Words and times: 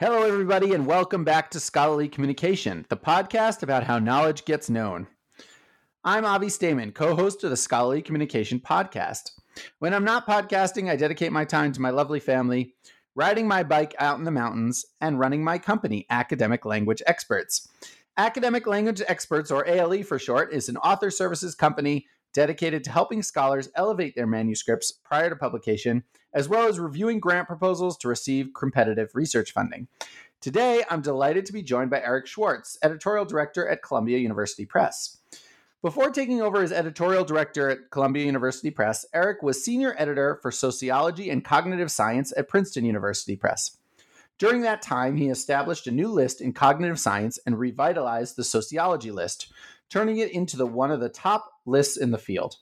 Hello, 0.00 0.22
everybody, 0.22 0.74
and 0.74 0.86
welcome 0.86 1.24
back 1.24 1.50
to 1.50 1.58
Scholarly 1.58 2.06
Communication, 2.06 2.86
the 2.88 2.96
podcast 2.96 3.64
about 3.64 3.82
how 3.82 3.98
knowledge 3.98 4.44
gets 4.44 4.70
known. 4.70 5.08
I'm 6.04 6.24
Avi 6.24 6.46
Staiman, 6.46 6.94
co 6.94 7.16
host 7.16 7.42
of 7.42 7.50
the 7.50 7.56
Scholarly 7.56 8.00
Communication 8.00 8.60
podcast. 8.60 9.32
When 9.80 9.92
I'm 9.92 10.04
not 10.04 10.24
podcasting, 10.24 10.88
I 10.88 10.94
dedicate 10.94 11.32
my 11.32 11.44
time 11.44 11.72
to 11.72 11.80
my 11.80 11.90
lovely 11.90 12.20
family, 12.20 12.76
riding 13.16 13.48
my 13.48 13.64
bike 13.64 13.96
out 13.98 14.20
in 14.20 14.24
the 14.24 14.30
mountains, 14.30 14.86
and 15.00 15.18
running 15.18 15.42
my 15.42 15.58
company, 15.58 16.06
Academic 16.10 16.64
Language 16.64 17.02
Experts. 17.04 17.66
Academic 18.16 18.68
Language 18.68 19.02
Experts, 19.08 19.50
or 19.50 19.66
ALE 19.66 20.04
for 20.04 20.20
short, 20.20 20.52
is 20.52 20.68
an 20.68 20.76
author 20.76 21.10
services 21.10 21.56
company 21.56 22.06
dedicated 22.32 22.84
to 22.84 22.92
helping 22.92 23.20
scholars 23.20 23.68
elevate 23.74 24.14
their 24.14 24.28
manuscripts 24.28 24.92
prior 24.92 25.28
to 25.28 25.34
publication 25.34 26.04
as 26.32 26.48
well 26.48 26.68
as 26.68 26.78
reviewing 26.78 27.20
grant 27.20 27.46
proposals 27.46 27.96
to 27.98 28.08
receive 28.08 28.54
competitive 28.54 29.10
research 29.14 29.52
funding. 29.52 29.88
Today, 30.40 30.84
I'm 30.88 31.02
delighted 31.02 31.46
to 31.46 31.52
be 31.52 31.62
joined 31.62 31.90
by 31.90 32.00
Eric 32.00 32.26
Schwartz, 32.26 32.78
editorial 32.82 33.24
director 33.24 33.68
at 33.68 33.82
Columbia 33.82 34.18
University 34.18 34.64
Press. 34.64 35.18
Before 35.80 36.10
taking 36.10 36.42
over 36.42 36.60
as 36.60 36.72
editorial 36.72 37.24
director 37.24 37.70
at 37.70 37.90
Columbia 37.90 38.24
University 38.24 38.70
Press, 38.70 39.06
Eric 39.14 39.42
was 39.42 39.64
senior 39.64 39.94
editor 39.96 40.38
for 40.42 40.50
sociology 40.50 41.30
and 41.30 41.44
cognitive 41.44 41.90
science 41.90 42.32
at 42.36 42.48
Princeton 42.48 42.84
University 42.84 43.36
Press. 43.36 43.76
During 44.38 44.62
that 44.62 44.82
time, 44.82 45.16
he 45.16 45.28
established 45.28 45.88
a 45.88 45.92
new 45.92 46.08
list 46.08 46.40
in 46.40 46.52
cognitive 46.52 47.00
science 47.00 47.38
and 47.44 47.58
revitalized 47.58 48.36
the 48.36 48.44
sociology 48.44 49.10
list, 49.10 49.52
turning 49.88 50.18
it 50.18 50.30
into 50.30 50.56
the 50.56 50.66
one 50.66 50.90
of 50.90 51.00
the 51.00 51.08
top 51.08 51.52
lists 51.66 51.96
in 51.96 52.12
the 52.12 52.18
field. 52.18 52.56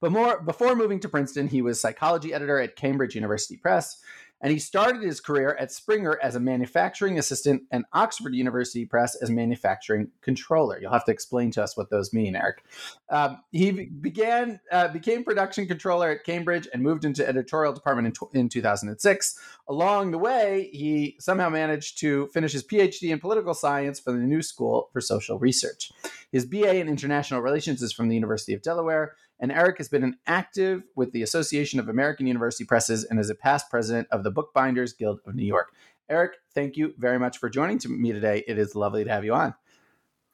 But 0.00 0.12
more 0.12 0.40
before 0.42 0.74
moving 0.74 1.00
to 1.00 1.08
Princeton, 1.08 1.48
he 1.48 1.62
was 1.62 1.80
psychology 1.80 2.34
editor 2.34 2.58
at 2.58 2.76
Cambridge 2.76 3.14
University 3.14 3.56
Press, 3.56 4.02
and 4.42 4.52
he 4.52 4.58
started 4.58 5.02
his 5.02 5.20
career 5.20 5.56
at 5.58 5.70
Springer 5.70 6.18
as 6.20 6.34
a 6.34 6.40
manufacturing 6.40 7.16
assistant 7.16 7.62
and 7.70 7.84
Oxford 7.92 8.34
University 8.34 8.84
Press 8.84 9.14
as 9.22 9.30
manufacturing 9.30 10.10
controller. 10.20 10.80
You'll 10.80 10.92
have 10.92 11.04
to 11.04 11.12
explain 11.12 11.52
to 11.52 11.62
us 11.62 11.76
what 11.76 11.90
those 11.90 12.12
mean, 12.12 12.34
Eric. 12.34 12.64
Um, 13.08 13.38
he 13.52 13.70
began 13.70 14.58
uh, 14.72 14.88
became 14.88 15.22
production 15.22 15.66
controller 15.66 16.10
at 16.10 16.24
Cambridge 16.24 16.66
and 16.72 16.82
moved 16.82 17.04
into 17.04 17.26
editorial 17.26 17.72
department 17.72 18.18
in, 18.32 18.40
in 18.40 18.48
2006. 18.48 19.38
Along 19.68 20.10
the 20.10 20.18
way, 20.18 20.70
he 20.72 21.16
somehow 21.20 21.48
managed 21.48 22.00
to 22.00 22.26
finish 22.34 22.52
his 22.52 22.64
PhD 22.64 23.10
in 23.10 23.20
political 23.20 23.54
science 23.54 24.00
from 24.00 24.18
the 24.18 24.26
New 24.26 24.42
School 24.42 24.90
for 24.92 25.00
Social 25.00 25.38
Research. 25.38 25.92
His 26.32 26.46
BA 26.46 26.76
in 26.76 26.88
international 26.88 27.42
relations 27.42 27.80
is 27.80 27.92
from 27.92 28.08
the 28.08 28.16
University 28.16 28.54
of 28.54 28.62
Delaware 28.62 29.14
and 29.42 29.50
Eric 29.50 29.78
has 29.78 29.88
been 29.88 30.04
an 30.04 30.16
active 30.26 30.84
with 30.94 31.10
the 31.10 31.22
Association 31.22 31.80
of 31.80 31.88
American 31.88 32.28
University 32.28 32.64
Presses 32.64 33.04
and 33.04 33.18
is 33.18 33.28
a 33.28 33.34
past 33.34 33.68
president 33.68 34.06
of 34.12 34.22
the 34.22 34.30
Bookbinders 34.30 34.92
Guild 34.92 35.20
of 35.26 35.34
New 35.34 35.44
York. 35.44 35.74
Eric, 36.08 36.34
thank 36.54 36.76
you 36.76 36.94
very 36.96 37.18
much 37.18 37.38
for 37.38 37.50
joining 37.50 37.80
me 37.88 38.12
today. 38.12 38.44
It 38.46 38.56
is 38.56 38.76
lovely 38.76 39.02
to 39.02 39.10
have 39.10 39.24
you 39.24 39.34
on. 39.34 39.54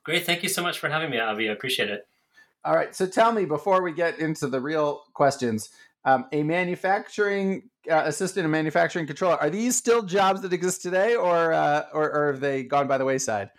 Great. 0.05 0.27
Thank 0.27 0.43
you 0.43 0.49
so 0.51 0.63
much 0.63 0.79
for 0.79 0.91
having 0.91 1.11
me, 1.11 1.19
Avi. 1.19 1.49
I 1.49 1.53
appreciate 1.53 1.89
it. 1.89 2.07
All 2.65 2.75
right. 2.75 2.95
So 2.95 3.07
tell 3.07 3.33
me, 3.33 3.47
before 3.47 3.83
we 3.83 3.93
get 3.93 4.19
into 4.19 4.47
the 4.47 4.61
real 4.61 5.05
questions, 5.15 5.71
um, 6.05 6.27
a 6.33 6.43
manufacturing 6.43 7.71
uh, 7.91 8.03
assistant 8.05 8.45
and 8.45 8.53
manufacturing 8.53 9.07
controller, 9.07 9.37
are 9.37 9.49
these 9.49 9.75
still 9.75 10.03
jobs 10.03 10.43
that 10.43 10.53
exist 10.53 10.83
today 10.83 11.15
or, 11.15 11.55
uh, 11.55 11.85
or, 11.95 12.11
or 12.11 12.33
have 12.33 12.41
they 12.41 12.63
gone 12.63 12.87
by 12.87 12.99
the 12.99 13.07
wayside? 13.07 13.51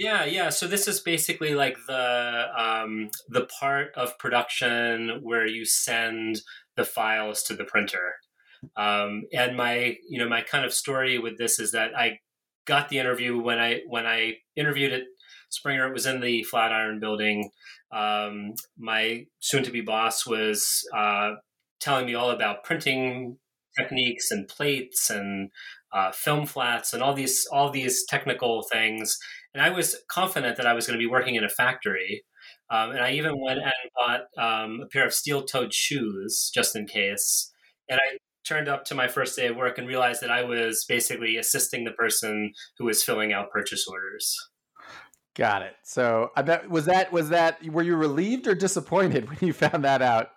Yeah, 0.00 0.24
yeah. 0.24 0.48
So 0.48 0.66
this 0.66 0.88
is 0.88 1.00
basically 1.00 1.54
like 1.54 1.76
the 1.86 2.46
um, 2.56 3.10
the 3.28 3.46
part 3.60 3.92
of 3.96 4.18
production 4.18 5.20
where 5.22 5.46
you 5.46 5.66
send 5.66 6.40
the 6.76 6.84
files 6.84 7.42
to 7.44 7.54
the 7.54 7.64
printer. 7.64 8.14
Um, 8.76 9.24
and 9.34 9.56
my 9.56 9.96
you 10.08 10.18
know 10.18 10.28
my 10.28 10.42
kind 10.42 10.64
of 10.64 10.72
story 10.72 11.18
with 11.18 11.38
this 11.38 11.58
is 11.58 11.72
that 11.72 11.96
I 11.96 12.20
got 12.66 12.88
the 12.88 12.98
interview 12.98 13.38
when 13.38 13.58
I 13.58 13.82
when 13.88 14.06
I 14.06 14.36
interviewed 14.56 14.92
at 14.92 15.02
Springer. 15.50 15.88
It 15.88 15.92
was 15.94 16.06
in 16.06 16.20
the 16.20 16.44
Flatiron 16.44 17.00
Building. 17.00 17.50
Um, 17.92 18.54
my 18.78 19.26
soon-to-be 19.40 19.82
boss 19.82 20.26
was 20.26 20.82
uh, 20.96 21.32
telling 21.80 22.06
me 22.06 22.14
all 22.14 22.30
about 22.30 22.64
printing 22.64 23.38
techniques 23.78 24.30
and 24.30 24.48
plates 24.48 25.10
and 25.10 25.50
uh, 25.92 26.12
film 26.12 26.46
flats 26.46 26.92
and 26.92 27.02
all 27.02 27.14
these 27.14 27.46
all 27.52 27.70
these 27.70 28.04
technical 28.08 28.62
things 28.72 29.16
and 29.54 29.62
I 29.62 29.70
was 29.70 29.96
confident 30.08 30.56
that 30.56 30.66
I 30.66 30.74
was 30.74 30.86
going 30.86 30.98
to 30.98 31.02
be 31.02 31.10
working 31.10 31.34
in 31.34 31.44
a 31.44 31.48
factory. 31.48 32.24
Um, 32.70 32.90
and 32.90 33.00
I 33.00 33.12
even 33.12 33.40
went 33.40 33.58
and 33.58 33.72
bought 33.96 34.20
um, 34.38 34.80
a 34.82 34.86
pair 34.86 35.04
of 35.04 35.12
steel 35.12 35.42
toed 35.42 35.74
shoes 35.74 36.50
just 36.54 36.76
in 36.76 36.86
case. 36.86 37.52
And 37.88 37.98
I 37.98 38.18
turned 38.44 38.68
up 38.68 38.84
to 38.86 38.94
my 38.94 39.08
first 39.08 39.36
day 39.36 39.48
of 39.48 39.56
work 39.56 39.78
and 39.78 39.88
realized 39.88 40.22
that 40.22 40.30
I 40.30 40.44
was 40.44 40.84
basically 40.88 41.36
assisting 41.36 41.84
the 41.84 41.90
person 41.92 42.52
who 42.78 42.86
was 42.86 43.02
filling 43.02 43.32
out 43.32 43.50
purchase 43.50 43.86
orders. 43.88 44.36
Got 45.34 45.62
it. 45.62 45.74
So 45.84 46.30
I 46.36 46.42
bet 46.42 46.68
was 46.68 46.86
that 46.86 47.12
was 47.12 47.28
that 47.30 47.64
were 47.64 47.82
you 47.82 47.96
relieved 47.96 48.46
or 48.46 48.54
disappointed 48.54 49.28
when 49.28 49.38
you 49.40 49.52
found 49.52 49.84
that 49.84 50.02
out? 50.02 50.28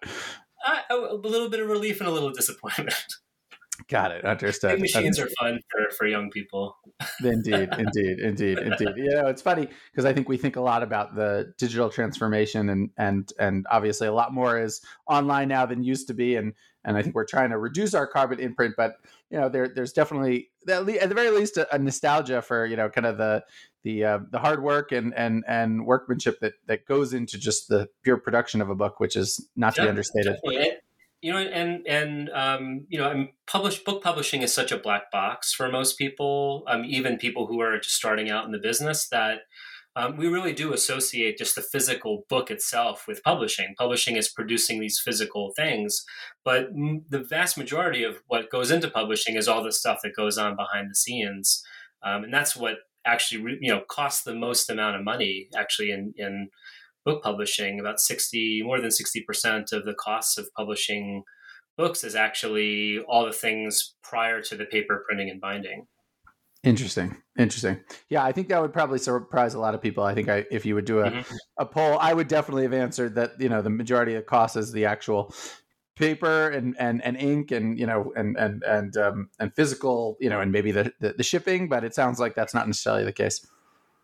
Uh, 0.65 0.79
a 0.89 1.15
little 1.15 1.49
bit 1.49 1.59
of 1.59 1.67
relief 1.67 1.99
and 1.99 2.09
a 2.09 2.11
little 2.11 2.31
disappointment. 2.31 2.95
Got 3.87 4.11
it. 4.11 4.23
Understood. 4.23 4.79
Machines 4.79 5.19
Understood. 5.19 5.27
are 5.27 5.51
fun 5.51 5.59
for, 5.69 5.95
for 5.95 6.07
young 6.07 6.29
people. 6.29 6.77
indeed, 7.23 7.69
indeed, 7.77 8.19
indeed, 8.19 8.59
indeed. 8.59 8.89
You 8.95 9.09
know, 9.09 9.27
it's 9.27 9.41
funny 9.41 9.67
because 9.91 10.05
I 10.05 10.13
think 10.13 10.29
we 10.29 10.37
think 10.37 10.57
a 10.57 10.61
lot 10.61 10.83
about 10.83 11.15
the 11.15 11.53
digital 11.57 11.89
transformation, 11.89 12.69
and 12.69 12.91
and 12.97 13.31
and 13.39 13.65
obviously 13.71 14.07
a 14.07 14.13
lot 14.13 14.31
more 14.31 14.59
is 14.61 14.81
online 15.07 15.47
now 15.47 15.65
than 15.65 15.83
used 15.83 16.07
to 16.07 16.13
be, 16.13 16.35
and 16.35 16.53
and 16.85 16.97
I 16.97 17.01
think 17.01 17.15
we're 17.15 17.25
trying 17.25 17.49
to 17.49 17.57
reduce 17.57 17.95
our 17.95 18.05
carbon 18.05 18.39
imprint. 18.39 18.75
But 18.77 18.93
you 19.31 19.39
know, 19.39 19.49
there 19.49 19.67
there's 19.67 19.93
definitely 19.93 20.51
at 20.67 20.85
the 20.85 21.15
very 21.15 21.31
least 21.31 21.57
a, 21.57 21.73
a 21.73 21.79
nostalgia 21.79 22.43
for 22.43 22.67
you 22.67 22.75
know 22.75 22.89
kind 22.89 23.07
of 23.07 23.17
the 23.17 23.43
the 23.83 24.03
uh, 24.03 24.19
the 24.29 24.39
hard 24.39 24.61
work 24.61 24.91
and 24.91 25.15
and 25.15 25.43
and 25.47 25.87
workmanship 25.87 26.39
that 26.41 26.53
that 26.67 26.85
goes 26.85 27.13
into 27.13 27.39
just 27.39 27.69
the 27.69 27.89
pure 28.03 28.17
production 28.17 28.61
of 28.61 28.69
a 28.69 28.75
book, 28.75 28.99
which 28.99 29.15
is 29.15 29.49
not 29.55 29.73
to 29.75 29.81
be 29.81 29.89
understated. 29.89 30.35
Definitely 30.43 30.77
you 31.23 31.31
know, 31.31 31.39
and 31.39 31.87
and 31.87 32.29
um, 32.31 32.85
you 32.89 32.99
know, 32.99 33.09
I'm 33.09 33.29
published 33.47 33.85
book 33.85 34.03
publishing 34.03 34.41
is 34.41 34.53
such 34.53 34.73
a 34.73 34.77
black 34.77 35.09
box 35.09 35.53
for 35.53 35.71
most 35.71 35.97
people, 35.97 36.65
um, 36.67 36.83
even 36.83 37.17
people 37.17 37.47
who 37.47 37.61
are 37.61 37.79
just 37.79 37.95
starting 37.95 38.29
out 38.29 38.45
in 38.45 38.51
the 38.51 38.59
business. 38.59 39.07
That 39.07 39.39
um, 39.95 40.17
we 40.17 40.27
really 40.27 40.51
do 40.51 40.73
associate 40.73 41.37
just 41.37 41.55
the 41.55 41.61
physical 41.61 42.25
book 42.27 42.51
itself 42.51 43.05
with 43.07 43.23
publishing. 43.23 43.73
Publishing 43.77 44.17
is 44.17 44.27
producing 44.27 44.81
these 44.81 44.99
physical 44.99 45.53
things, 45.55 46.03
but 46.43 46.67
the 46.73 47.23
vast 47.23 47.57
majority 47.57 48.03
of 48.03 48.17
what 48.27 48.51
goes 48.51 48.69
into 48.69 48.89
publishing 48.89 49.37
is 49.37 49.47
all 49.47 49.63
the 49.63 49.71
stuff 49.71 49.99
that 50.03 50.17
goes 50.17 50.37
on 50.37 50.57
behind 50.57 50.91
the 50.91 50.95
scenes, 50.95 51.63
um, 52.03 52.25
and 52.25 52.33
that's 52.33 52.53
what 52.53 52.79
actually 53.05 53.57
you 53.61 53.71
know 53.71 53.81
costs 53.89 54.23
the 54.23 54.35
most 54.35 54.69
amount 54.69 54.97
of 54.97 55.05
money 55.05 55.47
actually 55.55 55.91
in 55.91 56.13
in 56.17 56.49
book 57.05 57.23
publishing. 57.23 57.79
About 57.79 57.99
sixty, 57.99 58.61
more 58.63 58.79
than 58.79 58.91
sixty 58.91 59.21
percent 59.21 59.71
of 59.71 59.85
the 59.85 59.93
costs 59.93 60.37
of 60.37 60.47
publishing 60.55 61.23
books 61.77 62.03
is 62.03 62.15
actually 62.15 62.99
all 63.07 63.25
the 63.25 63.31
things 63.31 63.95
prior 64.03 64.41
to 64.41 64.55
the 64.55 64.65
paper 64.65 65.03
printing 65.07 65.29
and 65.29 65.41
binding. 65.41 65.87
Interesting. 66.63 67.17
Interesting. 67.37 67.81
Yeah, 68.07 68.23
I 68.23 68.31
think 68.31 68.47
that 68.47 68.61
would 68.61 68.71
probably 68.71 68.99
surprise 68.99 69.53
a 69.53 69.59
lot 69.59 69.75
of 69.75 69.81
people. 69.81 70.05
I 70.05 70.13
think 70.13 70.29
I, 70.29 70.45
if 70.49 70.65
you 70.65 70.75
would 70.75 70.85
do 70.85 70.99
a, 70.99 71.11
mm-hmm. 71.11 71.35
a 71.57 71.65
poll, 71.65 71.97
I 71.99 72.13
would 72.13 72.29
definitely 72.29 72.63
have 72.63 72.73
answered 72.73 73.15
that, 73.15 73.31
you 73.37 73.49
know, 73.49 73.61
the 73.61 73.69
majority 73.69 74.15
of 74.15 74.21
the 74.21 74.27
cost 74.27 74.55
is 74.55 74.71
the 74.71 74.85
actual 74.85 75.33
paper 75.97 76.49
and, 76.49 76.73
and, 76.79 77.03
and 77.03 77.17
ink 77.17 77.51
and, 77.51 77.77
you 77.77 77.85
know, 77.85 78.13
and, 78.15 78.37
and, 78.37 78.63
and, 78.63 78.95
um, 78.95 79.29
and 79.39 79.53
physical, 79.53 80.15
you 80.21 80.29
know, 80.29 80.39
and 80.39 80.53
maybe 80.53 80.71
the, 80.71 80.93
the, 81.01 81.13
the 81.17 81.23
shipping, 81.23 81.67
but 81.67 81.83
it 81.83 81.93
sounds 81.93 82.17
like 82.17 82.33
that's 82.33 82.53
not 82.53 82.65
necessarily 82.65 83.03
the 83.03 83.11
case. 83.11 83.45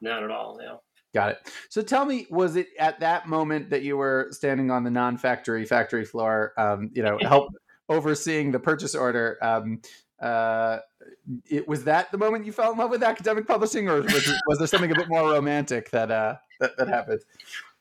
Not 0.01 0.23
at 0.23 0.29
all. 0.29 0.59
Yeah. 0.61 0.75
Got 1.13 1.31
it. 1.31 1.51
So 1.69 1.81
tell 1.81 2.05
me, 2.05 2.27
was 2.29 2.55
it 2.55 2.67
at 2.77 2.99
that 2.99 3.27
moment 3.27 3.71
that 3.71 3.81
you 3.81 3.97
were 3.97 4.27
standing 4.31 4.69
on 4.69 4.83
the 4.83 4.91
non-factory 4.91 5.65
factory 5.65 6.05
floor, 6.05 6.53
um, 6.57 6.91
you 6.93 7.01
know, 7.01 7.17
help 7.21 7.51
overseeing 7.89 8.51
the 8.51 8.59
purchase 8.59 8.93
order? 8.93 9.37
Um, 9.41 9.81
uh, 10.21 10.79
it, 11.49 11.67
was 11.67 11.85
that 11.85 12.11
the 12.11 12.17
moment 12.17 12.45
you 12.45 12.51
fell 12.51 12.71
in 12.71 12.77
love 12.77 12.91
with 12.91 13.01
academic 13.01 13.47
publishing, 13.47 13.89
or 13.89 14.01
was, 14.01 14.31
was 14.47 14.57
there 14.59 14.67
something 14.67 14.91
a 14.91 14.95
bit 14.95 15.09
more 15.09 15.31
romantic 15.31 15.89
that 15.91 16.11
uh, 16.11 16.35
that, 16.59 16.77
that 16.77 16.87
happened? 16.87 17.21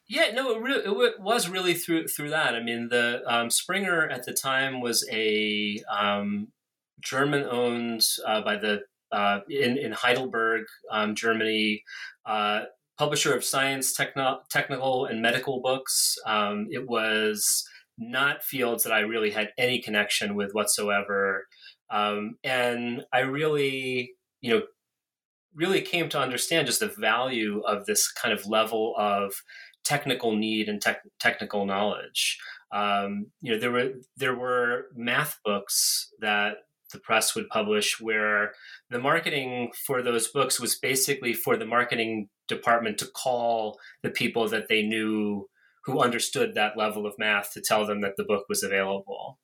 Yeah, 0.09 0.31
no, 0.33 0.53
it, 0.53 0.63
really, 0.63 1.07
it 1.07 1.21
was 1.21 1.51
really 1.51 1.75
through 1.75 2.09
through 2.09 2.31
that. 2.31 2.55
I 2.55 2.63
mean, 2.63 2.89
the 2.89 3.23
um, 3.27 3.51
Springer 3.51 4.09
at 4.09 4.25
the 4.25 4.33
time 4.33 4.81
was 4.81 5.07
a 5.13 5.83
um, 5.91 6.49
German 7.01 7.45
owned 7.45 8.07
uh, 8.27 8.41
by 8.41 8.57
the 8.57 8.83
uh, 9.13 9.41
in 9.51 9.77
in 9.77 9.93
Heidelberg, 9.93 10.65
um, 10.91 11.15
Germany. 11.15 11.83
Uh, 12.25 12.63
publisher 12.99 13.35
of 13.35 13.45
science, 13.45 13.93
techno- 13.93 14.41
technical, 14.51 15.07
and 15.07 15.23
medical 15.23 15.61
books. 15.61 16.17
Um, 16.27 16.67
it 16.71 16.89
was 16.89 17.65
not 17.97 18.43
fields 18.43 18.85
that 18.85 18.93
I 18.93 19.01
really 19.01 19.31
had 19.31 19.51
any 19.57 19.81
connection 19.81 20.35
with 20.35 20.53
whatsoever. 20.53 21.47
Um, 21.91 22.37
and 22.45 23.05
I 23.13 23.21
really, 23.21 24.13
you 24.41 24.55
know, 24.55 24.63
really 25.55 25.81
came 25.81 26.09
to 26.11 26.21
understand 26.21 26.67
just 26.67 26.81
the 26.81 26.95
value 26.99 27.63
of 27.67 27.87
this 27.87 28.11
kind 28.13 28.33
of 28.33 28.47
level 28.47 28.95
of 28.99 29.33
technical 29.85 30.37
need 30.37 30.69
and 30.69 30.81
tech, 30.81 31.01
technical 31.19 31.65
knowledge. 31.65 32.39
Um, 32.73 33.27
you 33.41 33.53
know, 33.53 33.59
there 33.59 33.73
were 33.73 33.93
there 34.17 34.35
were 34.35 34.87
math 34.95 35.39
books 35.45 36.13
that 36.21 36.57
the 36.93 36.99
press 36.99 37.35
would 37.35 37.49
publish 37.49 38.01
where 38.01 38.53
the 38.91 38.99
marketing 38.99 39.71
for 39.87 40.03
those 40.03 40.29
books 40.29 40.61
was 40.61 40.77
basically 40.77 41.33
for 41.33 41.57
the 41.57 41.67
marketing 41.67 42.29
department 42.47 42.99
to 42.99 43.07
call 43.07 43.79
the 44.03 44.11
people 44.11 44.49
that 44.49 44.69
they 44.69 44.83
knew 44.83 45.49
who 45.85 46.01
understood 46.01 46.55
that 46.55 46.77
level 46.77 47.07
of 47.07 47.19
math 47.19 47.53
to 47.53 47.61
tell 47.61 47.87
them 47.87 48.03
that 48.03 48.15
the 48.17 48.25
book 48.25 48.45
was 48.49 48.63
available. 48.63 49.39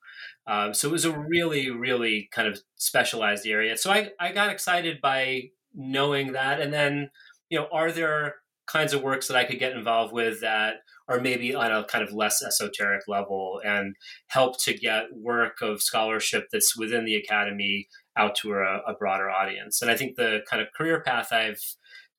Um, 0.47 0.73
so 0.73 0.87
it 0.87 0.91
was 0.91 1.05
a 1.05 1.17
really, 1.17 1.71
really 1.71 2.29
kind 2.31 2.47
of 2.47 2.59
specialized 2.75 3.47
area. 3.47 3.77
So 3.77 3.91
I, 3.91 4.11
I 4.19 4.31
got 4.31 4.49
excited 4.49 5.01
by 5.01 5.49
knowing 5.73 6.33
that. 6.33 6.61
And 6.61 6.71
then, 6.71 7.09
you 7.49 7.59
know, 7.59 7.67
are 7.71 7.91
there 7.91 8.35
kinds 8.67 8.93
of 8.93 9.01
works 9.01 9.27
that 9.27 9.37
I 9.37 9.43
could 9.43 9.59
get 9.59 9.75
involved 9.75 10.13
with 10.13 10.41
that 10.41 10.75
are 11.07 11.19
maybe 11.19 11.53
on 11.53 11.71
a 11.71 11.83
kind 11.83 12.03
of 12.03 12.13
less 12.13 12.41
esoteric 12.41 13.03
level 13.07 13.61
and 13.63 13.95
help 14.27 14.59
to 14.63 14.73
get 14.73 15.05
work 15.13 15.61
of 15.61 15.81
scholarship 15.81 16.47
that's 16.51 16.75
within 16.75 17.05
the 17.05 17.15
academy 17.15 17.87
out 18.17 18.35
to 18.37 18.53
a, 18.53 18.81
a 18.87 18.93
broader 18.97 19.29
audience. 19.29 19.81
And 19.81 19.91
I 19.91 19.95
think 19.95 20.15
the 20.15 20.39
kind 20.49 20.61
of 20.61 20.69
career 20.75 21.01
path 21.01 21.31
I've 21.31 21.61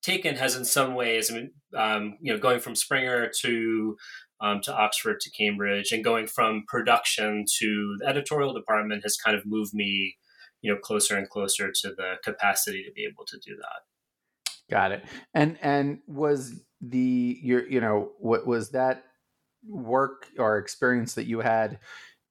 taken 0.02 0.36
has 0.36 0.54
in 0.54 0.64
some 0.64 0.94
ways, 0.94 1.32
I 1.32 1.48
um, 1.76 2.16
you 2.20 2.32
know, 2.32 2.38
going 2.38 2.60
from 2.60 2.76
Springer 2.76 3.30
to 3.42 3.96
um, 4.40 4.60
to 4.64 4.74
Oxford 4.74 5.18
to 5.20 5.30
Cambridge, 5.30 5.92
and 5.92 6.04
going 6.04 6.26
from 6.26 6.64
production 6.68 7.46
to 7.58 7.96
the 7.98 8.06
editorial 8.06 8.52
department 8.52 9.02
has 9.02 9.16
kind 9.16 9.36
of 9.36 9.46
moved 9.46 9.72
me, 9.72 10.16
you 10.60 10.72
know, 10.72 10.78
closer 10.78 11.16
and 11.16 11.28
closer 11.28 11.72
to 11.72 11.88
the 11.88 12.16
capacity 12.22 12.84
to 12.84 12.92
be 12.92 13.04
able 13.04 13.24
to 13.26 13.38
do 13.38 13.56
that. 13.56 13.95
Got 14.70 14.92
it. 14.92 15.04
And 15.34 15.58
and 15.62 15.98
was 16.06 16.60
the 16.80 17.38
your 17.42 17.66
you 17.68 17.80
know 17.80 18.12
what 18.18 18.46
was 18.46 18.70
that 18.70 19.04
work 19.68 20.26
or 20.38 20.58
experience 20.58 21.14
that 21.14 21.26
you 21.26 21.40
had 21.40 21.78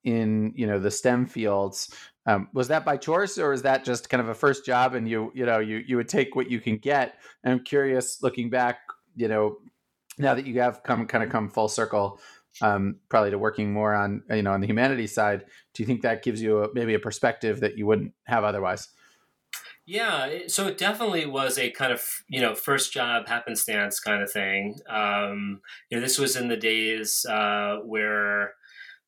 in 0.04 0.54
you 0.56 0.68
know 0.68 0.80
the 0.80 0.92
STEM 0.92 1.26
fields 1.26 1.94
um, 2.28 2.48
was 2.54 2.68
that 2.68 2.86
by 2.86 2.98
choice 2.98 3.38
or 3.38 3.54
is 3.54 3.62
that 3.64 3.84
just 3.84 4.10
kind 4.10 4.22
of 4.22 4.30
a 4.30 4.34
first 4.34 4.66
job 4.66 4.96
and 4.96 5.08
you 5.08 5.32
you 5.36 5.46
know 5.46 5.60
you 5.60 5.84
you 5.88 5.98
would 5.98 6.10
take 6.10 6.36
what 6.36 6.50
you 6.50 6.60
can 6.60 6.78
get? 6.78 7.16
And 7.44 7.54
I'm 7.54 7.64
curious, 7.64 8.22
looking 8.22 8.50
back, 8.50 8.80
you 9.16 9.28
know, 9.28 9.58
now 10.18 10.34
that 10.34 10.46
you 10.46 10.60
have 10.60 10.84
come 10.84 11.08
kind 11.08 11.24
of 11.24 11.30
come 11.30 11.50
full 11.50 11.68
circle, 11.68 12.20
um, 12.62 12.98
probably 13.10 13.32
to 13.32 13.38
working 13.38 13.72
more 13.72 13.94
on 13.94 14.24
you 14.30 14.42
know 14.42 14.52
on 14.52 14.62
the 14.62 14.68
humanities 14.68 15.14
side. 15.14 15.46
Do 15.74 15.84
you 15.84 15.88
think 15.88 16.02
that 16.02 16.24
gives 16.24 16.42
you 16.42 16.64
a, 16.64 16.74
maybe 16.74 16.96
a 16.96 17.00
perspective 17.00 17.60
that 17.62 17.78
you 17.78 17.86
wouldn't 17.86 18.14
have 18.26 18.44
otherwise? 18.44 18.90
Yeah, 19.88 20.48
so 20.48 20.68
it 20.68 20.80
definitely 20.80 21.28
was 21.28 21.60
a 21.60 21.70
kind 21.70 21.94
of 21.94 22.04
you 22.28 22.42
know 22.42 22.56
first 22.56 22.92
job 22.92 23.28
happenstance 23.28 24.00
kind 24.00 24.24
of 24.24 24.32
thing. 24.32 24.80
Um, 24.90 25.62
you 25.90 25.98
know, 25.98 26.02
this 26.02 26.18
was 26.18 26.36
in 26.36 26.48
the 26.48 26.58
days 26.58 27.24
uh, 27.30 27.78
where 27.86 28.54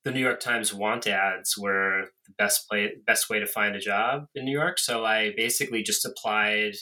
the 0.03 0.11
New 0.11 0.19
York 0.19 0.39
Times 0.39 0.73
want 0.73 1.07
ads 1.07 1.57
were 1.57 2.05
the 2.27 2.33
best 2.37 2.67
play, 2.69 2.91
best 3.07 3.29
way 3.29 3.39
to 3.39 3.47
find 3.47 3.75
a 3.75 3.79
job 3.79 4.27
in 4.35 4.45
New 4.45 4.51
York. 4.51 4.77
So 4.77 5.03
I 5.03 5.33
basically 5.35 5.81
just 5.81 6.05
applied 6.05 6.73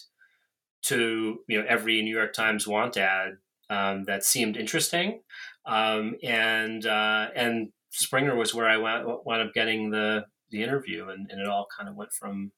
to 0.88 1.40
you 1.48 1.60
know 1.60 1.66
every 1.68 2.02
New 2.02 2.16
York 2.16 2.34
Times 2.34 2.68
want 2.68 2.98
ad 2.98 3.38
um, 3.70 4.04
that 4.06 4.26
seemed 4.26 4.58
interesting, 4.58 5.22
um, 5.66 6.16
and 6.22 6.86
uh, 6.86 7.30
and 7.36 7.70
Springer 7.92 8.36
was 8.36 8.54
where 8.54 8.68
I 8.68 8.78
wound, 8.78 9.06
wound 9.26 9.42
up 9.48 9.54
getting 9.54 9.90
the 9.92 10.26
the 10.52 10.64
interview, 10.64 11.08
and, 11.10 11.30
and, 11.32 11.42
it 11.42 11.48
all 11.48 11.68
kind 11.76 11.90
of 11.90 11.96
went 11.96 12.12
from 12.14 12.52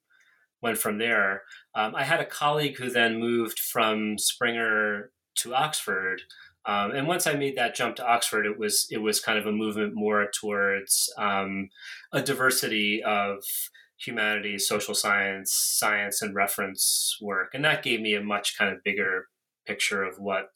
went 0.62 0.78
from 0.78 0.98
there. 0.98 1.44
Um, 1.76 1.96
I 1.96 2.04
had 2.04 2.20
a 2.20 2.26
colleague 2.26 2.78
who 2.78 2.90
then 2.90 3.20
moved 3.20 3.60
from 3.60 4.18
Springer 4.18 5.12
to 5.40 5.54
Oxford. 5.54 6.22
Um, 6.66 6.92
and 6.92 7.08
once 7.08 7.26
I 7.28 7.34
made 7.34 7.58
that 7.58 7.76
jump 7.76 7.96
to 7.98 8.06
Oxford, 8.06 8.46
it 8.46 8.60
was 8.60 8.88
it 8.90 8.98
was 8.98 9.22
kind 9.22 9.40
of 9.40 9.46
a 9.46 9.52
movement 9.52 9.94
more 9.96 10.28
towards 10.40 11.12
um, 11.18 11.70
a 12.12 12.22
diversity 12.22 13.02
of 13.04 13.38
humanities, 14.00 14.68
social 14.68 14.94
science, 14.94 15.54
science, 15.54 16.22
and 16.22 16.36
reference 16.36 17.18
work, 17.22 17.52
and 17.54 17.64
that 17.64 17.84
gave 17.84 18.02
me 18.02 18.16
a 18.16 18.24
much 18.24 18.58
kind 18.58 18.74
of 18.74 18.84
bigger 18.84 19.28
picture 19.66 20.04
of 20.04 20.18
what 20.18 20.50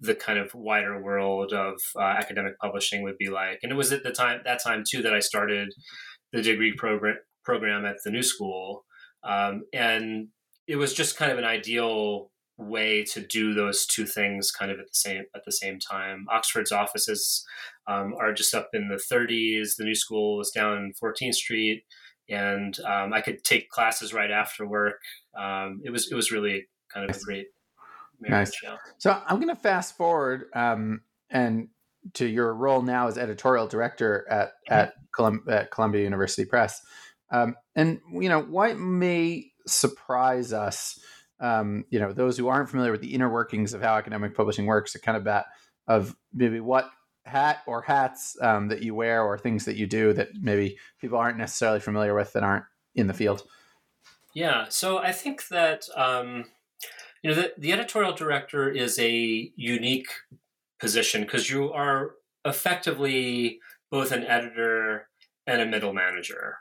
the 0.00 0.14
kind 0.14 0.38
of 0.38 0.54
wider 0.54 1.00
world 1.00 1.52
of 1.52 1.74
uh, 1.96 2.00
academic 2.02 2.58
publishing 2.58 3.02
would 3.02 3.18
be 3.18 3.28
like. 3.28 3.58
And 3.62 3.72
it 3.72 3.76
was 3.76 3.92
at 3.92 4.02
the 4.02 4.12
time 4.12 4.40
that 4.44 4.62
time 4.62 4.84
too 4.88 5.02
that 5.02 5.14
I 5.14 5.20
started 5.20 5.68
the 6.32 6.42
degree 6.42 6.74
program 6.76 7.16
program 7.44 7.84
at 7.84 7.96
the 8.04 8.10
New 8.10 8.22
School, 8.22 8.84
um, 9.24 9.64
and 9.72 10.28
it 10.66 10.76
was 10.76 10.94
just 10.94 11.16
kind 11.16 11.32
of 11.32 11.38
an 11.38 11.44
ideal 11.44 12.30
way 12.58 13.02
to 13.02 13.20
do 13.20 13.54
those 13.54 13.86
two 13.86 14.06
things 14.06 14.50
kind 14.50 14.70
of 14.70 14.78
at 14.78 14.86
the 14.86 14.94
same 14.94 15.24
at 15.34 15.44
the 15.44 15.52
same 15.52 15.78
time. 15.78 16.26
Oxford's 16.30 16.72
offices 16.72 17.44
um, 17.86 18.14
are 18.20 18.32
just 18.32 18.54
up 18.54 18.70
in 18.72 18.88
the 18.88 19.02
30s. 19.12 19.76
The 19.76 19.84
new 19.84 19.94
school 19.94 20.40
is 20.40 20.50
down 20.50 20.92
14th 21.02 21.34
Street, 21.34 21.84
and 22.28 22.78
um, 22.80 23.12
I 23.12 23.20
could 23.20 23.42
take 23.44 23.68
classes 23.70 24.14
right 24.14 24.30
after 24.30 24.66
work. 24.66 25.00
Um, 25.38 25.80
it 25.84 25.90
was 25.90 26.10
it 26.10 26.14
was 26.14 26.30
really 26.30 26.66
kind 26.92 27.08
of 27.08 27.16
a 27.16 27.20
great 27.20 27.46
marriage. 28.20 28.48
Nice. 28.48 28.60
Yeah. 28.62 28.76
So 28.98 29.20
I'm 29.26 29.36
going 29.36 29.54
to 29.54 29.60
fast 29.60 29.96
forward 29.96 30.44
um, 30.54 31.00
and 31.30 31.68
to 32.14 32.26
your 32.26 32.54
role 32.54 32.82
now 32.82 33.08
as 33.08 33.18
editorial 33.18 33.66
director 33.66 34.26
at 34.28 34.48
mm-hmm. 34.48 34.74
at, 34.74 34.94
Colum- 35.14 35.44
at 35.48 35.70
Columbia 35.70 36.02
University 36.02 36.44
Press. 36.44 36.80
Um, 37.32 37.56
and 37.74 38.00
you 38.12 38.28
know 38.28 38.42
what 38.42 38.78
may 38.78 39.50
surprise 39.66 40.52
us 40.52 41.00
um, 41.42 41.84
you 41.90 41.98
know, 41.98 42.12
those 42.12 42.38
who 42.38 42.48
aren't 42.48 42.70
familiar 42.70 42.92
with 42.92 43.00
the 43.00 43.12
inner 43.12 43.28
workings 43.28 43.74
of 43.74 43.82
how 43.82 43.96
academic 43.96 44.34
publishing 44.34 44.64
works, 44.64 44.94
a 44.94 45.00
kind 45.00 45.16
of 45.16 45.24
bat 45.24 45.46
of 45.88 46.14
maybe 46.32 46.60
what 46.60 46.88
hat 47.24 47.58
or 47.66 47.82
hats 47.82 48.36
um, 48.40 48.68
that 48.68 48.82
you 48.82 48.94
wear 48.94 49.22
or 49.22 49.36
things 49.36 49.64
that 49.64 49.76
you 49.76 49.86
do 49.86 50.12
that 50.12 50.28
maybe 50.40 50.78
people 51.00 51.18
aren't 51.18 51.38
necessarily 51.38 51.80
familiar 51.80 52.14
with 52.14 52.32
that 52.32 52.44
aren't 52.44 52.64
in 52.94 53.08
the 53.08 53.14
field. 53.14 53.42
Yeah, 54.34 54.66
so 54.68 54.98
I 54.98 55.10
think 55.10 55.48
that 55.48 55.84
um, 55.96 56.44
you 57.22 57.30
know 57.30 57.36
the, 57.36 57.52
the 57.58 57.72
editorial 57.72 58.12
director 58.12 58.70
is 58.70 58.98
a 59.00 59.52
unique 59.56 60.08
position 60.78 61.22
because 61.22 61.50
you 61.50 61.72
are 61.72 62.12
effectively 62.44 63.58
both 63.90 64.12
an 64.12 64.24
editor 64.24 65.08
and 65.46 65.60
a 65.60 65.66
middle 65.66 65.92
manager. 65.92 66.58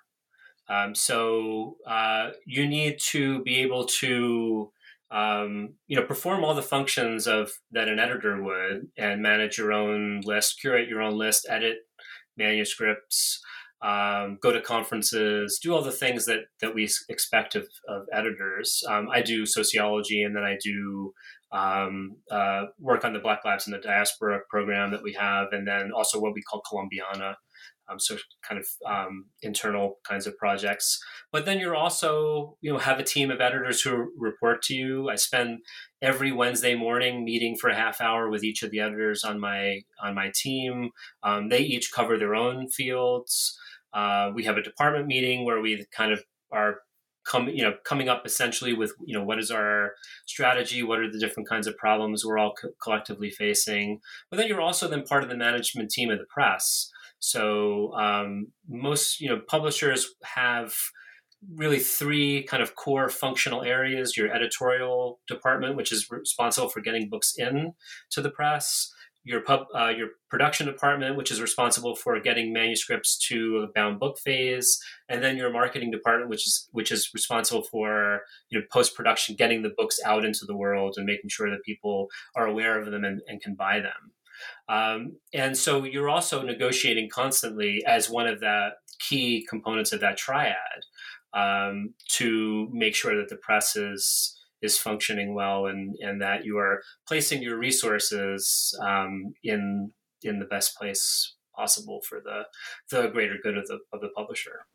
Um, 0.71 0.95
so 0.95 1.75
uh, 1.85 2.29
you 2.45 2.67
need 2.67 2.97
to 3.09 3.41
be 3.43 3.57
able 3.57 3.85
to 3.99 4.71
um, 5.11 5.73
you 5.87 5.97
know, 5.97 6.05
perform 6.05 6.43
all 6.43 6.55
the 6.55 6.61
functions 6.61 7.27
of 7.27 7.51
that 7.71 7.89
an 7.89 7.99
editor 7.99 8.41
would, 8.41 8.87
and 8.97 9.21
manage 9.21 9.57
your 9.57 9.73
own 9.73 10.21
list, 10.23 10.61
curate 10.61 10.87
your 10.87 11.01
own 11.01 11.17
list, 11.17 11.45
edit 11.49 11.79
manuscripts, 12.37 13.41
um, 13.81 14.37
go 14.41 14.53
to 14.53 14.61
conferences, 14.61 15.59
do 15.61 15.73
all 15.73 15.81
the 15.81 15.91
things 15.91 16.25
that 16.25 16.45
that 16.61 16.73
we 16.73 16.89
expect 17.09 17.55
of, 17.55 17.67
of 17.89 18.03
editors. 18.13 18.83
Um, 18.87 19.09
I 19.11 19.21
do 19.21 19.45
sociology, 19.45 20.23
and 20.23 20.35
then 20.35 20.43
I 20.43 20.57
do 20.63 21.13
um, 21.51 22.15
uh, 22.31 22.65
work 22.79 23.03
on 23.03 23.11
the 23.11 23.19
Black 23.19 23.43
Lives 23.43 23.67
in 23.67 23.73
the 23.73 23.79
Diaspora 23.79 24.39
program 24.49 24.91
that 24.91 25.03
we 25.03 25.13
have, 25.13 25.47
and 25.51 25.67
then 25.67 25.91
also 25.93 26.21
what 26.21 26.33
we 26.33 26.41
call 26.41 26.61
Columbiana. 26.61 27.35
Um, 27.91 27.99
so 27.99 28.17
kind 28.47 28.59
of 28.59 28.67
um, 28.89 29.25
internal 29.41 29.97
kinds 30.07 30.27
of 30.27 30.37
projects. 30.37 30.99
But 31.31 31.45
then 31.45 31.59
you're 31.59 31.75
also, 31.75 32.57
you 32.61 32.71
know, 32.71 32.79
have 32.79 32.99
a 32.99 33.03
team 33.03 33.31
of 33.31 33.41
editors 33.41 33.81
who 33.81 34.11
report 34.17 34.61
to 34.63 34.73
you. 34.73 35.09
I 35.09 35.15
spend 35.15 35.59
every 36.01 36.31
Wednesday 36.31 36.75
morning 36.75 37.25
meeting 37.25 37.55
for 37.59 37.69
a 37.69 37.75
half 37.75 38.01
hour 38.01 38.29
with 38.29 38.43
each 38.43 38.63
of 38.63 38.71
the 38.71 38.79
editors 38.79 39.23
on 39.23 39.39
my 39.39 39.81
on 40.01 40.15
my 40.15 40.31
team. 40.33 40.91
Um, 41.23 41.49
they 41.49 41.59
each 41.59 41.91
cover 41.91 42.17
their 42.17 42.35
own 42.35 42.69
fields. 42.69 43.57
Uh, 43.93 44.31
we 44.33 44.45
have 44.45 44.57
a 44.57 44.63
department 44.63 45.07
meeting 45.07 45.45
where 45.45 45.59
we 45.59 45.85
kind 45.91 46.13
of 46.13 46.23
are 46.51 46.77
coming, 47.25 47.55
you 47.55 47.63
know, 47.63 47.73
coming 47.85 48.09
up 48.09 48.25
essentially 48.25 48.73
with, 48.73 48.93
you 49.05 49.17
know, 49.17 49.23
what 49.23 49.39
is 49.39 49.51
our 49.51 49.93
strategy? 50.25 50.81
What 50.83 50.99
are 50.99 51.11
the 51.11 51.19
different 51.19 51.49
kinds 51.49 51.67
of 51.67 51.77
problems 51.77 52.25
we're 52.25 52.37
all 52.37 52.53
co- 52.53 52.69
collectively 52.81 53.29
facing? 53.29 53.99
But 54.29 54.37
then 54.37 54.47
you're 54.47 54.61
also 54.61 54.87
then 54.87 55.03
part 55.03 55.23
of 55.23 55.29
the 55.29 55.37
management 55.37 55.91
team 55.91 56.09
of 56.09 56.19
the 56.19 56.25
press. 56.25 56.89
So 57.21 57.93
um, 57.93 58.47
most, 58.67 59.21
you 59.21 59.29
know, 59.29 59.39
publishers 59.47 60.15
have 60.23 60.75
really 61.55 61.79
three 61.79 62.43
kind 62.43 62.61
of 62.61 62.75
core 62.75 63.09
functional 63.09 63.63
areas. 63.63 64.17
Your 64.17 64.33
editorial 64.33 65.19
department 65.27 65.77
which 65.77 65.91
is 65.91 66.09
responsible 66.11 66.69
for 66.69 66.81
getting 66.81 67.09
books 67.09 67.33
in 67.37 67.73
to 68.09 68.21
the 68.21 68.29
press. 68.29 68.91
Your 69.23 69.41
pub, 69.41 69.67
uh, 69.75 69.89
your 69.89 70.07
production 70.31 70.65
department, 70.65 71.15
which 71.15 71.29
is 71.29 71.39
responsible 71.39 71.95
for 71.95 72.19
getting 72.19 72.51
manuscripts 72.51 73.19
to 73.27 73.57
a 73.57 73.71
bound 73.71 73.99
book 73.99 74.17
phase, 74.17 74.79
and 75.07 75.23
then 75.23 75.37
your 75.37 75.51
marketing 75.51 75.91
department, 75.91 76.27
which 76.27 76.47
is 76.47 76.67
which 76.71 76.91
is 76.91 77.11
responsible 77.13 77.61
for 77.61 78.21
you 78.49 78.57
know 78.57 78.65
post 78.71 78.95
production, 78.95 79.35
getting 79.35 79.61
the 79.61 79.75
books 79.77 79.99
out 80.03 80.25
into 80.25 80.45
the 80.47 80.57
world 80.57 80.95
and 80.97 81.05
making 81.05 81.29
sure 81.29 81.51
that 81.51 81.61
people 81.63 82.07
are 82.35 82.47
aware 82.47 82.79
of 82.79 82.89
them 82.89 83.03
and, 83.03 83.21
and 83.27 83.43
can 83.43 83.53
buy 83.53 83.79
them. 83.79 84.11
Um, 84.69 85.17
and 85.33 85.57
so 85.57 85.83
you're 85.83 86.09
also 86.09 86.41
negotiating 86.41 87.09
constantly 87.09 87.83
as 87.85 88.09
one 88.09 88.27
of 88.27 88.39
the 88.39 88.69
key 88.99 89.45
components 89.49 89.91
of 89.91 90.01
that 90.01 90.17
triad 90.17 90.55
um, 91.33 91.93
to 92.09 92.69
make 92.71 92.95
sure 92.95 93.15
that 93.17 93.29
the 93.29 93.37
press 93.37 93.75
is 93.75 94.37
is 94.61 94.77
functioning 94.77 95.33
well 95.33 95.65
and 95.65 95.95
and 96.01 96.21
that 96.21 96.45
you 96.45 96.57
are 96.57 96.83
placing 97.07 97.41
your 97.41 97.57
resources 97.57 98.77
um, 98.85 99.33
in 99.43 99.91
in 100.23 100.39
the 100.39 100.45
best 100.45 100.77
place 100.77 101.35
possible 101.55 102.01
for 102.07 102.21
the 102.23 102.43
the 102.89 103.07
greater 103.09 103.37
good 103.41 103.57
of 103.57 103.67
the 103.67 103.79
of 103.93 104.01
the 104.01 104.09
publisher. 104.09 104.65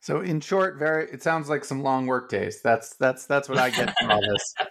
So 0.00 0.20
in 0.20 0.40
short, 0.40 0.78
very 0.78 1.10
it 1.10 1.22
sounds 1.22 1.48
like 1.48 1.64
some 1.64 1.82
long 1.82 2.06
work 2.06 2.30
days. 2.30 2.62
That's 2.62 2.96
that's 2.96 3.26
that's 3.26 3.48
what 3.48 3.58
I 3.58 3.70
get 3.70 3.94
from 3.98 4.10
all 4.10 4.20
this. 4.20 4.54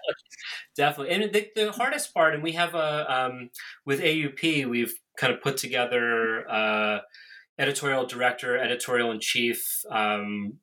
Definitely, 0.75 1.13
and 1.13 1.33
the, 1.33 1.47
the, 1.55 1.71
hardest 1.71 2.13
part, 2.13 2.33
and 2.33 2.43
we 2.43 2.53
have 2.53 2.75
a 2.75 3.05
um, 3.13 3.49
with 3.85 4.01
AUP, 4.01 4.69
we've 4.69 4.93
kind 5.17 5.33
of 5.33 5.41
put 5.41 5.57
together 5.57 6.49
uh, 6.49 6.99
editorial 7.59 8.05
director, 8.05 8.57
editorial 8.57 9.11
in 9.11 9.19
chief, 9.19 9.81
um, 9.91 10.59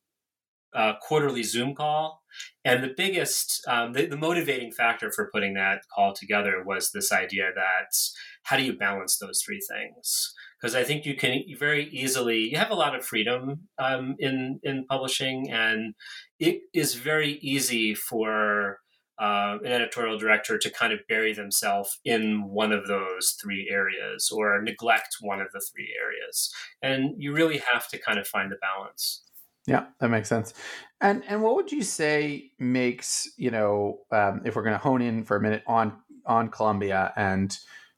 uh, 0.75 0.95
quarterly 1.01 1.43
Zoom 1.43 1.75
call. 1.75 2.23
And 2.65 2.83
the 2.83 2.95
biggest, 2.97 3.65
um, 3.69 3.93
the, 3.93 4.07
the, 4.07 4.17
motivating 4.17 4.73
factor 4.73 5.13
for 5.13 5.31
putting 5.33 5.55
that 5.55 5.83
call 5.95 6.13
together 6.13 6.65
was 6.65 6.91
this 6.91 7.13
idea 7.13 7.51
that 7.55 7.95
how 8.43 8.57
do 8.57 8.65
you 8.65 8.77
balance 8.77 9.17
those 9.19 9.41
three 9.45 9.61
things? 9.61 10.35
Because 10.61 10.75
I 10.75 10.83
think 10.83 11.05
you 11.05 11.15
can 11.15 11.43
very 11.59 11.89
easily, 11.91 12.39
you 12.51 12.59
have 12.59 12.71
a 12.71 12.75
lot 12.75 12.95
of 12.95 13.05
freedom 13.05 13.69
um, 13.79 14.17
in, 14.19 14.59
in 14.65 14.85
publishing, 14.87 15.51
and 15.51 15.95
it 16.41 16.63
is 16.73 16.95
very 16.95 17.39
easy 17.41 17.95
for 17.95 18.79
uh, 19.19 19.59
an 19.65 19.73
editorial 19.73 20.19
director 20.19 20.59
to 20.59 20.71
kind 20.71 20.93
of 20.93 21.01
bury 21.09 21.33
themselves 21.33 21.99
in 22.05 22.49
one 22.49 22.73
of 22.73 22.87
those 22.89 23.37
three 23.41 23.69
areas 23.71 24.31
or 24.31 24.61
neglect 24.63 25.17
one 25.21 25.41
of 25.41 25.49
the 25.53 25.61
three 25.73 25.95
areas. 26.01 26.53
And 26.83 27.15
you 27.17 27.33
really 27.33 27.59
have 27.73 27.89
to 27.89 27.99
kind 27.99 28.19
of 28.19 28.27
find 28.27 28.51
the 28.51 28.57
balance. 28.57 29.23
Yeah, 29.67 29.87
that 30.01 30.09
makes 30.09 30.29
sense. 30.29 30.53
And 31.01 31.23
and 31.27 31.43
what 31.43 31.55
would 31.57 31.73
you 31.73 31.83
say 31.83 32.51
makes 32.59 33.29
you 33.37 33.51
know 33.51 34.01
um, 34.11 34.43
if 34.45 34.57
we're 34.57 34.63
going 34.63 34.75
to 34.75 34.83
hone 34.83 35.01
in 35.01 35.25
for 35.25 35.37
a 35.37 35.41
minute 35.41 35.63
on 35.67 35.95
on 36.27 36.49
Columbia 36.49 37.13
and 37.17 37.57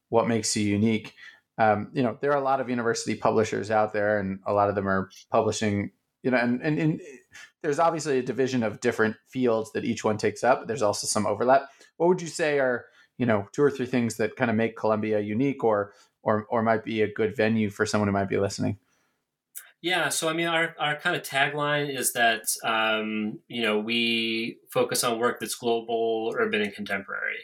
what 0.08 0.28
makes 0.28 0.56
you 0.56 0.64
unique? 0.64 1.14
Um, 1.58 1.88
you 1.92 2.02
know, 2.02 2.18
there 2.20 2.32
are 2.32 2.38
a 2.38 2.44
lot 2.44 2.60
of 2.60 2.68
university 2.68 3.14
publishers 3.14 3.70
out 3.70 3.92
there, 3.92 4.18
and 4.18 4.40
a 4.46 4.52
lot 4.52 4.68
of 4.68 4.74
them 4.74 4.88
are 4.88 5.10
publishing. 5.30 5.90
You 6.22 6.30
know, 6.32 6.38
and, 6.38 6.60
and, 6.62 6.78
and 6.78 7.00
there's 7.62 7.78
obviously 7.78 8.18
a 8.18 8.22
division 8.22 8.62
of 8.62 8.80
different 8.80 9.16
fields 9.28 9.70
that 9.72 9.84
each 9.84 10.04
one 10.04 10.16
takes 10.16 10.42
up. 10.42 10.66
There's 10.66 10.82
also 10.82 11.06
some 11.06 11.26
overlap. 11.26 11.68
What 11.96 12.08
would 12.08 12.22
you 12.22 12.28
say 12.28 12.58
are 12.58 12.86
you 13.18 13.26
know 13.26 13.46
two 13.52 13.62
or 13.62 13.70
three 13.70 13.86
things 13.86 14.16
that 14.16 14.36
kind 14.36 14.50
of 14.50 14.56
make 14.56 14.76
Columbia 14.76 15.20
unique, 15.20 15.62
or 15.62 15.92
or 16.22 16.46
or 16.50 16.62
might 16.62 16.84
be 16.84 17.02
a 17.02 17.12
good 17.12 17.36
venue 17.36 17.70
for 17.70 17.86
someone 17.86 18.08
who 18.08 18.12
might 18.12 18.28
be 18.28 18.38
listening? 18.38 18.78
Yeah, 19.82 20.08
so 20.08 20.28
I 20.28 20.32
mean, 20.32 20.48
our, 20.48 20.74
our 20.80 20.96
kind 20.96 21.14
of 21.14 21.22
tagline 21.22 21.96
is 21.96 22.12
that 22.14 22.42
um, 22.64 23.38
you 23.46 23.62
know 23.62 23.78
we 23.78 24.58
focus 24.72 25.04
on 25.04 25.18
work 25.18 25.38
that's 25.38 25.54
global, 25.54 26.34
urban, 26.36 26.62
and 26.62 26.74
contemporary. 26.74 27.38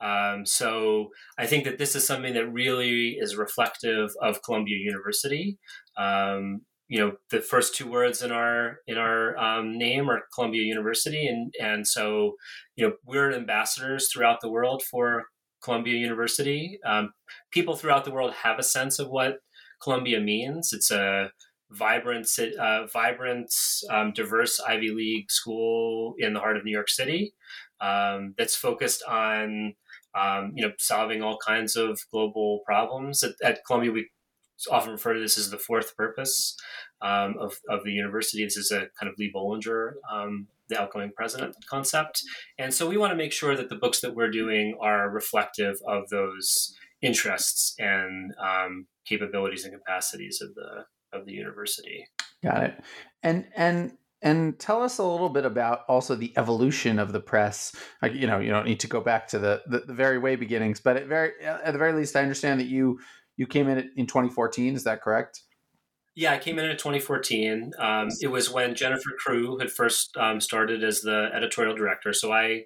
Um, 0.00 0.44
so 0.46 1.10
I 1.38 1.46
think 1.46 1.64
that 1.64 1.78
this 1.78 1.94
is 1.96 2.06
something 2.06 2.34
that 2.34 2.52
really 2.52 3.16
is 3.18 3.36
reflective 3.36 4.10
of 4.22 4.42
Columbia 4.42 4.76
University. 4.76 5.58
Um, 5.96 6.62
you 6.88 7.00
know, 7.00 7.16
the 7.30 7.40
first 7.40 7.74
two 7.74 7.90
words 7.90 8.22
in 8.22 8.30
our 8.30 8.78
in 8.86 8.96
our 8.96 9.36
um, 9.38 9.76
name 9.76 10.08
are 10.08 10.22
Columbia 10.34 10.62
University, 10.62 11.26
and 11.26 11.52
and 11.60 11.86
so 11.86 12.34
you 12.76 12.86
know 12.86 12.94
we're 13.04 13.32
ambassadors 13.32 14.08
throughout 14.12 14.40
the 14.40 14.50
world 14.50 14.82
for 14.82 15.24
Columbia 15.62 15.98
University. 15.98 16.78
Um, 16.86 17.12
people 17.50 17.74
throughout 17.76 18.04
the 18.04 18.12
world 18.12 18.32
have 18.44 18.58
a 18.58 18.62
sense 18.62 18.98
of 18.98 19.08
what 19.08 19.38
Columbia 19.82 20.20
means. 20.20 20.72
It's 20.72 20.90
a 20.90 21.30
vibrant, 21.70 22.28
uh, 22.60 22.86
vibrant, 22.86 23.52
um, 23.90 24.12
diverse 24.12 24.60
Ivy 24.60 24.90
League 24.90 25.30
school 25.30 26.14
in 26.18 26.34
the 26.34 26.40
heart 26.40 26.56
of 26.56 26.64
New 26.64 26.70
York 26.70 26.88
City 26.88 27.34
um, 27.80 28.34
that's 28.38 28.56
focused 28.56 29.02
on 29.08 29.74
um, 30.14 30.52
you 30.54 30.66
know 30.66 30.72
solving 30.78 31.22
all 31.22 31.38
kinds 31.44 31.76
of 31.76 31.98
global 32.10 32.60
problems. 32.64 33.22
At, 33.22 33.32
at, 33.42 33.64
Columbia, 33.66 33.92
we 33.92 34.08
often 34.70 34.92
refer 34.92 35.14
to 35.14 35.20
this 35.20 35.38
as 35.38 35.50
the 35.50 35.58
fourth 35.58 35.96
purpose 35.96 36.56
um, 37.02 37.36
of 37.38 37.58
of 37.68 37.84
the 37.84 37.92
university. 37.92 38.44
This 38.44 38.56
is 38.56 38.70
a 38.70 38.88
kind 38.98 39.10
of 39.10 39.14
Lee 39.18 39.32
Bollinger. 39.34 39.94
Um, 40.10 40.48
the 40.68 40.80
outgoing 40.80 41.12
president 41.16 41.54
concept. 41.68 42.22
And 42.58 42.74
so 42.74 42.88
we 42.88 42.96
want 42.96 43.12
to 43.12 43.16
make 43.16 43.32
sure 43.32 43.56
that 43.56 43.68
the 43.68 43.76
books 43.76 44.00
that 44.00 44.14
we're 44.14 44.30
doing 44.30 44.76
are 44.80 45.08
reflective 45.08 45.76
of 45.86 46.08
those 46.08 46.74
interests 47.02 47.74
and 47.78 48.32
um, 48.42 48.86
capabilities 49.06 49.64
and 49.64 49.74
capacities 49.74 50.40
of 50.42 50.54
the 50.54 50.84
of 51.16 51.24
the 51.24 51.32
university. 51.32 52.08
Got 52.42 52.64
it. 52.64 52.84
And 53.22 53.46
and 53.54 53.92
and 54.22 54.58
tell 54.58 54.82
us 54.82 54.98
a 54.98 55.04
little 55.04 55.28
bit 55.28 55.44
about 55.44 55.80
also 55.88 56.14
the 56.14 56.32
evolution 56.36 56.98
of 56.98 57.12
the 57.12 57.20
press. 57.20 57.74
Like, 58.02 58.14
you 58.14 58.26
know, 58.26 58.40
you 58.40 58.50
don't 58.50 58.66
need 58.66 58.80
to 58.80 58.88
go 58.88 59.00
back 59.00 59.28
to 59.28 59.38
the, 59.38 59.62
the, 59.68 59.80
the 59.80 59.94
very 59.94 60.18
way 60.18 60.36
beginnings, 60.36 60.80
but 60.80 60.96
at 60.96 61.06
very 61.06 61.32
at 61.42 61.72
the 61.72 61.78
very 61.78 61.92
least, 61.92 62.16
I 62.16 62.22
understand 62.22 62.58
that 62.60 62.66
you 62.66 62.98
you 63.36 63.46
came 63.46 63.68
in 63.68 63.90
in 63.96 64.06
2014. 64.06 64.74
Is 64.74 64.84
that 64.84 65.02
correct? 65.02 65.42
Yeah, 66.14 66.32
I 66.32 66.38
came 66.38 66.58
in 66.58 66.64
in 66.64 66.76
2014. 66.76 67.72
Um, 67.78 68.08
it 68.22 68.28
was 68.28 68.50
when 68.50 68.74
Jennifer 68.74 69.10
Crewe 69.18 69.58
had 69.58 69.70
first 69.70 70.16
um, 70.16 70.40
started 70.40 70.82
as 70.82 71.02
the 71.02 71.28
editorial 71.34 71.76
director. 71.76 72.14
So 72.14 72.32
I 72.32 72.64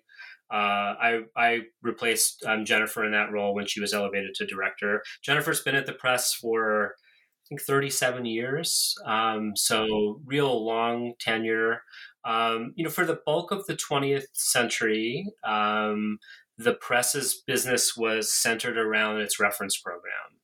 uh, 0.53 0.95
I, 1.01 1.21
I 1.37 1.61
replaced 1.81 2.45
um, 2.45 2.65
Jennifer 2.65 3.05
in 3.05 3.13
that 3.13 3.31
role 3.31 3.55
when 3.55 3.67
she 3.67 3.81
was 3.81 3.95
elevated 3.95 4.35
to 4.35 4.47
director. 4.47 5.03
Jennifer's 5.23 5.61
been 5.61 5.77
at 5.77 5.87
the 5.87 5.93
press 5.93 6.35
for 6.35 6.95
I 6.97 7.43
think 7.49 7.63
37 7.63 8.25
years. 8.25 8.97
Um, 9.07 9.53
so 9.57 10.21
real 10.25 10.65
long 10.65 11.15
tenure. 11.21 11.83
Um, 12.25 12.73
you 12.75 12.85
know, 12.85 12.91
for 12.91 13.07
the 13.07 13.21
bulk 13.25 13.53
of 13.53 13.67
the 13.67 13.77
20th 13.77 14.27
century, 14.33 15.25
um, 15.45 16.19
the 16.59 16.75
press's 16.75 17.43
business 17.47 17.97
was 17.97 18.33
centered 18.33 18.77
around 18.77 19.21
its 19.21 19.41
reference 19.41 19.79
program 19.79 20.40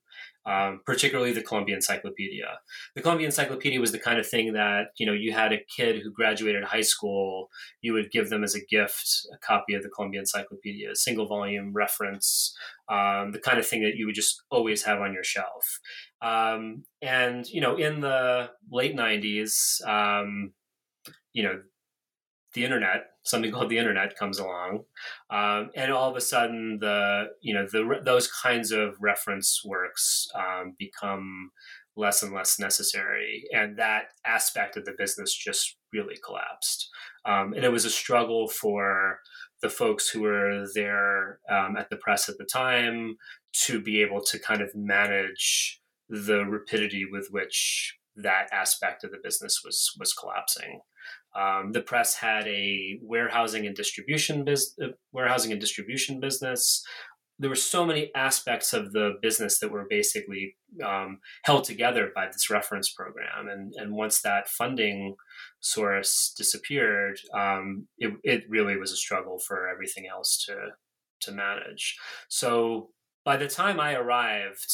um, 0.47 0.79
particularly 0.85 1.33
the 1.33 1.41
Columbia 1.41 1.75
Encyclopedia. 1.75 2.47
The 2.95 3.01
Columbia 3.01 3.25
Encyclopedia 3.25 3.81
was 3.81 3.91
the 3.91 3.99
kind 3.99 4.17
of 4.17 4.27
thing 4.27 4.53
that 4.53 4.87
you 4.97 5.05
know 5.05 5.13
you 5.13 5.33
had 5.33 5.51
a 5.51 5.59
kid 5.75 6.01
who 6.01 6.11
graduated 6.11 6.63
high 6.63 6.81
school, 6.81 7.49
you 7.81 7.93
would 7.93 8.11
give 8.11 8.29
them 8.29 8.43
as 8.43 8.55
a 8.55 8.65
gift 8.65 9.27
a 9.33 9.37
copy 9.37 9.73
of 9.73 9.83
the 9.83 9.89
Columbia 9.89 10.21
Encyclopedia, 10.21 10.91
a 10.91 10.95
single 10.95 11.27
volume 11.27 11.73
reference, 11.73 12.57
um, 12.89 13.31
the 13.31 13.39
kind 13.39 13.59
of 13.59 13.67
thing 13.67 13.83
that 13.83 13.95
you 13.95 14.05
would 14.05 14.15
just 14.15 14.41
always 14.49 14.83
have 14.83 15.01
on 15.01 15.13
your 15.13 15.23
shelf. 15.23 15.79
Um, 16.21 16.85
and 17.01 17.45
you 17.47 17.59
know, 17.59 17.75
in 17.75 17.99
the 17.99 18.49
late 18.71 18.95
'90s, 18.95 19.85
um, 19.85 20.53
you 21.33 21.43
know, 21.43 21.61
the 22.53 22.63
internet, 22.63 23.11
something 23.27 23.51
called 23.51 23.69
the 23.69 23.77
internet, 23.77 24.17
comes 24.17 24.39
along, 24.39 24.83
um, 25.29 25.69
and 25.75 25.91
all 25.91 26.09
of 26.09 26.15
a 26.15 26.21
sudden 26.21 26.79
the 26.79 27.25
you 27.41 27.53
know 27.53 27.67
the 27.71 28.01
those 28.03 28.27
kinds 28.27 28.71
of 28.71 28.95
reference 28.99 29.61
works 29.65 30.27
um, 30.35 30.75
become 30.77 31.51
less 31.95 32.21
and 32.21 32.33
less 32.33 32.59
necessary, 32.59 33.43
and 33.53 33.77
that 33.77 34.05
aspect 34.25 34.77
of 34.77 34.85
the 34.85 34.95
business 34.97 35.33
just 35.33 35.77
really 35.93 36.17
collapsed. 36.23 36.89
Um, 37.25 37.53
and 37.53 37.63
it 37.63 37.71
was 37.71 37.85
a 37.85 37.89
struggle 37.89 38.47
for 38.47 39.19
the 39.61 39.69
folks 39.69 40.09
who 40.09 40.21
were 40.21 40.65
there 40.75 41.39
um, 41.49 41.75
at 41.77 41.89
the 41.89 41.97
press 41.97 42.29
at 42.29 42.37
the 42.37 42.45
time 42.45 43.17
to 43.65 43.81
be 43.81 44.01
able 44.01 44.21
to 44.21 44.39
kind 44.39 44.61
of 44.61 44.69
manage 44.75 45.81
the 46.09 46.45
rapidity 46.45 47.05
with 47.09 47.27
which 47.31 47.97
that 48.15 48.47
aspect 48.51 49.03
of 49.03 49.11
the 49.11 49.19
business 49.23 49.61
was 49.63 49.91
was 49.99 50.13
collapsing. 50.13 50.81
Um, 51.35 51.71
the 51.71 51.81
press 51.81 52.15
had 52.15 52.47
a 52.47 52.99
warehousing 53.01 53.65
and 53.65 53.75
distribution 53.75 54.43
business, 54.43 54.75
uh, 54.83 54.93
warehousing 55.11 55.51
and 55.51 55.61
distribution 55.61 56.19
business. 56.19 56.83
There 57.39 57.49
were 57.49 57.55
so 57.55 57.85
many 57.85 58.11
aspects 58.15 58.73
of 58.73 58.93
the 58.93 59.13
business 59.21 59.59
that 59.59 59.71
were 59.71 59.85
basically 59.87 60.55
um, 60.83 61.19
held 61.43 61.65
together 61.65 62.11
by 62.15 62.25
this 62.25 62.49
reference 62.49 62.91
program, 62.91 63.47
and 63.47 63.73
and 63.75 63.93
once 63.93 64.21
that 64.21 64.49
funding 64.49 65.15
source 65.59 66.33
disappeared, 66.35 67.19
um, 67.35 67.87
it, 67.99 68.13
it 68.23 68.43
really 68.49 68.77
was 68.77 68.91
a 68.91 68.97
struggle 68.97 69.37
for 69.37 69.69
everything 69.69 70.07
else 70.07 70.43
to 70.45 70.55
to 71.21 71.31
manage. 71.31 71.95
So 72.27 72.89
by 73.27 73.35
the 73.37 73.47
time 73.47 73.79
I 73.79 73.93
arrived, 73.93 74.73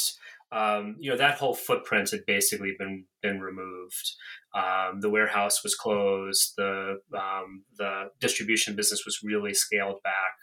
um, 0.54 0.98
you 1.00 1.10
know 1.10 1.18
that 1.18 1.38
whole 1.38 1.56
footprint 1.56 2.12
had 2.12 2.26
basically 2.28 2.76
been 2.78 3.06
been 3.22 3.40
removed. 3.40 4.12
Um, 4.56 5.02
the 5.02 5.10
warehouse 5.10 5.64
was 5.64 5.76
closed. 5.76 6.54
The 6.58 6.98
um, 7.18 7.64
the 7.78 8.10
distribution 8.20 8.76
business 8.76 9.04
was 9.06 9.20
really 9.24 9.54
scaled 9.54 10.00
back. 10.04 10.36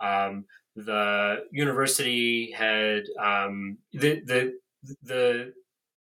Um, 0.00 0.44
the 0.76 1.44
university 1.50 2.52
had 2.56 3.02
um, 3.20 3.78
the 3.92 4.20
the 4.24 4.52
the 5.02 5.52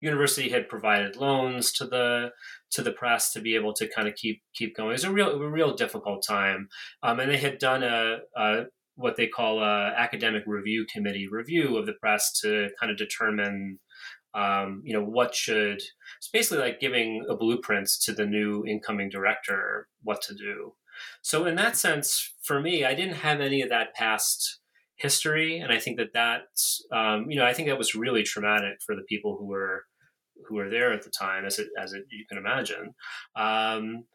university 0.02 0.50
had 0.50 0.68
provided 0.68 1.16
loans 1.16 1.72
to 1.74 1.86
the 1.86 2.32
to 2.72 2.82
the 2.82 2.92
press 2.92 3.32
to 3.32 3.40
be 3.40 3.56
able 3.56 3.74
to 3.74 3.88
kind 3.88 4.08
of 4.08 4.16
keep 4.16 4.42
keep 4.54 4.76
going. 4.76 4.90
It 4.90 4.94
was 4.94 5.04
a 5.06 5.12
real 5.12 5.30
a 5.30 5.50
real 5.50 5.74
difficult 5.76 6.26
time, 6.28 6.68
um, 7.04 7.20
and 7.20 7.32
they 7.32 7.38
had 7.38 7.58
done 7.58 7.84
a, 7.84 8.18
a 8.36 8.66
what 8.96 9.16
they 9.16 9.28
call 9.28 9.62
a 9.62 9.94
academic 9.96 10.44
review 10.46 10.86
committee 10.92 11.28
review 11.30 11.78
of 11.78 11.86
the 11.86 11.94
press 11.94 12.40
to 12.42 12.70
kind 12.80 12.92
of 12.92 12.98
determine 12.98 13.80
um, 14.34 14.82
you 14.84 14.94
know 14.94 15.04
what 15.04 15.34
should 15.34 15.82
it's 16.18 16.30
basically 16.32 16.64
like 16.64 16.80
giving 16.80 17.26
a 17.30 17.36
blueprint 17.36 17.90
to 18.04 18.14
the 18.14 18.26
new 18.26 18.66
incoming 18.66 19.10
director 19.10 19.88
what 20.04 20.22
to 20.24 20.34
do. 20.34 20.74
So 21.22 21.46
in 21.46 21.56
that 21.56 21.76
sense 21.76 22.34
for 22.44 22.62
me 22.62 22.86
i 22.86 22.94
didn't 22.94 23.16
have 23.16 23.42
any 23.42 23.62
of 23.62 23.70
that 23.70 23.94
past 23.96 24.60
history 24.98 25.58
and 25.58 25.74
i 25.74 25.78
think 25.78 25.98
that 25.98 26.14
that 26.14 26.44
um, 26.98 27.30
you 27.30 27.38
know 27.38 27.46
i 27.46 27.54
think 27.54 27.68
that 27.68 27.78
was 27.78 27.96
really 27.96 28.24
traumatic 28.24 28.78
for 28.86 28.96
the 28.96 29.04
people 29.04 29.36
who 29.38 29.46
were 29.46 29.84
who 30.48 30.56
were 30.56 30.70
there 30.70 30.94
at 30.94 31.04
the 31.04 31.10
time 31.10 31.46
as 31.46 31.60
it 31.60 31.68
as 31.80 31.94
it 31.94 32.06
you 32.10 32.26
can 32.28 32.38
imagine. 32.38 32.94
Um, 33.36 34.06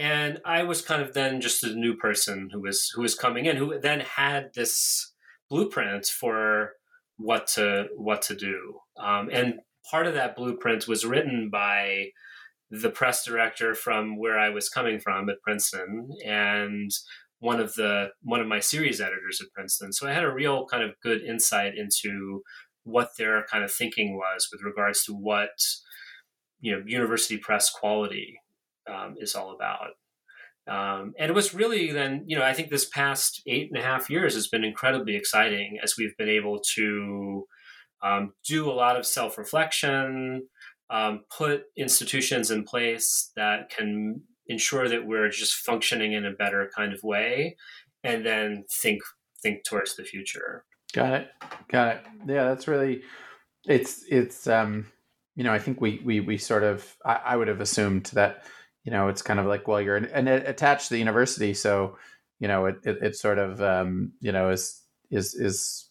and 0.00 0.40
I 0.46 0.62
was 0.62 0.80
kind 0.80 1.02
of 1.02 1.12
then 1.12 1.42
just 1.42 1.62
a 1.62 1.74
new 1.74 1.94
person 1.94 2.48
who 2.50 2.62
was 2.62 2.90
who 2.94 3.02
was 3.02 3.14
coming 3.14 3.44
in, 3.44 3.56
who 3.56 3.78
then 3.78 4.00
had 4.00 4.54
this 4.54 5.12
blueprint 5.50 6.06
for 6.06 6.72
what 7.18 7.46
to 7.48 7.88
what 7.96 8.22
to 8.22 8.34
do. 8.34 8.80
Um, 8.98 9.28
and 9.30 9.60
part 9.90 10.06
of 10.06 10.14
that 10.14 10.36
blueprint 10.36 10.88
was 10.88 11.04
written 11.04 11.50
by 11.52 12.12
the 12.70 12.88
press 12.88 13.26
director 13.26 13.74
from 13.74 14.18
where 14.18 14.38
I 14.38 14.48
was 14.48 14.70
coming 14.70 15.00
from 15.00 15.28
at 15.28 15.42
Princeton, 15.42 16.08
and 16.24 16.90
one 17.40 17.60
of 17.60 17.74
the 17.74 18.08
one 18.22 18.40
of 18.40 18.46
my 18.46 18.60
series 18.60 19.02
editors 19.02 19.42
at 19.42 19.52
Princeton. 19.52 19.92
So 19.92 20.08
I 20.08 20.14
had 20.14 20.24
a 20.24 20.32
real 20.32 20.64
kind 20.64 20.82
of 20.82 20.98
good 21.02 21.20
insight 21.20 21.74
into 21.76 22.40
what 22.84 23.10
their 23.18 23.44
kind 23.50 23.64
of 23.64 23.70
thinking 23.70 24.16
was 24.16 24.48
with 24.50 24.62
regards 24.62 25.04
to 25.04 25.12
what 25.12 25.50
you 26.58 26.72
know 26.72 26.82
university 26.86 27.36
press 27.36 27.68
quality 27.68 28.39
um, 28.90 29.14
is 29.18 29.34
all 29.34 29.54
about. 29.54 29.90
Um, 30.68 31.14
and 31.18 31.30
it 31.30 31.34
was 31.34 31.54
really 31.54 31.90
then, 31.90 32.24
you 32.26 32.38
know, 32.38 32.44
I 32.44 32.52
think 32.52 32.70
this 32.70 32.88
past 32.88 33.42
eight 33.46 33.70
and 33.72 33.82
a 33.82 33.84
half 33.84 34.10
years 34.10 34.34
has 34.34 34.48
been 34.48 34.64
incredibly 34.64 35.16
exciting 35.16 35.78
as 35.82 35.96
we've 35.96 36.16
been 36.16 36.28
able 36.28 36.60
to 36.74 37.46
um, 38.02 38.32
do 38.46 38.70
a 38.70 38.72
lot 38.72 38.96
of 38.96 39.06
self 39.06 39.38
reflection, 39.38 40.46
um, 40.90 41.24
put 41.36 41.64
institutions 41.76 42.50
in 42.50 42.64
place 42.64 43.30
that 43.36 43.70
can 43.70 44.22
ensure 44.46 44.88
that 44.88 45.06
we're 45.06 45.30
just 45.30 45.54
functioning 45.54 46.12
in 46.12 46.26
a 46.26 46.32
better 46.32 46.70
kind 46.76 46.92
of 46.92 47.02
way, 47.02 47.56
and 48.04 48.24
then 48.24 48.64
think 48.82 49.00
think 49.42 49.64
towards 49.64 49.96
the 49.96 50.04
future. 50.04 50.64
Got 50.92 51.14
it. 51.14 51.28
Got 51.68 51.96
it. 51.96 52.02
Yeah, 52.26 52.44
that's 52.44 52.68
really 52.68 53.02
it's 53.66 54.04
it's 54.08 54.46
um 54.46 54.86
you 55.36 55.44
know 55.44 55.52
I 55.52 55.58
think 55.58 55.80
we 55.80 56.00
we 56.04 56.20
we 56.20 56.38
sort 56.38 56.62
of 56.62 56.96
I, 57.04 57.20
I 57.26 57.36
would 57.36 57.48
have 57.48 57.60
assumed 57.60 58.06
that 58.14 58.44
you 58.84 58.92
know, 58.92 59.08
it's 59.08 59.22
kind 59.22 59.38
of 59.40 59.46
like, 59.46 59.68
well, 59.68 59.80
you're 59.80 59.96
and 59.96 60.28
it 60.28 60.48
attached 60.48 60.88
to 60.88 60.94
the 60.94 60.98
university, 60.98 61.54
so 61.54 61.96
you 62.38 62.48
know, 62.48 62.66
it 62.66 62.76
it, 62.84 62.98
it 63.02 63.16
sort 63.16 63.38
of 63.38 63.60
um, 63.62 64.12
you 64.20 64.32
know 64.32 64.50
is 64.50 64.80
is 65.10 65.34
is 65.34 65.88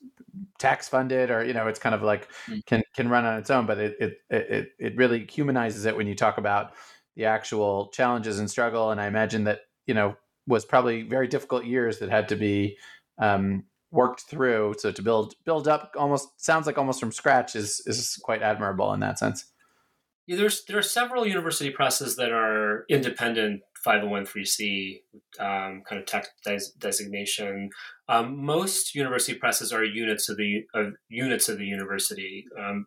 tax 0.57 0.87
funded 0.87 1.29
or 1.31 1.43
you 1.43 1.53
know 1.53 1.67
it's 1.67 1.79
kind 1.79 1.95
of 1.95 2.01
like 2.01 2.29
mm. 2.47 2.65
can 2.65 2.83
can 2.95 3.09
run 3.09 3.25
on 3.25 3.37
its 3.37 3.49
own 3.49 3.65
but 3.65 3.77
it 3.77 3.95
it 3.99 4.17
it, 4.29 4.69
it 4.79 4.95
really 4.95 5.25
humanizes 5.25 5.85
it 5.85 5.95
when 5.95 6.07
you 6.07 6.15
talk 6.15 6.37
about 6.37 6.73
the 7.15 7.25
actual 7.25 7.87
challenges 7.87 8.39
and 8.39 8.49
struggle 8.49 8.91
and 8.91 9.01
i 9.01 9.07
imagine 9.07 9.43
that 9.43 9.61
you 9.85 9.93
know 9.93 10.15
was 10.47 10.65
probably 10.65 11.03
very 11.03 11.27
difficult 11.27 11.65
years 11.65 11.99
that 11.99 12.09
had 12.09 12.27
to 12.29 12.35
be 12.35 12.77
um, 13.19 13.63
worked 13.91 14.21
through 14.21 14.73
so 14.77 14.91
to 14.91 15.01
build 15.01 15.33
build 15.45 15.67
up 15.67 15.93
almost 15.97 16.29
sounds 16.43 16.65
like 16.65 16.77
almost 16.77 16.99
from 16.99 17.11
scratch 17.11 17.55
is 17.55 17.81
is 17.85 18.17
quite 18.23 18.41
admirable 18.41 18.93
in 18.93 18.99
that 18.99 19.19
sense 19.19 19.45
yeah, 20.29 20.35
there's 20.35 20.63
there 20.65 20.77
are 20.77 20.83
several 20.83 21.25
university 21.25 21.71
presses 21.71 22.15
that 22.17 22.31
are 22.31 22.85
independent 22.87 23.61
501c 23.85 25.01
um, 25.39 25.81
kind 25.89 25.99
of 25.99 26.05
tech 26.05 26.27
des- 26.45 26.71
designation. 26.77 27.71
Um, 28.07 28.45
most 28.45 28.93
university 28.93 29.33
presses 29.33 29.73
are 29.73 29.83
units 29.83 30.29
of 30.29 30.37
the 30.37 30.65
of 30.75 30.93
units 31.09 31.49
of 31.49 31.57
the 31.57 31.65
university. 31.65 32.45
Um, 32.59 32.85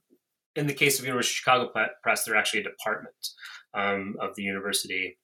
in 0.54 0.68
the 0.68 0.72
case 0.72 1.00
of 1.00 1.04
University 1.04 1.32
of 1.32 1.36
Chicago 1.36 1.88
Press, 2.04 2.24
they're 2.24 2.36
actually 2.36 2.60
a 2.60 2.70
department 2.70 3.30
um, 3.74 4.14
of 4.20 4.36
the 4.36 4.42
university. 4.42 5.18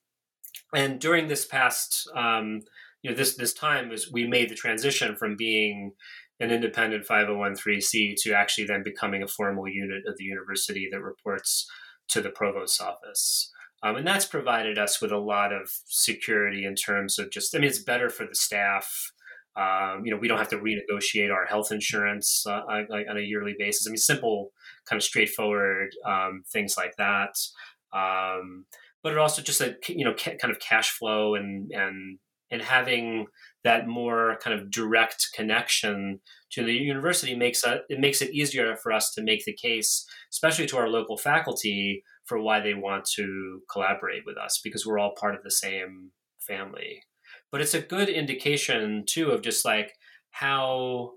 And 0.75 0.99
during 0.99 1.29
this 1.29 1.45
past, 1.45 2.05
um, 2.17 2.63
you 3.01 3.11
know, 3.11 3.15
this 3.15 3.37
this 3.37 3.53
time 3.53 3.87
was 3.87 4.11
we 4.11 4.27
made 4.27 4.49
the 4.49 4.55
transition 4.55 5.15
from 5.15 5.37
being 5.37 5.93
an 6.41 6.51
independent 6.51 7.07
501c 7.07 8.15
to 8.23 8.33
actually 8.33 8.65
then 8.65 8.83
becoming 8.83 9.23
a 9.23 9.27
formal 9.27 9.69
unit 9.69 10.03
of 10.05 10.17
the 10.17 10.25
university 10.25 10.89
that 10.91 11.01
reports 11.01 11.65
to 12.09 12.21
the 12.21 12.29
provost's 12.29 12.81
office. 12.81 13.51
Um, 13.81 13.95
and 13.95 14.05
that's 14.05 14.25
provided 14.25 14.77
us 14.77 15.01
with 15.01 15.11
a 15.11 15.17
lot 15.17 15.53
of 15.53 15.69
security 15.85 16.65
in 16.65 16.75
terms 16.75 17.17
of 17.17 17.31
just, 17.31 17.55
I 17.55 17.59
mean, 17.59 17.69
it's 17.69 17.83
better 17.83 18.09
for 18.09 18.25
the 18.25 18.35
staff. 18.35 19.11
Um, 19.55 20.03
you 20.05 20.11
know, 20.11 20.17
we 20.17 20.27
don't 20.27 20.37
have 20.37 20.49
to 20.49 20.57
renegotiate 20.57 21.33
our 21.33 21.45
health 21.45 21.71
insurance 21.71 22.45
uh, 22.45 22.61
on 22.69 23.17
a 23.17 23.21
yearly 23.21 23.55
basis. 23.57 23.87
I 23.87 23.91
mean, 23.91 23.97
simple, 23.97 24.51
kind 24.87 24.99
of 24.99 25.03
straightforward 25.03 25.91
um, 26.05 26.43
things 26.51 26.75
like 26.77 26.95
that. 26.97 27.35
Um, 27.93 28.65
but 29.01 29.13
it 29.13 29.17
also 29.17 29.41
just 29.41 29.61
a 29.61 29.75
you 29.87 30.05
know 30.05 30.13
ca- 30.13 30.35
kind 30.35 30.51
of 30.51 30.59
cash 30.59 30.91
flow 30.91 31.35
and 31.35 31.71
and 31.71 32.19
and 32.51 32.61
having 32.61 33.27
that 33.63 33.87
more 33.87 34.37
kind 34.41 34.59
of 34.59 34.71
direct 34.71 35.27
connection 35.33 36.19
to 36.51 36.63
the 36.63 36.73
university 36.73 37.35
makes 37.35 37.63
it, 37.63 37.81
it 37.89 37.99
makes 37.99 38.21
it 38.21 38.33
easier 38.33 38.75
for 38.75 38.91
us 38.91 39.11
to 39.13 39.21
make 39.21 39.45
the 39.45 39.53
case, 39.53 40.05
especially 40.31 40.65
to 40.67 40.77
our 40.77 40.89
local 40.89 41.17
faculty, 41.17 42.03
for 42.25 42.41
why 42.41 42.59
they 42.59 42.73
want 42.73 43.05
to 43.15 43.61
collaborate 43.71 44.23
with 44.25 44.37
us 44.37 44.61
because 44.63 44.85
we're 44.85 44.99
all 44.99 45.15
part 45.19 45.35
of 45.35 45.43
the 45.43 45.51
same 45.51 46.11
family. 46.39 47.01
But 47.51 47.61
it's 47.61 47.73
a 47.73 47.81
good 47.81 48.09
indication 48.09 49.03
too 49.07 49.31
of 49.31 49.41
just 49.41 49.65
like 49.65 49.93
how 50.31 51.13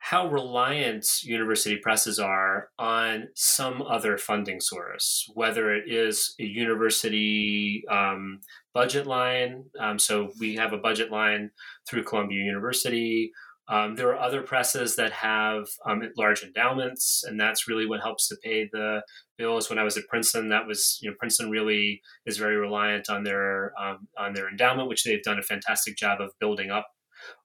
how 0.00 0.26
reliant 0.28 1.06
university 1.22 1.76
presses 1.76 2.18
are 2.18 2.70
on 2.78 3.28
some 3.34 3.82
other 3.82 4.16
funding 4.16 4.58
source, 4.58 5.30
whether 5.34 5.74
it 5.74 5.84
is 5.86 6.34
a 6.40 6.44
university 6.44 7.84
um, 7.90 8.40
budget 8.72 9.06
line. 9.06 9.64
Um, 9.78 9.98
so 9.98 10.30
we 10.40 10.56
have 10.56 10.72
a 10.72 10.78
budget 10.78 11.12
line 11.12 11.50
through 11.86 12.04
Columbia 12.04 12.42
University. 12.42 13.30
Um, 13.68 13.94
there 13.94 14.08
are 14.08 14.18
other 14.18 14.42
presses 14.42 14.96
that 14.96 15.12
have 15.12 15.68
um, 15.86 16.02
large 16.16 16.42
endowments, 16.42 17.22
and 17.22 17.38
that's 17.38 17.68
really 17.68 17.86
what 17.86 18.00
helps 18.00 18.26
to 18.28 18.36
pay 18.42 18.68
the 18.72 19.02
bills. 19.36 19.68
When 19.68 19.78
I 19.78 19.84
was 19.84 19.98
at 19.98 20.08
Princeton, 20.08 20.48
that 20.48 20.66
was 20.66 20.98
you 21.02 21.10
know 21.10 21.16
Princeton 21.18 21.50
really 21.50 22.00
is 22.24 22.38
very 22.38 22.56
reliant 22.56 23.10
on 23.10 23.22
their 23.22 23.72
um, 23.78 24.08
on 24.18 24.32
their 24.32 24.48
endowment, 24.48 24.88
which 24.88 25.04
they've 25.04 25.22
done 25.22 25.38
a 25.38 25.42
fantastic 25.42 25.96
job 25.96 26.20
of 26.22 26.32
building 26.40 26.70
up 26.70 26.88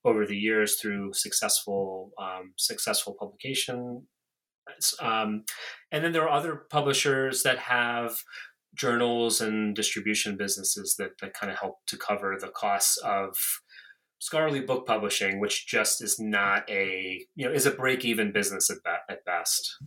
over 0.03 0.25
the 0.25 0.38
years 0.38 0.79
through 0.79 1.13
successful 1.13 2.11
um, 2.21 2.53
successful 2.57 3.15
publication. 3.19 4.07
Um, 4.99 5.43
and 5.91 6.03
then 6.03 6.11
there 6.11 6.23
are 6.23 6.38
other 6.38 6.63
publishers 6.71 7.43
that 7.43 7.59
have 7.59 8.17
journals 8.73 9.39
and 9.39 9.75
distribution 9.75 10.38
businesses 10.38 10.95
that, 10.97 11.11
that 11.21 11.33
kind 11.33 11.51
of 11.51 11.59
help 11.59 11.85
to 11.88 11.97
cover 11.97 12.35
the 12.39 12.49
costs 12.49 12.97
of 12.97 13.35
scholarly 14.19 14.61
book 14.61 14.85
publishing, 14.88 15.39
which 15.39 15.67
just 15.67 16.03
is 16.03 16.19
not 16.19 16.69
a 16.69 17.25
you 17.35 17.45
know 17.45 17.53
is 17.53 17.65
a 17.65 17.71
break 17.71 18.03
even 18.05 18.31
business 18.31 18.69
at, 18.69 18.77
be- 18.83 19.13
at 19.13 19.25
best. 19.25 19.77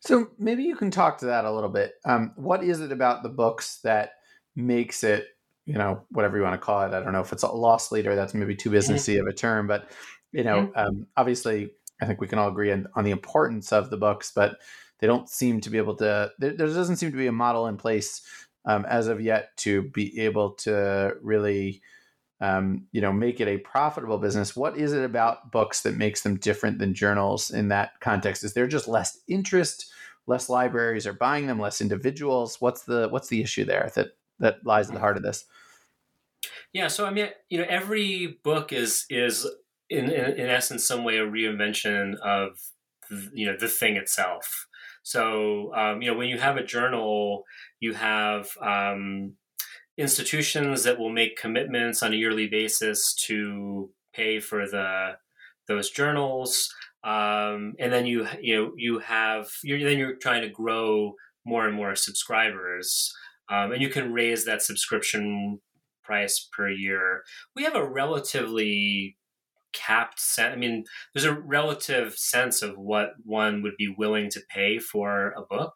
So 0.00 0.28
maybe 0.38 0.62
you 0.62 0.76
can 0.76 0.90
talk 0.90 1.18
to 1.18 1.26
that 1.26 1.44
a 1.44 1.52
little 1.52 1.70
bit. 1.70 1.92
Um, 2.04 2.32
what 2.36 2.62
is 2.62 2.80
it 2.80 2.92
about 2.92 3.22
the 3.22 3.28
books 3.28 3.80
that 3.82 4.10
makes 4.54 5.02
it, 5.02 5.26
you 5.66 5.74
know, 5.74 6.02
whatever 6.10 6.36
you 6.36 6.42
want 6.42 6.54
to 6.54 6.64
call 6.64 6.82
it? 6.82 6.94
I 6.94 7.00
don't 7.00 7.12
know 7.12 7.20
if 7.20 7.32
it's 7.32 7.42
a 7.42 7.48
loss 7.48 7.92
leader. 7.92 8.14
That's 8.14 8.34
maybe 8.34 8.56
too 8.56 8.70
businessy 8.70 9.20
of 9.20 9.26
a 9.26 9.32
term, 9.32 9.66
but 9.66 9.90
you 10.32 10.44
know, 10.44 10.70
um, 10.74 11.06
obviously, 11.16 11.70
I 12.00 12.06
think 12.06 12.20
we 12.20 12.28
can 12.28 12.38
all 12.38 12.48
agree 12.48 12.72
on, 12.72 12.86
on, 12.94 13.04
the 13.04 13.10
importance 13.10 13.72
of 13.72 13.90
the 13.90 13.96
books, 13.96 14.32
but 14.34 14.58
they 14.98 15.06
don't 15.06 15.28
seem 15.28 15.60
to 15.62 15.70
be 15.70 15.78
able 15.78 15.96
to. 15.96 16.30
There, 16.38 16.52
there 16.52 16.66
doesn't 16.66 16.96
seem 16.96 17.10
to 17.10 17.16
be 17.16 17.26
a 17.26 17.32
model 17.32 17.66
in 17.66 17.76
place 17.76 18.22
um, 18.66 18.84
as 18.86 19.08
of 19.08 19.20
yet 19.20 19.56
to 19.58 19.82
be 19.90 20.20
able 20.20 20.52
to 20.52 21.16
really 21.22 21.82
um, 22.40 22.86
you 22.92 23.00
know 23.00 23.12
make 23.12 23.40
it 23.40 23.48
a 23.48 23.58
profitable 23.58 24.18
business 24.18 24.54
what 24.54 24.76
is 24.76 24.92
it 24.92 25.04
about 25.04 25.50
books 25.50 25.82
that 25.82 25.96
makes 25.96 26.20
them 26.20 26.36
different 26.36 26.78
than 26.78 26.92
journals 26.92 27.50
in 27.50 27.68
that 27.68 27.98
context 28.00 28.44
is 28.44 28.52
there 28.52 28.66
just 28.66 28.88
less 28.88 29.20
interest 29.26 29.90
less 30.26 30.50
libraries 30.50 31.06
are 31.06 31.14
buying 31.14 31.46
them 31.46 31.58
less 31.58 31.80
individuals 31.80 32.60
what's 32.60 32.82
the 32.82 33.08
what's 33.08 33.28
the 33.28 33.40
issue 33.40 33.64
there 33.64 33.90
that 33.94 34.08
that 34.38 34.58
lies 34.64 34.88
at 34.88 34.94
the 34.94 35.00
heart 35.00 35.16
of 35.16 35.22
this? 35.22 35.44
Yeah 36.72 36.88
so 36.88 37.06
i 37.06 37.10
mean 37.10 37.28
you 37.48 37.58
know 37.58 37.66
every 37.68 38.38
book 38.42 38.72
is 38.72 39.06
is 39.08 39.46
in 39.88 40.10
in, 40.10 40.38
in 40.38 40.48
essence 40.48 40.84
some 40.84 41.04
way 41.04 41.18
a 41.18 41.26
reinvention 41.26 42.16
of 42.16 42.58
you 43.32 43.46
know 43.46 43.56
the 43.58 43.68
thing 43.68 43.96
itself. 43.96 44.66
So 45.02 45.72
um, 45.74 46.02
you 46.02 46.10
know 46.10 46.16
when 46.16 46.28
you 46.28 46.38
have 46.38 46.56
a 46.56 46.64
journal 46.64 47.44
you 47.80 47.94
have 47.94 48.48
um, 48.60 49.34
institutions 49.96 50.84
that 50.84 50.98
will 50.98 51.12
make 51.12 51.40
commitments 51.40 52.02
on 52.02 52.12
a 52.12 52.16
yearly 52.16 52.48
basis 52.48 53.14
to 53.26 53.90
pay 54.12 54.40
for 54.40 54.66
the 54.68 55.16
those 55.68 55.90
journals 55.90 56.72
um, 57.04 57.74
and 57.78 57.92
then 57.92 58.06
you 58.06 58.26
you 58.40 58.56
know 58.56 58.72
you 58.76 58.98
have 58.98 59.48
you're, 59.62 59.78
then 59.78 59.98
you're 59.98 60.16
trying 60.16 60.42
to 60.42 60.48
grow 60.48 61.14
more 61.44 61.66
and 61.66 61.76
more 61.76 61.94
subscribers 61.94 63.14
um, 63.50 63.72
and 63.72 63.82
you 63.82 63.88
can 63.88 64.12
raise 64.12 64.44
that 64.44 64.62
subscription 64.62 65.60
price 66.02 66.48
per 66.56 66.70
year 66.70 67.22
we 67.54 67.64
have 67.64 67.74
a 67.74 67.88
relatively 67.88 69.16
capped 69.76 70.18
sense. 70.18 70.54
I 70.54 70.56
mean, 70.56 70.84
there's 71.14 71.24
a 71.24 71.34
relative 71.34 72.16
sense 72.16 72.62
of 72.62 72.78
what 72.78 73.10
one 73.24 73.62
would 73.62 73.76
be 73.76 73.94
willing 73.96 74.30
to 74.30 74.40
pay 74.48 74.78
for 74.78 75.34
a 75.36 75.42
book. 75.42 75.74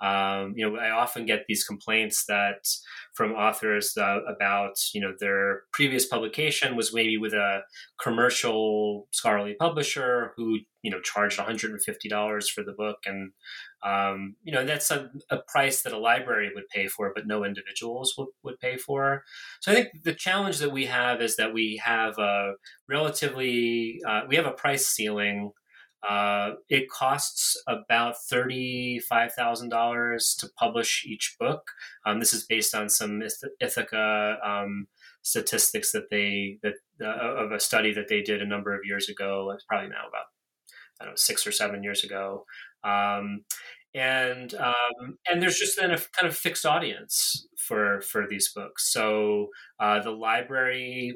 Um, 0.00 0.54
you 0.56 0.68
know, 0.68 0.76
I 0.76 0.90
often 0.90 1.26
get 1.26 1.44
these 1.46 1.64
complaints 1.64 2.24
that 2.26 2.66
from 3.14 3.32
authors 3.32 3.96
uh, 3.96 4.18
about 4.28 4.74
you 4.92 5.00
know 5.00 5.14
their 5.18 5.62
previous 5.72 6.04
publication 6.04 6.76
was 6.76 6.92
maybe 6.92 7.16
with 7.16 7.32
a 7.32 7.60
commercial 8.02 9.06
scholarly 9.12 9.54
publisher 9.54 10.32
who 10.36 10.58
you 10.82 10.90
know 10.90 11.00
charged 11.00 11.38
$150 11.38 12.48
for 12.50 12.62
the 12.62 12.72
book 12.72 12.98
and 13.06 13.32
um, 13.86 14.34
you 14.42 14.52
know 14.52 14.64
that's 14.64 14.90
a, 14.90 15.10
a, 15.30 15.38
price 15.38 15.82
that 15.82 15.92
a 15.92 15.98
library 15.98 16.50
would 16.54 16.68
pay 16.68 16.88
for 16.88 17.12
but 17.14 17.26
no 17.26 17.44
individuals 17.44 18.14
would, 18.18 18.28
would 18.42 18.58
pay 18.58 18.76
for 18.76 19.22
so 19.60 19.70
i 19.70 19.74
think 19.74 19.88
the 20.02 20.14
challenge 20.14 20.58
that 20.58 20.72
we 20.72 20.86
have 20.86 21.22
is 21.22 21.36
that 21.36 21.54
we 21.54 21.80
have 21.82 22.18
a 22.18 22.54
relatively 22.88 24.00
uh, 24.08 24.22
we 24.28 24.36
have 24.36 24.46
a 24.46 24.52
price 24.52 24.86
ceiling 24.86 25.52
uh, 26.08 26.52
it 26.68 26.88
costs 26.88 27.60
about 27.66 28.14
$35,000 28.32 30.38
to 30.38 30.48
publish 30.56 31.04
each 31.04 31.34
book. 31.40 31.72
Um, 32.04 32.20
this 32.20 32.32
is 32.32 32.44
based 32.44 32.76
on 32.76 32.88
some 32.88 33.22
Ithaka 33.60 34.36
um, 34.46 34.86
statistics 35.22 35.90
that 35.90 36.08
they 36.10 36.60
that 36.62 36.74
uh, 37.02 37.44
of 37.44 37.50
a 37.50 37.58
study 37.58 37.92
that 37.92 38.06
they 38.08 38.22
did 38.22 38.40
a 38.40 38.46
number 38.46 38.72
of 38.72 38.84
years 38.84 39.08
ago. 39.08 39.50
It's 39.52 39.64
probably 39.64 39.88
now 39.88 40.06
about 40.08 40.26
I 41.00 41.04
don't 41.04 41.12
know 41.12 41.16
six 41.16 41.46
or 41.46 41.52
seven 41.52 41.82
years 41.82 42.04
ago. 42.04 42.44
Um, 42.84 43.44
and 43.96 44.54
um, 44.54 45.18
and 45.26 45.42
there's 45.42 45.58
just 45.58 45.78
then 45.80 45.90
a 45.90 45.96
kind 45.96 46.28
of 46.28 46.36
fixed 46.36 46.66
audience 46.66 47.48
for 47.56 48.02
for 48.02 48.26
these 48.28 48.52
books. 48.52 48.92
So 48.92 49.48
uh, 49.80 50.00
the 50.00 50.10
library 50.10 51.14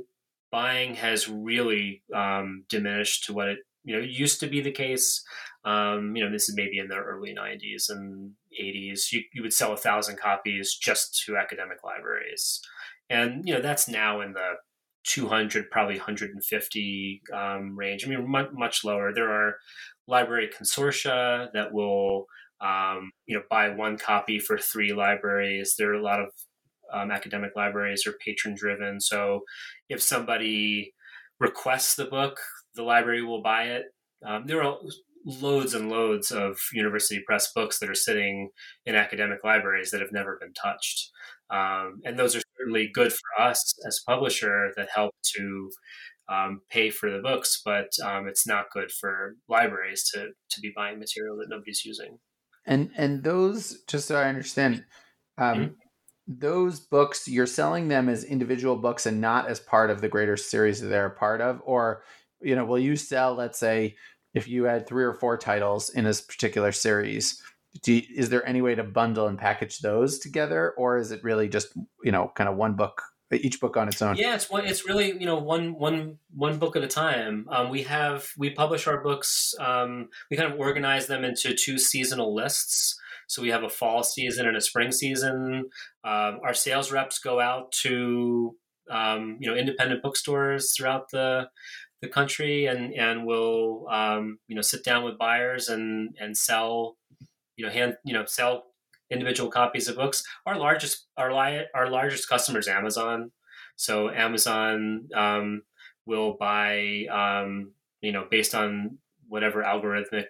buying 0.50 0.94
has 0.94 1.28
really 1.28 2.02
um, 2.14 2.64
diminished 2.68 3.26
to 3.26 3.34
what 3.34 3.48
it 3.48 3.58
you 3.84 3.94
know 3.94 4.02
used 4.02 4.40
to 4.40 4.46
be 4.46 4.62
the 4.62 4.72
case. 4.72 5.22
Um, 5.62 6.16
you 6.16 6.24
know, 6.24 6.32
this 6.32 6.48
is 6.48 6.56
maybe 6.56 6.78
in 6.78 6.88
the 6.88 6.96
early 6.96 7.34
'90s 7.34 7.90
and 7.90 8.32
'80s. 8.60 9.12
You, 9.12 9.22
you 9.34 9.42
would 9.42 9.52
sell 9.52 9.74
a 9.74 9.76
thousand 9.76 10.18
copies 10.18 10.74
just 10.74 11.22
to 11.26 11.36
academic 11.36 11.84
libraries, 11.84 12.62
and 13.10 13.46
you 13.46 13.52
know 13.52 13.60
that's 13.60 13.88
now 13.88 14.22
in 14.22 14.32
the 14.32 14.54
200, 15.04 15.70
probably 15.70 15.96
150 15.96 17.22
um, 17.32 17.76
range. 17.76 18.06
I 18.06 18.08
mean, 18.08 18.30
much, 18.30 18.48
much 18.52 18.84
lower. 18.84 19.12
There 19.14 19.30
are 19.30 19.56
library 20.06 20.48
consortia 20.48 21.50
that 21.52 21.72
will, 21.72 22.26
um, 22.60 23.12
you 23.26 23.36
know, 23.36 23.42
buy 23.48 23.70
one 23.70 23.98
copy 23.98 24.38
for 24.38 24.58
three 24.58 24.92
libraries. 24.92 25.74
There 25.78 25.90
are 25.90 25.94
a 25.98 26.02
lot 26.02 26.20
of 26.20 26.28
um, 26.92 27.10
academic 27.10 27.52
libraries 27.56 28.06
are 28.06 28.14
patron 28.24 28.54
driven. 28.54 29.00
So 29.00 29.42
if 29.88 30.02
somebody 30.02 30.92
requests 31.38 31.94
the 31.94 32.04
book, 32.04 32.38
the 32.74 32.82
library 32.82 33.22
will 33.22 33.42
buy 33.42 33.64
it. 33.64 33.84
Um, 34.24 34.46
there 34.46 34.62
are 34.62 34.76
loads 35.24 35.74
and 35.74 35.90
loads 35.90 36.30
of 36.30 36.58
university 36.72 37.22
press 37.26 37.52
books 37.52 37.78
that 37.78 37.90
are 37.90 37.94
sitting 37.94 38.50
in 38.86 38.94
academic 38.94 39.44
libraries 39.44 39.90
that 39.90 40.00
have 40.00 40.12
never 40.12 40.38
been 40.40 40.52
touched. 40.52 41.10
Um, 41.50 42.00
and 42.04 42.18
those 42.18 42.36
are 42.36 42.42
certainly 42.58 42.90
good 42.92 43.12
for 43.12 43.42
us 43.42 43.74
as 43.86 44.00
a 44.00 44.10
publisher 44.10 44.72
that 44.76 44.88
help 44.94 45.14
to 45.36 45.70
um, 46.28 46.60
pay 46.70 46.90
for 46.90 47.10
the 47.10 47.18
books, 47.18 47.60
but 47.64 47.88
um, 48.04 48.28
it's 48.28 48.46
not 48.46 48.70
good 48.72 48.92
for 48.92 49.34
libraries 49.48 50.08
to 50.14 50.28
to 50.50 50.60
be 50.60 50.72
buying 50.74 50.98
material 50.98 51.36
that 51.38 51.48
nobody's 51.48 51.84
using. 51.84 52.18
And 52.66 52.90
and 52.96 53.22
those, 53.22 53.82
just 53.88 54.08
so 54.08 54.16
I 54.16 54.28
understand, 54.28 54.84
um, 55.38 55.58
mm-hmm. 55.58 55.72
those 56.26 56.80
books 56.80 57.26
you're 57.26 57.46
selling 57.46 57.88
them 57.88 58.08
as 58.08 58.24
individual 58.24 58.76
books 58.76 59.06
and 59.06 59.20
not 59.20 59.48
as 59.48 59.60
part 59.60 59.90
of 59.90 60.00
the 60.00 60.08
greater 60.08 60.36
series 60.36 60.80
that 60.80 60.88
they're 60.88 61.06
a 61.06 61.10
part 61.10 61.40
of, 61.40 61.60
or 61.64 62.02
you 62.40 62.54
know, 62.54 62.64
will 62.64 62.78
you 62.78 62.96
sell, 62.96 63.34
let's 63.34 63.58
say, 63.58 63.96
if 64.34 64.48
you 64.48 64.64
had 64.64 64.86
three 64.86 65.04
or 65.04 65.14
four 65.14 65.36
titles 65.36 65.90
in 65.90 66.04
this 66.04 66.20
particular 66.20 66.72
series? 66.72 67.42
You, 67.84 68.02
is 68.14 68.28
there 68.30 68.46
any 68.46 68.62
way 68.62 68.74
to 68.74 68.84
bundle 68.84 69.28
and 69.28 69.38
package 69.38 69.78
those 69.78 70.18
together, 70.18 70.72
or 70.76 70.98
is 70.98 71.12
it 71.12 71.24
really 71.24 71.48
just 71.48 71.68
you 72.04 72.12
know 72.12 72.30
kind 72.34 72.48
of 72.48 72.56
one 72.56 72.74
book 72.74 73.02
each 73.38 73.60
book 73.60 73.76
on 73.76 73.88
its 73.88 74.02
own. 74.02 74.16
Yeah 74.16 74.34
it's 74.34 74.50
one 74.50 74.64
it's 74.64 74.86
really 74.86 75.18
you 75.18 75.26
know 75.26 75.36
one 75.36 75.74
one 75.74 76.18
one 76.34 76.58
book 76.58 76.76
at 76.76 76.82
a 76.82 76.88
time. 76.88 77.46
Um, 77.50 77.70
we 77.70 77.82
have 77.84 78.28
we 78.36 78.50
publish 78.50 78.86
our 78.86 79.02
books 79.02 79.54
um, 79.60 80.08
we 80.30 80.36
kind 80.36 80.52
of 80.52 80.58
organize 80.58 81.06
them 81.06 81.24
into 81.24 81.54
two 81.54 81.78
seasonal 81.78 82.34
lists. 82.34 82.98
So 83.28 83.42
we 83.42 83.50
have 83.50 83.62
a 83.62 83.68
fall 83.68 84.02
season 84.02 84.48
and 84.48 84.56
a 84.56 84.60
spring 84.60 84.90
season. 84.90 85.70
Um, 86.02 86.40
our 86.44 86.54
sales 86.54 86.90
reps 86.90 87.20
go 87.20 87.38
out 87.40 87.70
to 87.82 88.56
um, 88.90 89.38
you 89.40 89.48
know 89.48 89.56
independent 89.56 90.02
bookstores 90.02 90.74
throughout 90.76 91.10
the 91.10 91.48
the 92.02 92.08
country 92.08 92.66
and 92.66 92.92
and 92.94 93.26
will 93.26 93.86
um, 93.90 94.38
you 94.48 94.56
know 94.56 94.62
sit 94.62 94.84
down 94.84 95.04
with 95.04 95.18
buyers 95.18 95.68
and 95.68 96.16
and 96.20 96.36
sell 96.36 96.96
you 97.56 97.64
know 97.64 97.70
hand 97.70 97.96
you 98.04 98.14
know 98.14 98.24
sell 98.26 98.64
individual 99.10 99.50
copies 99.50 99.88
of 99.88 99.96
books. 99.96 100.22
Our 100.46 100.58
largest 100.58 101.06
our 101.16 101.32
li- 101.32 101.66
our 101.74 101.90
largest 101.90 102.28
customer 102.28 102.58
is 102.58 102.68
Amazon, 102.68 103.32
so 103.76 104.10
Amazon 104.10 105.08
um, 105.14 105.62
will 106.06 106.36
buy 106.38 107.06
um, 107.10 107.72
you 108.00 108.12
know 108.12 108.26
based 108.30 108.54
on 108.54 108.98
whatever 109.28 109.62
algorithmic 109.62 110.26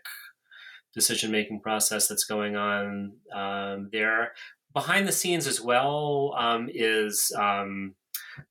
decision 0.94 1.30
making 1.30 1.60
process 1.60 2.08
that's 2.08 2.24
going 2.24 2.56
on 2.56 3.12
um, 3.34 3.88
there. 3.92 4.32
Behind 4.72 5.06
the 5.06 5.12
scenes 5.12 5.46
as 5.46 5.60
well 5.60 6.34
um, 6.38 6.68
is 6.72 7.32
um, 7.36 7.94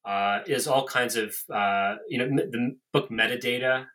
uh, 0.05 0.39
is 0.47 0.67
all 0.67 0.85
kinds 0.85 1.15
of 1.15 1.35
uh, 1.53 1.95
you 2.07 2.17
know 2.17 2.27
the 2.27 2.75
book 2.91 3.09
metadata 3.09 3.85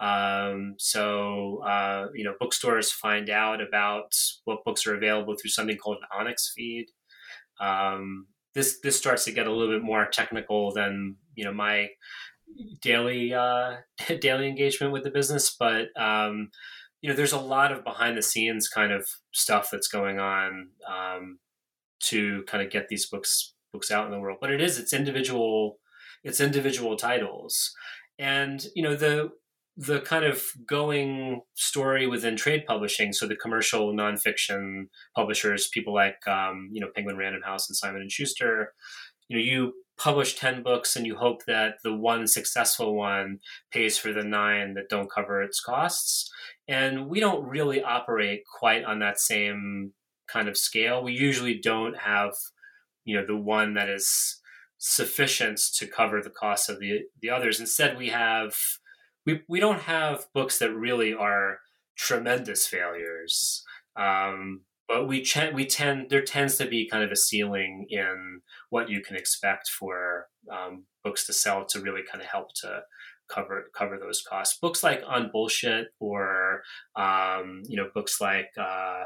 um, 0.00 0.74
so, 0.78 1.62
uh, 1.64 2.08
you 2.14 2.24
know, 2.24 2.34
bookstores 2.40 2.90
find 2.90 3.30
out 3.30 3.60
about 3.60 4.14
what 4.44 4.64
books 4.64 4.86
are 4.86 4.96
available 4.96 5.36
through 5.36 5.50
something 5.50 5.76
called 5.76 5.98
an 5.98 6.26
ONIX 6.26 6.52
feed. 6.54 6.86
Um, 7.60 8.26
this 8.54 8.80
this 8.82 8.96
starts 8.96 9.24
to 9.24 9.32
get 9.32 9.46
a 9.46 9.52
little 9.52 9.74
bit 9.74 9.84
more 9.84 10.06
technical 10.06 10.72
than 10.72 11.16
you 11.34 11.44
know 11.44 11.52
my 11.52 11.88
daily 12.80 13.34
uh, 13.34 13.76
daily 14.20 14.48
engagement 14.48 14.92
with 14.92 15.04
the 15.04 15.10
business, 15.10 15.54
but 15.58 15.88
um, 16.00 16.50
you 17.00 17.10
know, 17.10 17.16
there's 17.16 17.32
a 17.32 17.38
lot 17.38 17.70
of 17.70 17.84
behind 17.84 18.16
the 18.16 18.22
scenes 18.22 18.68
kind 18.68 18.90
of 18.90 19.06
stuff 19.32 19.68
that's 19.70 19.88
going 19.88 20.18
on 20.18 20.68
um, 20.88 21.38
to 22.00 22.42
kind 22.44 22.64
of 22.64 22.70
get 22.70 22.88
these 22.88 23.06
books 23.06 23.54
books 23.72 23.90
out 23.90 24.06
in 24.06 24.10
the 24.10 24.18
world. 24.18 24.38
But 24.40 24.50
it 24.50 24.60
is 24.60 24.78
it's 24.78 24.92
individual 24.92 25.78
it's 26.22 26.40
individual 26.40 26.96
titles, 26.96 27.72
and 28.18 28.64
you 28.74 28.82
know 28.82 28.94
the 28.94 29.30
the 29.76 30.00
kind 30.00 30.24
of 30.24 30.44
going 30.66 31.42
story 31.54 32.06
within 32.06 32.36
trade 32.36 32.64
publishing. 32.66 33.12
So 33.12 33.26
the 33.26 33.36
commercial 33.36 33.92
nonfiction 33.92 34.88
publishers, 35.16 35.68
people 35.68 35.94
like 35.94 36.26
um, 36.28 36.68
you 36.72 36.80
know 36.80 36.88
Penguin 36.94 37.16
Random 37.16 37.42
House 37.42 37.68
and 37.68 37.76
Simon 37.76 38.02
and 38.02 38.12
Schuster, 38.12 38.72
you 39.28 39.36
know, 39.36 39.42
you 39.42 39.72
publish 39.96 40.34
10 40.34 40.62
books 40.62 40.96
and 40.96 41.06
you 41.06 41.16
hope 41.16 41.44
that 41.46 41.76
the 41.84 41.94
one 41.94 42.26
successful 42.26 42.94
one 42.94 43.38
pays 43.70 43.96
for 43.96 44.12
the 44.12 44.24
nine 44.24 44.74
that 44.74 44.88
don't 44.88 45.10
cover 45.10 45.42
its 45.42 45.60
costs. 45.60 46.30
And 46.66 47.08
we 47.08 47.20
don't 47.20 47.48
really 47.48 47.82
operate 47.82 48.42
quite 48.58 48.84
on 48.84 48.98
that 49.00 49.20
same 49.20 49.92
kind 50.26 50.48
of 50.48 50.56
scale. 50.56 51.02
We 51.02 51.12
usually 51.12 51.58
don't 51.58 51.98
have, 51.98 52.34
you 53.04 53.16
know, 53.16 53.26
the 53.26 53.36
one 53.36 53.74
that 53.74 53.88
is 53.88 54.40
sufficient 54.78 55.60
to 55.76 55.86
cover 55.86 56.20
the 56.20 56.30
costs 56.30 56.68
of 56.68 56.80
the 56.80 57.02
the 57.20 57.30
others. 57.30 57.60
Instead, 57.60 57.96
we 57.96 58.08
have 58.08 58.56
we 59.26 59.42
we 59.48 59.60
don't 59.60 59.82
have 59.82 60.26
books 60.34 60.58
that 60.58 60.74
really 60.74 61.14
are 61.14 61.58
tremendous 61.96 62.66
failures. 62.66 63.64
Um, 63.96 64.62
but 64.88 65.08
we 65.08 65.22
ch- 65.22 65.52
we 65.52 65.64
tend 65.66 66.10
there 66.10 66.22
tends 66.22 66.56
to 66.58 66.66
be 66.66 66.88
kind 66.88 67.02
of 67.02 67.10
a 67.10 67.16
ceiling 67.16 67.86
in 67.88 68.40
what 68.70 68.90
you 68.90 69.00
can 69.00 69.16
expect 69.16 69.68
for 69.68 70.26
um, 70.52 70.84
books 71.02 71.26
to 71.26 71.32
sell 71.32 71.64
to 71.66 71.80
really 71.80 72.02
kind 72.10 72.22
of 72.22 72.28
help 72.28 72.52
to 72.56 72.82
cover 73.28 73.64
cover 73.74 73.98
those 73.98 74.22
costs. 74.28 74.58
Books 74.58 74.82
like 74.82 75.02
On 75.06 75.30
Bullshit 75.32 75.88
or 76.00 76.62
um, 76.96 77.62
you 77.66 77.76
know 77.76 77.88
books 77.94 78.20
like 78.20 78.50
uh, 78.58 79.04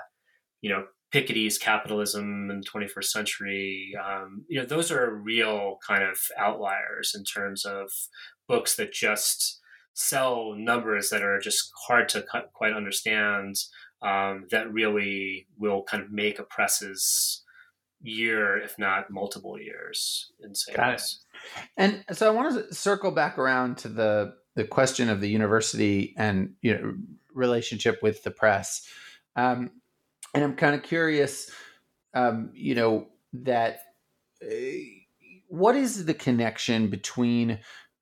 you 0.61 0.71
know 0.71 0.87
Piketty's 1.15 1.59
Capitalism 1.59 2.51
in 2.51 2.61
the 2.61 2.67
21st 2.67 3.05
Century. 3.05 3.93
Um, 4.05 4.45
you 4.49 4.61
know 4.61 4.67
those 4.67 4.91
are 4.91 5.15
real 5.15 5.79
kind 5.87 6.03
of 6.03 6.19
outliers 6.37 7.15
in 7.15 7.25
terms 7.25 7.65
of 7.65 7.91
books 8.49 8.77
that 8.77 8.93
just 8.93 9.61
sell 9.99 10.55
numbers 10.55 11.11
that 11.11 11.25
are 11.25 11.41
just 11.41 11.73
hard 11.89 12.09
to 12.09 12.25
quite 12.53 12.73
understand 12.73 13.57
um, 14.01 14.47
that 14.53 14.73
really 14.73 15.49
will 15.59 15.83
kind 15.83 16.01
of 16.01 16.13
make 16.13 16.39
a 16.39 16.45
press's 16.45 17.43
year, 18.01 18.57
if 18.57 18.79
not 18.79 19.11
multiple 19.11 19.59
years 19.59 20.31
in 20.41 20.55
sales. 20.55 20.77
Got 20.77 20.95
it. 20.95 21.03
And 21.77 22.05
so 22.13 22.29
I 22.29 22.31
want 22.31 22.55
to 22.55 22.73
circle 22.73 23.11
back 23.11 23.39
around 23.39 23.79
to 23.79 23.89
the 23.89 24.35
the 24.55 24.65
question 24.65 25.09
of 25.09 25.21
the 25.21 25.29
university 25.29 26.15
and 26.17 26.55
you 26.63 26.75
know 26.75 26.95
relationship 27.35 28.01
with 28.01 28.23
the 28.23 28.31
press. 28.31 28.87
Um, 29.35 29.73
and 30.33 30.45
I'm 30.45 30.55
kind 30.55 30.77
of 30.77 30.85
curious, 30.85 31.51
um, 32.15 32.51
you 32.55 32.77
know, 32.77 33.09
that 33.33 33.81
uh, 34.45 34.55
what 35.49 35.75
is 35.75 36.05
the 36.05 36.15
connection 36.15 36.89
between 36.89 37.59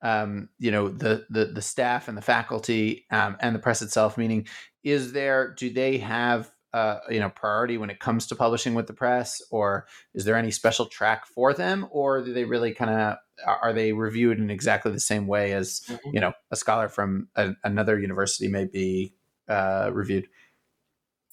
um, 0.06 0.48
you 0.58 0.70
know 0.70 0.88
the, 0.88 1.26
the 1.30 1.46
the 1.46 1.62
staff 1.62 2.06
and 2.06 2.16
the 2.16 2.22
faculty 2.22 3.06
um, 3.10 3.36
and 3.40 3.54
the 3.54 3.58
press 3.58 3.82
itself 3.82 4.16
meaning 4.16 4.46
is 4.84 5.12
there 5.12 5.52
do 5.58 5.68
they 5.68 5.98
have 5.98 6.52
uh, 6.72 6.98
you 7.10 7.18
know 7.18 7.30
priority 7.30 7.76
when 7.76 7.90
it 7.90 7.98
comes 7.98 8.26
to 8.26 8.36
publishing 8.36 8.74
with 8.74 8.86
the 8.86 8.92
press 8.92 9.42
or 9.50 9.86
is 10.14 10.24
there 10.24 10.36
any 10.36 10.52
special 10.52 10.86
track 10.86 11.26
for 11.26 11.52
them 11.52 11.88
or 11.90 12.22
do 12.22 12.32
they 12.32 12.44
really 12.44 12.72
kind 12.72 12.90
of 12.90 13.16
are 13.46 13.72
they 13.72 13.92
reviewed 13.92 14.38
in 14.38 14.48
exactly 14.48 14.92
the 14.92 15.00
same 15.00 15.26
way 15.26 15.52
as 15.52 15.80
mm-hmm. 15.88 16.10
you 16.12 16.20
know 16.20 16.32
a 16.52 16.56
scholar 16.56 16.88
from 16.88 17.28
a, 17.34 17.52
another 17.64 17.98
university 17.98 18.46
may 18.46 18.64
be 18.64 19.12
uh, 19.48 19.90
reviewed 19.92 20.28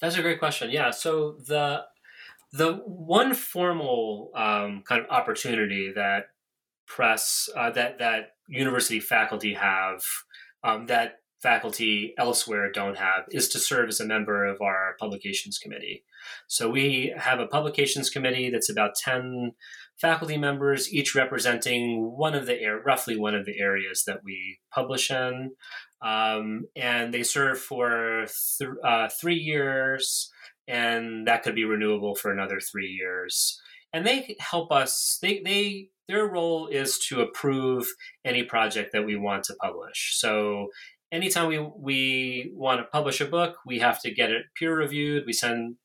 that's 0.00 0.16
a 0.16 0.22
great 0.22 0.40
question 0.40 0.70
yeah 0.70 0.90
so 0.90 1.36
the 1.46 1.84
the 2.52 2.72
one 2.86 3.34
formal 3.34 4.30
um, 4.34 4.82
kind 4.86 5.02
of 5.02 5.10
opportunity 5.10 5.92
that 5.92 6.30
press 6.86 7.48
uh, 7.56 7.70
that 7.70 7.98
that 7.98 8.32
university 8.48 9.00
faculty 9.00 9.54
have 9.54 10.02
um, 10.62 10.86
that 10.86 11.16
faculty 11.44 12.14
elsewhere 12.16 12.72
don't 12.72 12.96
have 12.96 13.24
is 13.28 13.50
to 13.50 13.58
serve 13.58 13.88
as 13.90 14.00
a 14.00 14.06
member 14.06 14.46
of 14.46 14.62
our 14.62 14.96
publications 14.98 15.58
committee. 15.58 16.02
So 16.48 16.70
we 16.70 17.14
have 17.18 17.38
a 17.38 17.46
publications 17.46 18.08
committee 18.08 18.48
that's 18.48 18.70
about 18.70 18.94
10 18.94 19.52
faculty 20.00 20.38
members, 20.38 20.92
each 20.92 21.14
representing 21.14 22.14
one 22.16 22.34
of 22.34 22.46
the 22.46 22.58
roughly 22.84 23.18
one 23.18 23.34
of 23.34 23.44
the 23.44 23.58
areas 23.58 24.04
that 24.06 24.20
we 24.24 24.58
publish 24.72 25.10
in. 25.10 25.52
Um, 26.02 26.64
and 26.74 27.12
they 27.12 27.22
serve 27.22 27.58
for 27.60 28.24
th- 28.58 28.70
uh, 28.82 29.08
three 29.20 29.36
years, 29.36 30.30
and 30.66 31.26
that 31.26 31.42
could 31.42 31.54
be 31.54 31.64
renewable 31.64 32.14
for 32.14 32.32
another 32.32 32.58
three 32.58 32.88
years. 32.88 33.60
And 33.92 34.06
they 34.06 34.34
help 34.40 34.72
us. 34.72 35.18
They 35.20 35.40
they 35.44 35.88
their 36.08 36.26
role 36.26 36.66
is 36.66 36.98
to 37.08 37.20
approve 37.20 37.86
any 38.24 38.42
project 38.42 38.92
that 38.92 39.06
we 39.06 39.16
want 39.16 39.44
to 39.44 39.54
publish. 39.54 40.12
So 40.16 40.68
anytime 41.12 41.48
we 41.48 41.58
we 41.58 42.52
want 42.54 42.80
to 42.80 42.84
publish 42.84 43.20
a 43.20 43.26
book, 43.26 43.56
we 43.66 43.78
have 43.78 44.00
to 44.02 44.10
get 44.10 44.30
it 44.30 44.46
peer 44.58 44.76
reviewed. 44.76 45.24
We 45.26 45.32
send 45.32 45.76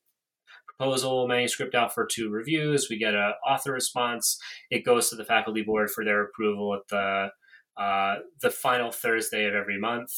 proposal 0.66 1.28
manuscript 1.28 1.74
out 1.74 1.94
for 1.94 2.06
two 2.06 2.30
reviews. 2.30 2.88
We 2.88 2.98
get 2.98 3.14
an 3.14 3.32
author 3.46 3.72
response. 3.72 4.38
It 4.70 4.84
goes 4.84 5.10
to 5.10 5.16
the 5.16 5.24
faculty 5.24 5.62
board 5.62 5.90
for 5.90 6.04
their 6.04 6.22
approval 6.22 6.74
at 6.74 6.88
the 6.88 7.28
uh, 7.80 8.16
the 8.40 8.50
final 8.50 8.90
Thursday 8.90 9.46
of 9.46 9.54
every 9.54 9.78
month. 9.78 10.12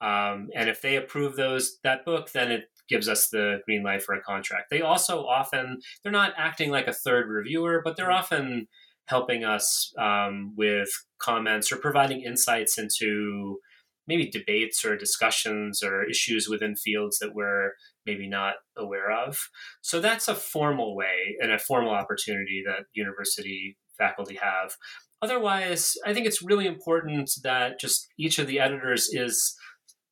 Um, 0.00 0.48
and 0.54 0.68
if 0.68 0.80
they 0.80 0.96
approve 0.96 1.36
those 1.36 1.78
that 1.84 2.04
book, 2.04 2.32
then 2.32 2.50
it 2.50 2.70
gives 2.88 3.08
us 3.08 3.28
the 3.28 3.60
green 3.64 3.82
light 3.82 4.02
for 4.02 4.14
a 4.14 4.22
contract. 4.22 4.70
They 4.70 4.80
also 4.80 5.24
often 5.24 5.80
they're 6.02 6.12
not 6.12 6.34
acting 6.36 6.70
like 6.70 6.88
a 6.88 6.92
third 6.92 7.28
reviewer, 7.28 7.80
but 7.84 7.96
they're 7.96 8.10
often 8.10 8.66
helping 9.10 9.44
us 9.44 9.92
um, 9.98 10.54
with 10.56 10.88
comments 11.18 11.72
or 11.72 11.76
providing 11.76 12.22
insights 12.22 12.78
into 12.78 13.58
maybe 14.06 14.30
debates 14.30 14.84
or 14.84 14.96
discussions 14.96 15.82
or 15.82 16.08
issues 16.08 16.48
within 16.48 16.74
fields 16.76 17.18
that 17.18 17.34
we're 17.34 17.72
maybe 18.06 18.28
not 18.28 18.54
aware 18.76 19.10
of. 19.10 19.36
So 19.82 20.00
that's 20.00 20.28
a 20.28 20.34
formal 20.34 20.96
way 20.96 21.36
and 21.40 21.52
a 21.52 21.58
formal 21.58 21.92
opportunity 21.92 22.62
that 22.66 22.86
university 22.94 23.76
faculty 23.98 24.38
have. 24.40 24.76
Otherwise, 25.22 25.96
I 26.06 26.14
think 26.14 26.26
it's 26.26 26.42
really 26.42 26.66
important 26.66 27.30
that 27.42 27.78
just 27.78 28.08
each 28.18 28.38
of 28.38 28.46
the 28.46 28.58
editors 28.58 29.10
is 29.12 29.54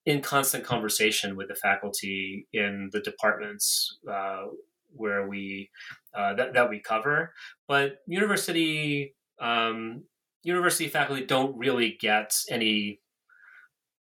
in 0.04 0.20
constant 0.20 0.64
conversation 0.64 1.37
with 1.37 1.48
the 1.48 1.54
faculty 1.54 2.46
in 2.52 2.90
the 2.92 3.00
departments 3.00 3.98
uh, 4.11 4.44
where 4.90 5.29
we 5.29 5.70
uh, 6.14 6.35
that, 6.35 6.55
that 6.55 6.70
we 6.70 6.81
cover. 6.81 7.33
But 7.66 7.98
university 8.07 9.14
um, 9.40 10.05
university 10.42 10.88
faculty 10.88 11.24
don't 11.24 11.57
really 11.57 11.96
get 12.01 12.35
any 12.51 13.01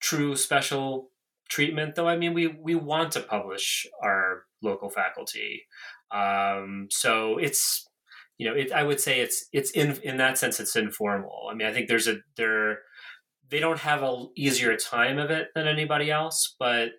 true 0.01 0.37
special 0.37 1.11
treatment, 1.49 1.95
though. 1.95 2.09
I 2.09 2.17
mean, 2.17 2.35
we 2.35 2.49
we 2.49 2.75
want 2.75 3.13
to 3.13 3.21
publish 3.21 3.87
our 4.03 4.43
local 4.63 4.91
faculty, 4.91 5.63
um, 6.11 6.89
so 6.91 7.39
it's 7.39 7.87
you 8.39 8.49
know, 8.49 8.57
it, 8.57 8.73
I 8.73 8.83
would 8.83 9.01
say 9.01 9.21
it's 9.21 9.47
it's 9.53 9.71
in 9.71 9.99
in 10.03 10.17
that 10.17 10.39
sense 10.39 10.59
it's 10.61 10.77
informal. 10.77 11.49
I 11.51 11.55
mean, 11.55 11.69
I 11.69 11.73
think 11.73 11.89
there's 11.89 12.09
a 12.09 12.17
there 12.37 12.81
they 13.51 13.61
don't 13.61 13.79
have 13.81 14.03
a 14.03 14.25
easier 14.37 14.77
time 14.77 15.19
of 15.19 15.31
it 15.31 15.49
than 15.55 15.69
anybody 15.69 16.11
else, 16.11 16.57
but 16.59 16.91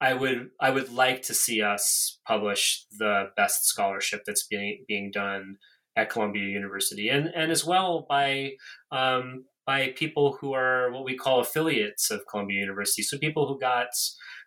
I 0.00 0.14
would 0.14 0.50
I 0.60 0.70
would 0.70 0.92
like 0.92 1.22
to 1.22 1.34
see 1.34 1.62
us 1.62 2.18
publish 2.26 2.86
the 2.98 3.30
best 3.36 3.66
scholarship 3.66 4.22
that's 4.26 4.46
being 4.46 4.84
being 4.88 5.10
done 5.10 5.56
at 5.96 6.10
Columbia 6.10 6.44
University, 6.44 7.08
and 7.08 7.30
and 7.34 7.52
as 7.52 7.64
well 7.64 8.06
by 8.08 8.52
um, 8.90 9.44
by 9.66 9.92
people 9.96 10.38
who 10.40 10.54
are 10.54 10.90
what 10.90 11.04
we 11.04 11.16
call 11.16 11.40
affiliates 11.40 12.10
of 12.10 12.22
Columbia 12.30 12.60
University. 12.60 13.02
So 13.02 13.18
people 13.18 13.46
who 13.46 13.58
got, 13.60 13.88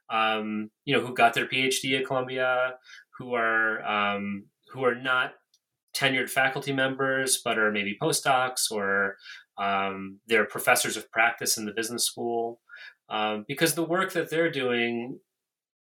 um, 0.09 0.71
you 0.85 0.95
know, 0.95 1.05
who 1.05 1.13
got 1.13 1.33
their 1.33 1.47
PhD 1.47 1.99
at 1.99 2.07
Columbia, 2.07 2.75
who 3.19 3.35
are 3.35 3.83
um, 3.85 4.45
who 4.71 4.83
are 4.83 4.95
not 4.95 5.33
tenured 5.95 6.29
faculty 6.29 6.73
members, 6.73 7.41
but 7.45 7.59
are 7.59 7.71
maybe 7.71 7.95
postdocs 8.01 8.71
or 8.71 9.17
um, 9.59 10.19
they're 10.27 10.45
professors 10.45 10.97
of 10.97 11.11
practice 11.11 11.57
in 11.57 11.65
the 11.65 11.73
business 11.73 12.05
school. 12.05 12.59
Um, 13.09 13.45
because 13.47 13.75
the 13.75 13.83
work 13.83 14.13
that 14.13 14.31
they're 14.31 14.49
doing 14.49 15.19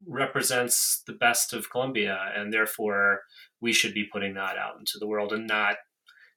represents 0.07 1.03
the 1.07 1.13
best 1.13 1.53
of 1.53 1.71
Columbia, 1.71 2.19
and 2.37 2.53
therefore 2.53 3.23
we 3.61 3.73
should 3.73 3.95
be 3.95 4.09
putting 4.13 4.35
that 4.35 4.57
out 4.57 4.79
into 4.79 4.99
the 4.99 5.07
world 5.07 5.33
and 5.33 5.47
not 5.47 5.77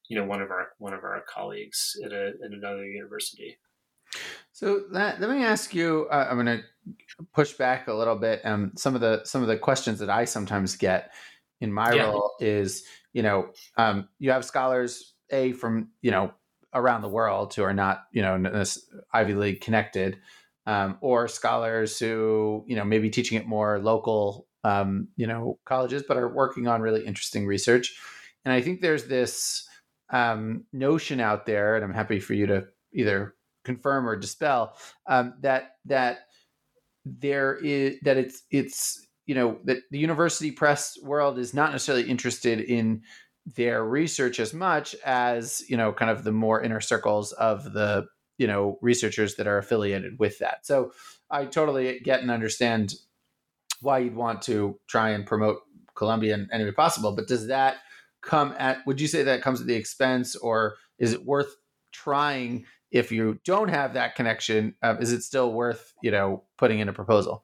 you 0.07 0.17
know 0.17 0.25
one 0.25 0.41
of 0.41 0.51
our 0.51 0.69
one 0.77 0.93
of 0.93 1.03
our 1.03 1.23
colleagues 1.27 1.95
at, 2.05 2.11
a, 2.11 2.33
at 2.43 2.51
another 2.51 2.85
university. 2.85 3.57
So 4.51 4.83
that, 4.93 5.19
let 5.19 5.29
me 5.29 5.43
ask 5.43 5.73
you. 5.73 6.07
Uh, 6.09 6.27
I'm 6.29 6.43
going 6.43 6.57
to 6.57 6.63
push 7.33 7.53
back 7.53 7.87
a 7.87 7.93
little 7.93 8.15
bit. 8.15 8.41
Um, 8.45 8.71
some 8.75 8.95
of 8.95 9.01
the 9.01 9.21
some 9.25 9.41
of 9.41 9.47
the 9.47 9.57
questions 9.57 9.99
that 9.99 10.09
I 10.09 10.25
sometimes 10.25 10.75
get 10.75 11.11
in 11.61 11.73
my 11.73 11.93
yeah. 11.93 12.05
role 12.05 12.31
is, 12.39 12.83
you 13.13 13.23
know, 13.23 13.49
um, 13.77 14.07
you 14.19 14.31
have 14.31 14.45
scholars 14.45 15.13
a 15.31 15.51
from 15.53 15.89
you 16.01 16.11
know 16.11 16.31
around 16.73 17.01
the 17.01 17.09
world 17.09 17.53
who 17.53 17.63
are 17.63 17.73
not 17.73 18.03
you 18.11 18.21
know 18.21 18.63
Ivy 19.13 19.33
League 19.33 19.61
connected, 19.61 20.17
um, 20.65 20.97
or 21.01 21.27
scholars 21.27 21.99
who 21.99 22.63
you 22.67 22.75
know 22.75 22.85
maybe 22.85 23.09
teaching 23.09 23.37
at 23.37 23.47
more 23.47 23.79
local 23.79 24.47
um, 24.63 25.07
you 25.15 25.27
know 25.27 25.59
colleges, 25.65 26.03
but 26.07 26.17
are 26.17 26.27
working 26.27 26.67
on 26.67 26.81
really 26.81 27.05
interesting 27.05 27.45
research. 27.45 27.95
And 28.43 28.53
I 28.53 28.61
think 28.61 28.81
there's 28.81 29.05
this 29.05 29.67
um, 30.09 30.65
notion 30.73 31.19
out 31.19 31.45
there, 31.45 31.75
and 31.75 31.83
I'm 31.83 31.93
happy 31.93 32.19
for 32.19 32.33
you 32.33 32.47
to 32.47 32.65
either 32.93 33.35
confirm 33.63 34.07
or 34.07 34.15
dispel 34.15 34.77
um, 35.07 35.33
that 35.41 35.71
that 35.85 36.19
there 37.05 37.57
is 37.57 37.97
that 38.03 38.17
it's 38.17 38.43
it's 38.51 39.05
you 39.25 39.35
know 39.35 39.59
that 39.65 39.77
the 39.91 39.99
university 39.99 40.51
press 40.51 40.97
world 41.03 41.37
is 41.37 41.53
not 41.53 41.71
necessarily 41.71 42.09
interested 42.09 42.61
in 42.61 43.01
their 43.55 43.85
research 43.85 44.39
as 44.39 44.53
much 44.53 44.95
as 45.05 45.63
you 45.69 45.77
know 45.77 45.91
kind 45.91 46.09
of 46.09 46.23
the 46.23 46.31
more 46.31 46.61
inner 46.61 46.81
circles 46.81 47.31
of 47.33 47.73
the 47.73 48.05
you 48.37 48.47
know 48.47 48.77
researchers 48.81 49.35
that 49.35 49.47
are 49.47 49.57
affiliated 49.57 50.19
with 50.19 50.39
that. 50.39 50.65
So 50.65 50.91
i 51.29 51.45
totally 51.45 51.99
get 52.01 52.21
and 52.21 52.29
understand 52.29 52.93
why 53.81 53.97
you'd 53.99 54.15
want 54.15 54.41
to 54.43 54.79
try 54.87 55.09
and 55.09 55.25
promote 55.25 55.61
columbia 55.95 56.35
in 56.35 56.47
any 56.51 56.63
way 56.63 56.71
possible 56.71 57.15
but 57.15 57.27
does 57.27 57.47
that 57.47 57.77
come 58.21 58.53
at 58.59 58.85
would 58.85 59.01
you 59.01 59.07
say 59.07 59.23
that 59.23 59.41
comes 59.41 59.61
at 59.61 59.67
the 59.67 59.73
expense 59.73 60.35
or 60.35 60.75
is 60.99 61.13
it 61.13 61.25
worth 61.25 61.55
trying 61.91 62.65
if 62.91 63.11
you 63.11 63.39
don't 63.43 63.69
have 63.69 63.93
that 63.93 64.15
connection? 64.15 64.75
Uh, 64.81 64.95
is 64.99 65.11
it 65.11 65.21
still 65.21 65.51
worth 65.53 65.93
you 66.01 66.11
know 66.11 66.43
putting 66.57 66.79
in 66.79 66.89
a 66.89 66.93
proposal? 66.93 67.43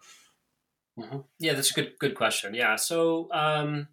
Mm-hmm. 0.99 1.19
yeah 1.39 1.53
that's 1.53 1.71
a 1.71 1.73
good 1.73 1.93
good 1.99 2.15
question. 2.15 2.53
Yeah 2.53 2.75
so 2.75 3.29
um 3.31 3.87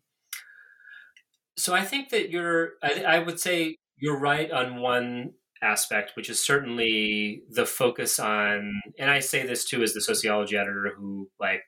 so 1.56 1.74
i 1.74 1.82
think 1.82 2.10
that 2.10 2.30
you're 2.30 2.72
I, 2.82 3.02
I 3.02 3.18
would 3.18 3.40
say 3.40 3.76
you're 3.96 4.18
right 4.18 4.50
on 4.50 4.80
one 4.80 5.32
aspect 5.62 6.12
which 6.14 6.30
is 6.30 6.44
certainly 6.44 7.42
the 7.50 7.66
focus 7.66 8.18
on 8.18 8.80
and 8.98 9.10
i 9.10 9.18
say 9.18 9.46
this 9.46 9.64
too 9.64 9.82
as 9.82 9.92
the 9.92 10.00
sociology 10.00 10.56
editor 10.56 10.92
who 10.96 11.28
like 11.40 11.62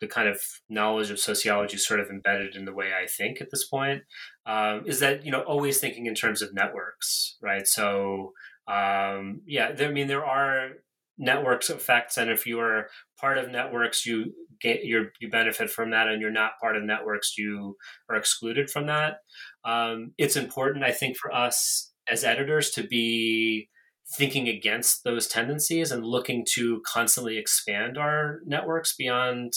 the 0.00 0.06
kind 0.06 0.28
of 0.28 0.40
knowledge 0.68 1.10
of 1.10 1.18
sociology 1.18 1.76
sort 1.76 2.00
of 2.00 2.10
embedded 2.10 2.54
in 2.54 2.64
the 2.64 2.72
way 2.72 2.90
I 2.92 3.06
think 3.06 3.40
at 3.40 3.50
this 3.50 3.66
point 3.66 4.02
um, 4.44 4.82
is 4.86 5.00
that 5.00 5.24
you 5.24 5.32
know 5.32 5.40
always 5.40 5.78
thinking 5.78 6.06
in 6.06 6.14
terms 6.14 6.42
of 6.42 6.54
networks, 6.54 7.36
right? 7.40 7.66
So 7.66 8.32
um, 8.68 9.40
yeah, 9.46 9.72
I 9.78 9.88
mean 9.88 10.08
there 10.08 10.24
are 10.24 10.70
networks 11.18 11.70
effects, 11.70 12.18
and 12.18 12.30
if 12.30 12.46
you 12.46 12.60
are 12.60 12.88
part 13.18 13.38
of 13.38 13.50
networks, 13.50 14.04
you 14.04 14.34
get 14.60 14.84
you 14.84 15.06
you 15.18 15.30
benefit 15.30 15.70
from 15.70 15.90
that, 15.92 16.08
and 16.08 16.20
you're 16.20 16.30
not 16.30 16.58
part 16.60 16.76
of 16.76 16.82
networks, 16.84 17.38
you 17.38 17.76
are 18.10 18.16
excluded 18.16 18.70
from 18.70 18.86
that. 18.86 19.18
Um, 19.64 20.12
it's 20.18 20.36
important, 20.36 20.84
I 20.84 20.92
think, 20.92 21.16
for 21.16 21.32
us 21.34 21.92
as 22.08 22.24
editors 22.24 22.70
to 22.70 22.86
be 22.86 23.68
thinking 24.08 24.48
against 24.48 25.02
those 25.04 25.26
tendencies 25.26 25.90
and 25.90 26.04
looking 26.04 26.46
to 26.54 26.80
constantly 26.86 27.38
expand 27.38 27.98
our 27.98 28.40
networks 28.46 28.94
beyond 28.96 29.52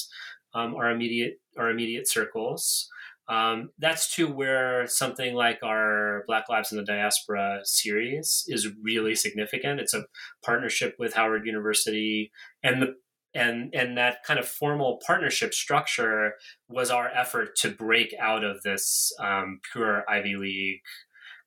um, 0.53 0.75
our 0.75 0.89
immediate 0.89 1.39
our 1.57 1.69
immediate 1.69 2.07
circles. 2.07 2.89
Um, 3.27 3.69
that's 3.77 4.13
too 4.13 4.27
where 4.27 4.87
something 4.87 5.35
like 5.35 5.59
our 5.61 6.23
Black 6.25 6.49
Lives 6.49 6.71
in 6.71 6.79
the 6.79 6.83
Diaspora 6.83 7.59
series 7.63 8.43
is 8.47 8.69
really 8.81 9.13
significant. 9.13 9.79
It's 9.79 9.93
a 9.93 10.05
partnership 10.43 10.95
with 10.97 11.13
Howard 11.13 11.45
University, 11.45 12.31
and 12.63 12.81
the 12.81 12.95
and 13.35 13.69
and 13.75 13.95
that 13.97 14.23
kind 14.25 14.39
of 14.39 14.47
formal 14.47 14.99
partnership 15.05 15.53
structure 15.53 16.33
was 16.67 16.89
our 16.89 17.09
effort 17.09 17.55
to 17.57 17.69
break 17.69 18.15
out 18.19 18.43
of 18.43 18.63
this 18.63 19.11
um, 19.21 19.59
pure 19.71 20.03
Ivy 20.09 20.35
League 20.35 20.79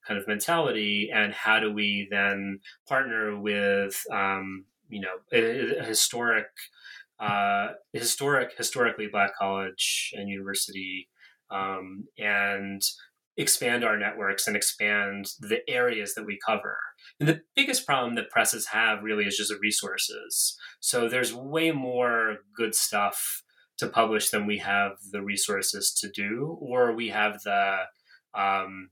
kind 0.07 0.19
of 0.19 0.27
mentality 0.29 1.11
and 1.13 1.33
how 1.33 1.61
do 1.61 1.73
we 1.73 2.09
then 2.11 2.61
partner 2.89 3.39
with 3.39 4.03
um, 4.13 4.65
you 4.89 5.01
know 5.01 5.17
a, 5.33 5.79
a 5.79 5.85
historic 5.85 6.47
uh, 7.21 7.69
historic 7.93 8.51
historically 8.57 9.09
black 9.11 9.31
college 9.39 10.13
and 10.17 10.29
university 10.29 11.09
um, 11.51 12.05
and 12.19 12.83
expand 13.37 13.83
our 13.85 13.99
networks 13.99 14.47
and 14.47 14.57
expand 14.57 15.27
the 15.41 15.59
areas 15.69 16.15
that 16.15 16.27
we 16.27 16.39
cover. 16.45 16.77
And 17.19 17.29
the 17.29 17.41
biggest 17.57 17.87
problem 17.87 18.15
that 18.17 18.31
presses 18.31 18.69
have 18.69 19.03
really 19.03 19.25
is 19.25 19.37
just 19.37 19.51
the 19.51 19.59
resources. 19.59 20.59
So 20.81 21.09
there's 21.09 21.33
way 21.33 21.71
more 21.71 22.39
good 22.55 22.75
stuff 22.75 23.43
to 23.79 23.89
publish 23.89 24.31
than 24.31 24.47
we 24.47 24.59
have 24.59 24.93
the 25.11 25.23
resources 25.23 25.93
to 26.01 26.11
do 26.11 26.59
or 26.61 26.93
we 26.95 27.09
have 27.09 27.43
the 27.43 27.79
um, 28.35 28.91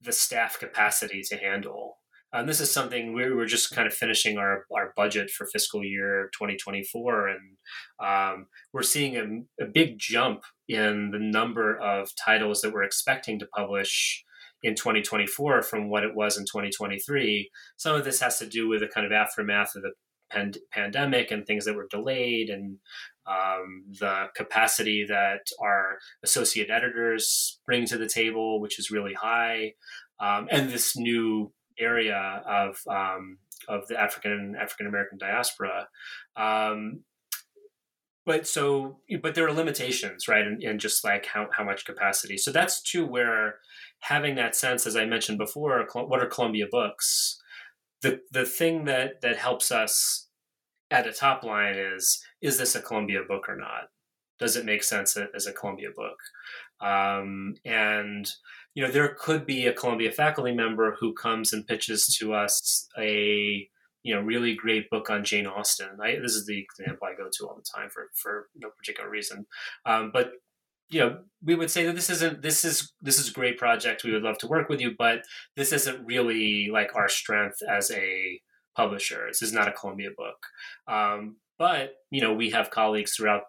the 0.00 0.12
staff 0.12 0.58
capacity 0.58 1.22
to 1.28 1.36
handle. 1.36 1.98
And 2.32 2.48
this 2.48 2.60
is 2.60 2.70
something 2.70 3.14
we 3.14 3.30
were 3.30 3.46
just 3.46 3.74
kind 3.74 3.86
of 3.86 3.94
finishing 3.94 4.36
our, 4.36 4.66
our 4.74 4.92
budget 4.94 5.30
for 5.30 5.46
fiscal 5.46 5.82
year 5.82 6.30
2024. 6.34 7.28
And 7.28 7.40
um, 8.04 8.46
we're 8.72 8.82
seeing 8.82 9.16
a, 9.16 9.64
a, 9.64 9.66
big 9.66 9.98
jump 9.98 10.42
in 10.68 11.10
the 11.10 11.18
number 11.18 11.78
of 11.78 12.10
titles 12.22 12.60
that 12.60 12.72
we're 12.72 12.82
expecting 12.82 13.38
to 13.38 13.46
publish 13.56 14.24
in 14.62 14.74
2024 14.74 15.62
from 15.62 15.88
what 15.88 16.04
it 16.04 16.14
was 16.14 16.36
in 16.36 16.44
2023. 16.44 17.50
Some 17.78 17.96
of 17.96 18.04
this 18.04 18.20
has 18.20 18.38
to 18.40 18.46
do 18.46 18.68
with 18.68 18.80
the 18.80 18.88
kind 18.88 19.06
of 19.06 19.12
aftermath 19.12 19.74
of 19.74 19.82
the 19.82 19.92
pand- 20.30 20.58
pandemic 20.70 21.30
and 21.30 21.46
things 21.46 21.64
that 21.64 21.76
were 21.76 21.88
delayed 21.90 22.50
and 22.50 22.76
um, 23.28 23.84
the 24.00 24.26
capacity 24.34 25.04
that 25.08 25.40
our 25.60 25.98
associate 26.24 26.70
editors 26.70 27.60
bring 27.66 27.86
to 27.86 27.98
the 27.98 28.08
table, 28.08 28.60
which 28.60 28.78
is 28.78 28.90
really 28.90 29.14
high, 29.14 29.74
um, 30.20 30.48
and 30.50 30.70
this 30.70 30.96
new 30.96 31.52
area 31.78 32.42
of 32.46 32.78
um, 32.90 33.38
of 33.68 33.86
the 33.88 34.00
African 34.00 34.56
African 34.60 34.86
American 34.86 35.18
diaspora. 35.18 35.88
Um, 36.36 37.04
but 38.28 38.46
so, 38.46 38.98
but 39.22 39.34
there 39.34 39.46
are 39.46 39.52
limitations, 39.52 40.28
right? 40.28 40.46
And, 40.46 40.62
and 40.62 40.78
just 40.78 41.02
like 41.02 41.24
how, 41.24 41.48
how 41.50 41.64
much 41.64 41.86
capacity. 41.86 42.36
So 42.36 42.52
that's 42.52 42.82
too 42.82 43.06
where 43.06 43.54
having 44.00 44.34
that 44.34 44.54
sense, 44.54 44.86
as 44.86 44.96
I 44.96 45.06
mentioned 45.06 45.38
before, 45.38 45.86
what 45.94 46.20
are 46.20 46.26
Columbia 46.26 46.66
books? 46.70 47.40
The 48.02 48.20
the 48.30 48.44
thing 48.44 48.84
that 48.84 49.22
that 49.22 49.36
helps 49.36 49.72
us 49.72 50.28
at 50.90 51.06
a 51.06 51.12
top 51.12 51.42
line 51.42 51.76
is 51.76 52.22
is 52.40 52.58
this 52.58 52.74
a 52.74 52.82
Columbia 52.82 53.20
book 53.26 53.48
or 53.48 53.56
not? 53.56 53.88
Does 54.38 54.56
it 54.56 54.64
make 54.64 54.84
sense 54.84 55.16
as 55.34 55.46
a 55.46 55.52
Columbia 55.52 55.88
book? 55.94 56.18
Um, 56.80 57.54
and 57.64 58.30
you 58.74 58.84
know, 58.84 58.90
there 58.90 59.16
could 59.18 59.46
be 59.46 59.66
a 59.66 59.72
Columbia 59.72 60.12
faculty 60.12 60.52
member 60.52 60.96
who 61.00 61.12
comes 61.12 61.52
and 61.52 61.66
pitches 61.66 62.06
to 62.18 62.34
us 62.34 62.88
a 62.96 63.68
you 64.04 64.14
know 64.14 64.20
really 64.20 64.54
great 64.54 64.88
book 64.90 65.10
on 65.10 65.24
Jane 65.24 65.46
Austen. 65.46 65.98
I, 66.00 66.16
this 66.22 66.34
is 66.34 66.46
the 66.46 66.58
example 66.58 67.08
I 67.08 67.16
go 67.16 67.28
to 67.30 67.46
all 67.46 67.56
the 67.56 67.62
time 67.62 67.90
for 67.90 68.10
for 68.14 68.48
no 68.56 68.70
particular 68.70 69.10
reason, 69.10 69.46
um, 69.84 70.10
but 70.12 70.32
you 70.90 71.00
know 71.00 71.18
we 71.44 71.54
would 71.54 71.70
say 71.70 71.84
that 71.84 71.94
this 71.94 72.10
isn't 72.10 72.42
this 72.42 72.64
is 72.64 72.92
this 73.02 73.18
is 73.18 73.28
a 73.28 73.32
great 73.32 73.58
project 73.58 74.04
we 74.04 74.12
would 74.12 74.22
love 74.22 74.38
to 74.38 74.46
work 74.46 74.68
with 74.68 74.80
you 74.80 74.94
but 74.96 75.22
this 75.54 75.72
isn't 75.72 76.04
really 76.06 76.70
like 76.72 76.96
our 76.96 77.08
strength 77.08 77.58
as 77.68 77.90
a 77.90 78.40
publisher. 78.78 79.26
This 79.26 79.42
is 79.42 79.52
not 79.52 79.68
a 79.68 79.72
Columbia 79.72 80.10
book. 80.16 80.40
Um, 80.86 81.20
but, 81.58 81.86
you 82.10 82.22
know, 82.22 82.32
we 82.32 82.50
have 82.50 82.70
colleagues 82.70 83.12
throughout 83.12 83.42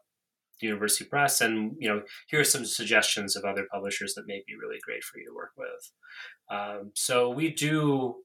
the 0.60 0.68
University 0.68 1.06
Press, 1.06 1.40
and, 1.40 1.76
you 1.80 1.88
know, 1.88 2.02
here 2.30 2.42
are 2.42 2.54
some 2.56 2.66
suggestions 2.66 3.36
of 3.36 3.46
other 3.46 3.66
publishers 3.72 4.14
that 4.16 4.28
may 4.28 4.44
be 4.48 4.56
really 4.62 4.80
great 4.86 5.04
for 5.04 5.20
you 5.20 5.26
to 5.28 5.40
work 5.42 5.54
with. 5.56 5.84
Um, 6.58 6.92
so 6.96 7.30
we 7.30 7.54
do 7.54 8.16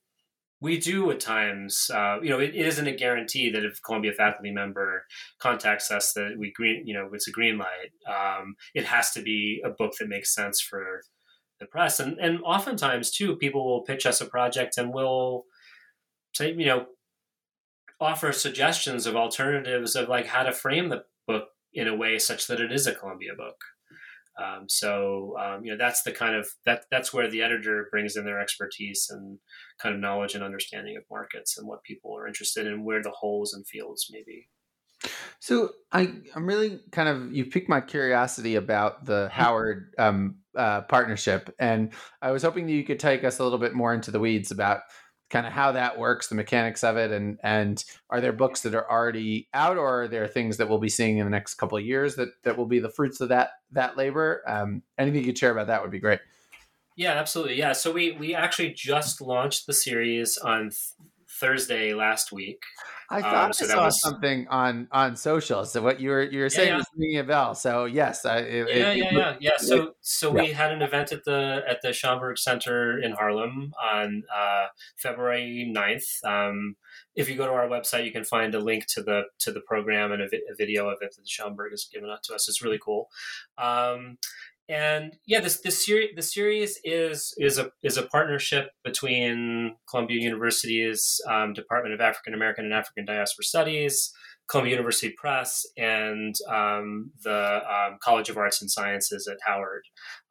we 0.61 0.79
do 0.79 1.11
at 1.11 1.21
times, 1.21 1.91
uh, 1.93 2.17
you 2.23 2.31
know, 2.31 2.41
it, 2.41 2.55
it 2.55 2.67
isn't 2.67 2.87
a 2.87 2.97
guarantee 3.05 3.51
that 3.51 3.65
if 3.65 3.83
Columbia 3.85 4.13
faculty 4.15 4.51
member 4.51 5.05
contacts 5.39 5.91
us 5.91 6.15
that 6.15 6.37
we 6.39 6.53
green, 6.53 6.87
you 6.87 6.95
know, 6.95 7.11
it's 7.13 7.29
a 7.29 7.37
green 7.39 7.59
light. 7.59 7.93
Um, 8.09 8.57
it 8.75 8.87
has 8.87 9.11
to 9.13 9.21
be 9.23 9.63
a 9.63 9.69
book 9.69 9.93
that 9.99 10.09
makes 10.09 10.35
sense 10.35 10.63
for 10.63 11.03
the 11.61 11.67
press, 11.67 12.01
and 12.01 12.19
and 12.19 12.41
oftentimes 12.43 13.11
too, 13.11 13.37
people 13.37 13.63
will 13.65 13.83
pitch 13.83 14.07
us 14.07 14.23
a 14.23 14.27
project 14.37 14.79
and 14.79 14.95
we'll 14.95 15.45
say, 16.33 16.53
you 16.53 16.67
know, 16.67 16.87
offer 18.01 18.33
suggestions 18.33 19.07
of 19.07 19.17
alternatives 19.17 19.97
of 19.97 20.09
like 20.09 20.27
how 20.27 20.43
to 20.43 20.53
frame 20.53 20.89
the 20.89 21.05
book 21.27 21.49
in 21.73 21.89
a 21.89 21.97
way 21.97 22.19
such 22.19 22.47
that 22.47 22.61
it 22.61 22.73
is 22.73 22.87
a 22.87 22.95
Columbia 22.95 23.33
book. 23.37 23.57
Um, 24.37 24.69
so 24.69 25.37
um, 25.39 25.65
you 25.65 25.71
know 25.71 25.79
that's 25.79 26.03
the 26.03 26.11
kind 26.11 26.35
of 26.35 26.49
that 26.67 26.87
that's 26.91 27.13
where 27.13 27.31
the 27.31 27.43
editor 27.43 27.87
brings 27.91 28.17
in 28.17 28.25
their 28.25 28.41
expertise 28.41 29.07
and 29.09 29.39
kind 29.81 29.95
of 29.95 30.01
knowledge 30.01 30.35
and 30.35 30.43
understanding 30.43 30.97
of 30.97 31.05
markets 31.09 31.57
and 31.57 31.69
what 31.69 31.85
people 31.85 32.17
are 32.17 32.27
interested 32.27 32.67
in, 32.67 32.85
where 32.85 33.03
the 33.03 33.13
holes 33.13 33.55
and 33.55 33.67
fields 33.67 34.09
may 34.11 34.25
be. 34.27 34.49
So 35.39 35.71
I 35.93 36.15
I'm 36.35 36.47
really 36.47 36.81
kind 36.91 37.09
of 37.09 37.33
you 37.33 37.45
piqued 37.45 37.69
my 37.69 37.81
curiosity 37.81 38.57
about 38.57 39.05
the 39.05 39.29
Howard 39.31 39.95
um, 39.99 40.37
uh, 40.57 40.81
partnership, 40.83 41.55
and 41.61 41.93
I 42.21 42.33
was 42.33 42.43
hoping 42.43 42.67
that 42.67 42.73
you 42.73 42.85
could 42.85 42.99
take 42.99 43.23
us 43.23 43.39
a 43.39 43.45
little 43.45 43.59
bit 43.59 43.75
more 43.75 43.95
into 43.95 44.11
the 44.11 44.21
weeds 44.21 44.51
about 44.51 44.81
kind 45.31 45.47
of 45.47 45.53
how 45.53 45.73
that 45.73 45.99
works, 45.99 46.29
the 46.29 46.35
mechanics 46.35 46.85
of 46.85 46.97
it, 46.97 47.11
and 47.11 47.39
and 47.43 47.85
are 48.11 48.21
there 48.21 48.33
books 48.33 48.61
that 48.63 48.75
are 48.75 48.91
already 48.91 49.49
out, 49.55 49.77
or 49.77 50.03
are 50.03 50.09
there 50.09 50.27
things 50.29 50.57
that 50.59 50.69
we'll 50.69 50.79
be 50.79 50.89
seeing 50.89 51.19
in 51.19 51.25
the 51.25 51.31
next 51.31 51.55
couple 51.55 51.79
of 51.79 51.85
years 51.85 52.17
that 52.17 52.29
that 52.43 52.57
will 52.57 52.67
be 52.67 52.79
the 52.79 52.91
fruits 52.91 53.21
of 53.21 53.31
that 53.31 53.51
that 53.73 53.97
labor? 53.97 54.43
Um, 54.47 54.83
anything 54.99 55.21
you 55.21 55.27
could 55.27 55.39
share 55.39 55.53
about 55.53 55.69
that 55.69 55.83
would 55.83 55.91
be 55.91 56.01
great. 56.01 56.21
Yeah, 56.97 57.13
absolutely. 57.13 57.57
Yeah, 57.57 57.73
so 57.73 57.93
we 57.93 58.13
we 58.13 58.35
actually 58.35 58.73
just 58.73 59.21
launched 59.21 59.67
the 59.67 59.73
series 59.73 60.39
on 60.39 60.71
Thursday 61.41 61.95
last 61.95 62.33
week. 62.33 62.63
I 63.11 63.21
thought 63.21 63.47
um, 63.47 63.53
so 63.53 63.65
I 63.67 63.69
saw 63.69 63.85
was... 63.85 64.01
something 64.01 64.47
on 64.49 64.89
on 64.91 65.17
social. 65.17 65.65
So 65.65 65.83
what 65.83 66.01
you 66.01 66.11
were 66.11 66.23
you 66.23 66.41
were 66.41 66.49
saying 66.49 66.69
yeah, 66.69 66.75
yeah. 66.75 66.79
was 66.79 66.87
ringing 66.97 67.19
a 67.19 67.25
bell. 67.25 67.55
So 67.55 67.85
yes, 67.85 68.25
I, 68.25 68.39
it, 68.39 68.69
yeah, 68.69 68.93
it, 68.93 68.97
yeah, 68.97 69.11
yeah, 69.13 69.37
yeah. 69.41 69.51
So 69.59 69.95
so 70.01 70.31
we 70.31 70.53
had 70.53 70.73
an 70.73 70.83
event 70.83 71.13
at 71.13 71.25
the 71.25 71.63
at 71.69 71.83
the 71.83 71.89
Schomburg 71.89 72.39
Center 72.39 72.99
in 72.99 73.13
Harlem 73.13 73.73
on 73.83 74.23
uh, 74.35 74.67
February 74.97 75.71
9th. 75.75 76.25
Um, 76.25 76.77
if 77.15 77.29
you 77.29 77.37
go 77.37 77.47
to 77.47 77.53
our 77.53 77.69
website, 77.69 78.05
you 78.05 78.13
can 78.13 78.25
find 78.25 78.55
a 78.55 78.61
link 78.61 78.87
to 78.89 79.03
the 79.03 79.23
to 79.41 79.53
the 79.53 79.61
program 79.61 80.13
and 80.13 80.23
a, 80.23 80.29
vi- 80.29 80.43
a 80.51 80.55
video 80.57 80.89
of 80.89 80.99
it 81.01 81.15
that 81.15 81.23
the 81.23 81.29
Schomburg 81.29 81.71
has 81.71 81.89
given 81.93 82.11
out 82.11 82.23
to 82.25 82.35
us. 82.35 82.49
It's 82.49 82.63
really 82.63 82.81
cool. 82.83 83.09
Um, 83.59 84.19
and 84.69 85.15
yeah, 85.27 85.41
this 85.41 85.61
this 85.61 85.85
series 85.85 86.11
the 86.17 86.23
series 86.23 86.81
is 86.85 87.35
is 87.39 87.59
a 87.59 87.71
is 87.83 87.97
a 87.97 88.03
partnership 88.03 88.71
between 88.83 89.77
Columbia 89.89 90.21
University's 90.21 91.21
um, 91.31 91.53
Department 91.53 91.95
of 91.95 92.01
African 92.01 92.35
American 92.35 92.65
and 92.65 92.75
African 92.75 93.05
Diaspora 93.05 93.45
Studies, 93.45 94.13
Columbia 94.49 94.73
University 94.73 95.15
Press, 95.19 95.67
and 95.77 96.35
um, 96.51 97.11
the 97.23 97.61
um, 97.69 97.99
College 98.03 98.31
of 98.31 98.39
Arts 98.39 98.63
and 98.63 98.71
Sciences 98.71 99.29
at 99.31 99.37
Howard. 99.47 99.83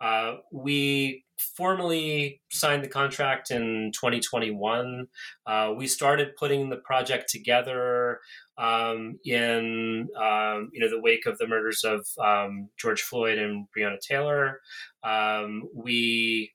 Uh, 0.01 0.35
we 0.51 1.23
formally 1.55 2.41
signed 2.49 2.83
the 2.83 2.89
contract 2.89 3.51
in 3.51 3.91
2021. 3.93 5.07
Uh, 5.45 5.73
we 5.75 5.87
started 5.87 6.35
putting 6.37 6.69
the 6.69 6.77
project 6.77 7.29
together 7.29 8.19
um, 8.57 9.19
in 9.25 10.07
um, 10.17 10.69
you 10.73 10.79
know 10.79 10.89
the 10.89 11.01
wake 11.01 11.25
of 11.25 11.37
the 11.37 11.47
murders 11.47 11.83
of 11.83 12.07
um, 12.23 12.69
George 12.77 13.01
Floyd 13.01 13.37
and 13.37 13.67
Breonna 13.75 13.99
Taylor. 13.99 14.61
Um, 15.03 15.69
we 15.73 16.51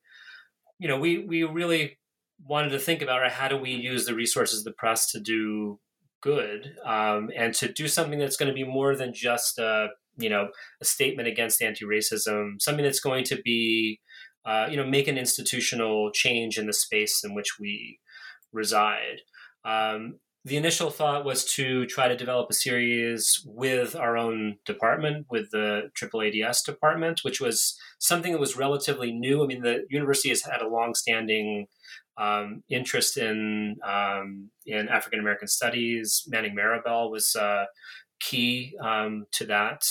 you 0.78 0.88
know 0.88 0.98
we 0.98 1.18
we 1.18 1.44
really 1.44 1.98
wanted 2.46 2.70
to 2.70 2.78
think 2.78 3.02
about 3.02 3.20
right, 3.20 3.32
how 3.32 3.48
do 3.48 3.56
we 3.56 3.70
use 3.70 4.06
the 4.06 4.14
resources 4.14 4.60
of 4.60 4.64
the 4.64 4.72
press 4.72 5.10
to 5.10 5.20
do 5.20 5.80
good 6.20 6.76
um, 6.84 7.30
and 7.36 7.54
to 7.54 7.72
do 7.72 7.88
something 7.88 8.18
that's 8.18 8.36
going 8.36 8.48
to 8.48 8.54
be 8.54 8.64
more 8.64 8.96
than 8.96 9.12
just 9.12 9.58
a 9.58 9.88
you 10.16 10.28
know 10.28 10.48
a 10.80 10.84
statement 10.84 11.28
against 11.28 11.62
anti-racism, 11.62 12.60
something 12.60 12.84
that's 12.84 13.00
going 13.00 13.24
to 13.24 13.40
be 13.42 14.00
uh, 14.48 14.66
you 14.70 14.76
know 14.78 14.86
make 14.86 15.08
an 15.08 15.18
institutional 15.18 16.10
change 16.10 16.58
in 16.58 16.66
the 16.66 16.72
space 16.72 17.22
in 17.22 17.34
which 17.34 17.58
we 17.60 17.98
reside. 18.52 19.20
Um, 19.64 20.20
the 20.44 20.56
initial 20.56 20.88
thought 20.88 21.26
was 21.26 21.44
to 21.56 21.84
try 21.86 22.08
to 22.08 22.16
develop 22.16 22.48
a 22.48 22.54
series 22.54 23.42
with 23.44 23.94
our 23.94 24.16
own 24.16 24.56
department, 24.64 25.26
with 25.28 25.50
the 25.50 25.90
AAADS 26.00 26.64
department, 26.64 27.20
which 27.22 27.40
was 27.40 27.76
something 27.98 28.32
that 28.32 28.40
was 28.40 28.56
relatively 28.56 29.12
new. 29.12 29.44
I 29.44 29.46
mean, 29.46 29.60
the 29.60 29.84
university 29.90 30.30
has 30.30 30.42
had 30.42 30.62
a 30.62 30.68
longstanding 30.68 31.66
um, 32.16 32.62
interest 32.70 33.18
in 33.18 33.76
um, 33.86 34.50
in 34.64 34.88
African 34.88 35.20
American 35.20 35.48
studies. 35.48 36.24
Manning 36.26 36.54
Marable 36.54 37.10
was 37.10 37.36
uh, 37.36 37.66
key 38.20 38.74
um, 38.82 39.26
to 39.32 39.44
that. 39.46 39.82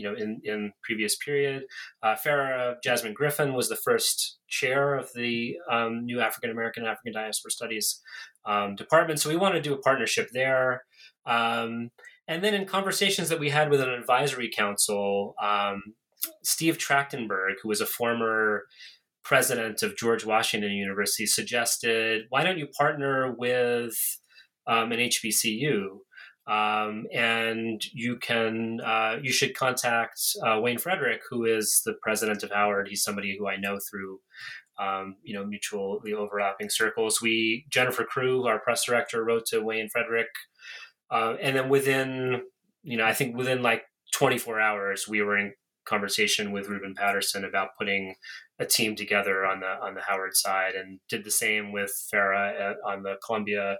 You 0.00 0.10
know, 0.10 0.16
in 0.16 0.40
in 0.44 0.72
previous 0.82 1.16
period, 1.16 1.64
uh, 2.02 2.14
Farah 2.14 2.76
Jasmine 2.82 3.14
Griffin 3.14 3.54
was 3.54 3.68
the 3.68 3.76
first 3.76 4.38
chair 4.48 4.94
of 4.94 5.10
the 5.14 5.56
um, 5.70 6.04
new 6.04 6.20
African 6.20 6.50
American 6.50 6.84
African 6.84 7.12
Diaspora 7.12 7.50
Studies 7.50 8.00
um, 8.46 8.74
department. 8.74 9.20
So 9.20 9.28
we 9.28 9.36
want 9.36 9.54
to 9.54 9.60
do 9.60 9.74
a 9.74 9.78
partnership 9.78 10.30
there. 10.32 10.84
Um, 11.26 11.90
and 12.26 12.44
then 12.44 12.54
in 12.54 12.64
conversations 12.64 13.28
that 13.28 13.40
we 13.40 13.50
had 13.50 13.70
with 13.70 13.80
an 13.80 13.88
advisory 13.88 14.50
council, 14.54 15.34
um, 15.42 15.82
Steve 16.42 16.78
Trachtenberg, 16.78 17.54
who 17.62 17.68
was 17.68 17.80
a 17.80 17.86
former 17.86 18.64
president 19.24 19.82
of 19.82 19.96
George 19.96 20.24
Washington 20.24 20.72
University, 20.72 21.26
suggested, 21.26 22.26
why 22.28 22.44
don't 22.44 22.58
you 22.58 22.66
partner 22.66 23.34
with 23.36 23.94
um, 24.66 24.92
an 24.92 25.00
HBCU? 25.00 25.98
Um, 26.46 27.06
and 27.12 27.82
you 27.92 28.16
can 28.16 28.80
uh, 28.80 29.18
you 29.22 29.32
should 29.32 29.54
contact 29.54 30.20
uh, 30.44 30.58
Wayne 30.60 30.78
Frederick, 30.78 31.20
who 31.30 31.44
is 31.44 31.82
the 31.84 31.94
president 32.02 32.42
of 32.42 32.50
Howard. 32.50 32.88
He's 32.88 33.04
somebody 33.04 33.36
who 33.36 33.46
I 33.46 33.56
know 33.56 33.78
through 33.78 34.20
um, 34.78 35.16
you 35.22 35.34
know 35.34 35.44
mutually 35.44 36.12
overlapping 36.12 36.70
circles. 36.70 37.20
We 37.20 37.66
Jennifer 37.70 38.04
Crewe, 38.04 38.46
our 38.46 38.58
press 38.58 38.84
director, 38.84 39.22
wrote 39.24 39.46
to 39.46 39.60
Wayne 39.60 39.90
Frederick, 39.90 40.28
uh, 41.10 41.36
and 41.40 41.56
then 41.56 41.68
within 41.68 42.42
you 42.82 42.96
know 42.96 43.04
I 43.04 43.12
think 43.12 43.36
within 43.36 43.62
like 43.62 43.84
24 44.12 44.60
hours 44.60 45.06
we 45.06 45.22
were 45.22 45.38
in 45.38 45.52
conversation 45.84 46.52
with 46.52 46.68
Rubin 46.68 46.94
Patterson 46.94 47.44
about 47.44 47.70
putting 47.78 48.14
a 48.58 48.66
team 48.66 48.96
together 48.96 49.44
on 49.44 49.60
the 49.60 49.78
on 49.82 49.94
the 49.94 50.02
Howard 50.02 50.34
side, 50.34 50.74
and 50.74 51.00
did 51.08 51.24
the 51.24 51.30
same 51.30 51.72
with 51.72 51.92
Farah 52.12 52.74
on 52.86 53.02
the 53.02 53.16
Columbia 53.24 53.76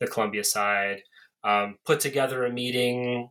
the 0.00 0.06
Columbia 0.06 0.44
side. 0.44 1.00
Um, 1.46 1.76
put 1.86 2.00
together 2.00 2.44
a 2.44 2.52
meeting 2.52 3.30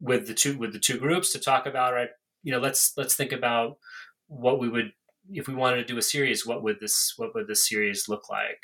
with 0.00 0.26
the 0.26 0.34
two 0.34 0.58
with 0.58 0.72
the 0.72 0.80
two 0.80 0.98
groups 0.98 1.32
to 1.32 1.38
talk 1.38 1.66
about 1.66 1.94
right. 1.94 2.08
You 2.42 2.52
know, 2.52 2.58
let's 2.58 2.92
let's 2.96 3.14
think 3.14 3.32
about 3.32 3.78
what 4.26 4.58
we 4.58 4.68
would 4.68 4.92
if 5.30 5.48
we 5.48 5.54
wanted 5.54 5.76
to 5.76 5.84
do 5.84 5.98
a 5.98 6.02
series, 6.02 6.46
what 6.46 6.62
would 6.62 6.80
this 6.80 7.14
what 7.16 7.34
would 7.34 7.46
this 7.46 7.68
series 7.68 8.08
look 8.08 8.28
like? 8.28 8.60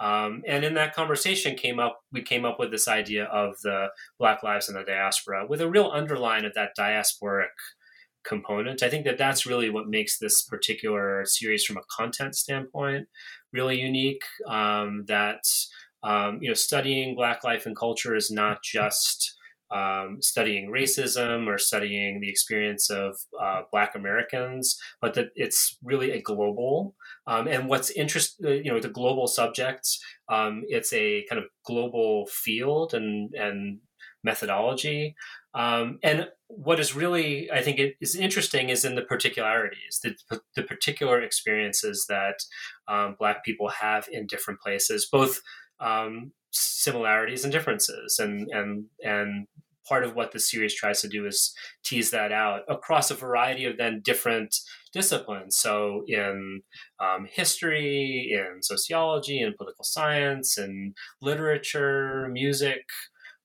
Um, 0.00 0.42
and 0.46 0.64
in 0.64 0.74
that 0.74 0.94
conversation 0.94 1.56
came 1.56 1.78
up 1.78 2.00
we 2.12 2.22
came 2.22 2.44
up 2.44 2.58
with 2.58 2.70
this 2.70 2.88
idea 2.88 3.24
of 3.24 3.54
the 3.62 3.88
Black 4.18 4.42
Lives 4.42 4.68
in 4.68 4.74
the 4.74 4.84
Diaspora 4.84 5.46
with 5.48 5.60
a 5.60 5.70
real 5.70 5.90
underline 5.92 6.44
of 6.44 6.54
that 6.54 6.76
diasporic 6.78 7.54
component. 8.24 8.82
I 8.82 8.88
think 8.88 9.04
that 9.04 9.18
that's 9.18 9.46
really 9.46 9.70
what 9.70 9.88
makes 9.88 10.18
this 10.18 10.42
particular 10.42 11.24
series 11.24 11.64
from 11.64 11.76
a 11.76 11.82
content 11.96 12.34
standpoint 12.36 13.08
really 13.52 13.80
unique. 13.80 14.24
Um, 14.46 15.04
that 15.08 15.44
um, 16.02 16.38
you 16.40 16.48
know 16.48 16.54
studying 16.54 17.14
Black 17.14 17.44
life 17.44 17.66
and 17.66 17.76
culture 17.76 18.14
is 18.14 18.30
not 18.30 18.62
just 18.62 19.36
um, 19.72 20.18
studying 20.20 20.70
racism 20.70 21.46
or 21.46 21.56
studying 21.56 22.20
the 22.20 22.28
experience 22.28 22.90
of 22.90 23.16
uh, 23.40 23.62
Black 23.72 23.94
Americans, 23.94 24.78
but 25.00 25.14
that 25.14 25.30
it's 25.34 25.78
really 25.82 26.10
a 26.10 26.20
global. 26.20 26.94
Um, 27.26 27.48
and 27.48 27.68
what's 27.68 27.90
interesting, 27.90 28.46
uh, 28.46 28.50
you 28.50 28.70
know, 28.70 28.80
the 28.80 28.90
global 28.90 29.26
subjects, 29.26 29.98
um, 30.28 30.62
it's 30.68 30.92
a 30.92 31.24
kind 31.28 31.40
of 31.40 31.48
global 31.64 32.26
field 32.26 32.92
and 32.94 33.34
and 33.34 33.78
methodology. 34.24 35.16
Um, 35.54 35.98
and 36.02 36.28
what 36.46 36.80
is 36.80 36.94
really, 36.94 37.50
I 37.50 37.62
think, 37.62 37.78
it 37.78 37.96
is 38.00 38.14
interesting 38.14 38.68
is 38.68 38.84
in 38.84 38.94
the 38.94 39.02
particularities, 39.02 40.00
the, 40.02 40.14
the 40.54 40.62
particular 40.62 41.20
experiences 41.20 42.06
that 42.08 42.36
um, 42.88 43.16
Black 43.18 43.44
people 43.44 43.68
have 43.68 44.08
in 44.10 44.26
different 44.26 44.60
places, 44.60 45.08
both 45.10 45.40
um, 45.82 46.32
similarities 46.50 47.44
and 47.44 47.52
differences. 47.52 48.18
And 48.18 48.48
and 48.50 48.84
and 49.02 49.46
part 49.88 50.04
of 50.04 50.14
what 50.14 50.30
the 50.30 50.38
series 50.38 50.74
tries 50.74 51.00
to 51.02 51.08
do 51.08 51.26
is 51.26 51.52
tease 51.84 52.10
that 52.12 52.30
out 52.30 52.62
across 52.68 53.10
a 53.10 53.14
variety 53.14 53.64
of 53.64 53.76
then 53.76 54.00
different 54.04 54.54
disciplines. 54.92 55.56
So 55.56 56.04
in 56.06 56.62
um, 57.00 57.26
history 57.30 58.30
in 58.32 58.62
sociology 58.62 59.40
in 59.40 59.54
political 59.56 59.84
science 59.84 60.56
and 60.56 60.94
literature 61.20 62.28
music 62.30 62.84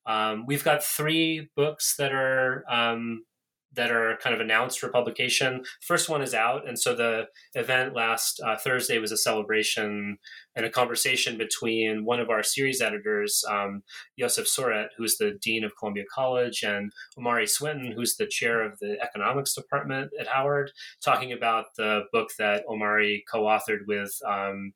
um, 0.08 0.46
we've 0.48 0.64
got 0.64 0.84
three 0.84 1.50
books 1.56 1.96
that 1.98 2.14
are 2.14 2.64
um, 2.72 3.26
that 3.74 3.92
are 3.92 4.18
kind 4.18 4.34
of 4.34 4.42
announced 4.42 4.80
for 4.80 4.90
publication. 4.90 5.64
First 5.82 6.10
one 6.10 6.22
is 6.22 6.34
out, 6.34 6.68
and 6.68 6.80
so 6.80 6.96
the 6.96 7.28
event 7.54 7.94
last 7.94 8.42
uh, 8.46 8.58
Thursday 8.58 8.98
was 8.98 9.12
a 9.12 9.18
celebration 9.18 10.18
and 10.56 10.66
a 10.66 10.70
conversation 10.70 11.38
between 11.38 12.04
one 12.04 12.20
of 12.20 12.30
our 12.30 12.42
series 12.42 12.82
editors, 12.82 13.44
um, 13.48 13.84
Yosef 14.16 14.48
Sorett, 14.48 14.90
who's 14.98 15.18
the 15.18 15.38
dean 15.42 15.64
of 15.64 15.78
Columbia 15.78 16.06
College, 16.14 16.64
and 16.64 16.92
Omari 17.18 17.46
Swinton, 17.46 17.92
who's 17.92 18.16
the 18.16 18.26
chair 18.26 18.64
of 18.64 18.80
the 18.80 18.98
economics 19.02 19.54
department 19.54 20.12
at 20.20 20.28
Howard, 20.28 20.72
talking 21.04 21.32
about 21.32 21.66
the 21.78 22.02
book 22.12 22.30
that 22.40 22.64
Omari 22.68 23.24
co-authored 23.32 23.86
with 23.88 24.18
um, 24.28 24.74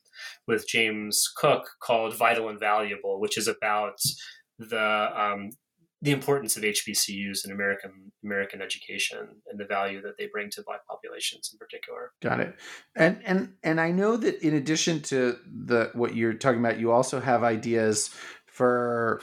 with 0.48 0.68
James 0.68 1.32
Cook 1.36 1.72
called 1.82 2.16
"Vital 2.16 2.50
and 2.50 2.60
Valuable," 2.60 3.20
which 3.20 3.38
is 3.38 3.48
about 3.48 4.00
the 4.60 5.10
um, 5.20 5.50
the 6.02 6.12
importance 6.12 6.58
of 6.58 6.64
HBCUs 6.64 7.46
in 7.46 7.52
American 7.52 8.12
American 8.24 8.62
education 8.62 9.20
and 9.50 9.60
the 9.60 9.66
value 9.66 10.02
that 10.02 10.18
they 10.18 10.28
bring 10.28 10.50
to 10.52 10.64
Black 10.64 10.86
populations 10.88 11.52
in 11.54 11.60
particular. 11.60 12.12
Got 12.22 12.40
it. 12.40 12.56
And 12.96 13.22
and 13.24 13.54
and 13.64 13.80
I 13.80 13.92
know 13.92 14.18
that 14.18 14.42
in 14.42 14.56
addition 14.56 15.02
to 15.04 15.38
the 15.46 15.92
what 15.94 16.16
you're 16.16 16.34
talking 16.34 16.60
about, 16.60 16.80
you 16.80 16.92
also 16.92 17.20
have 17.20 17.44
ideas 17.44 18.10
for 18.46 19.22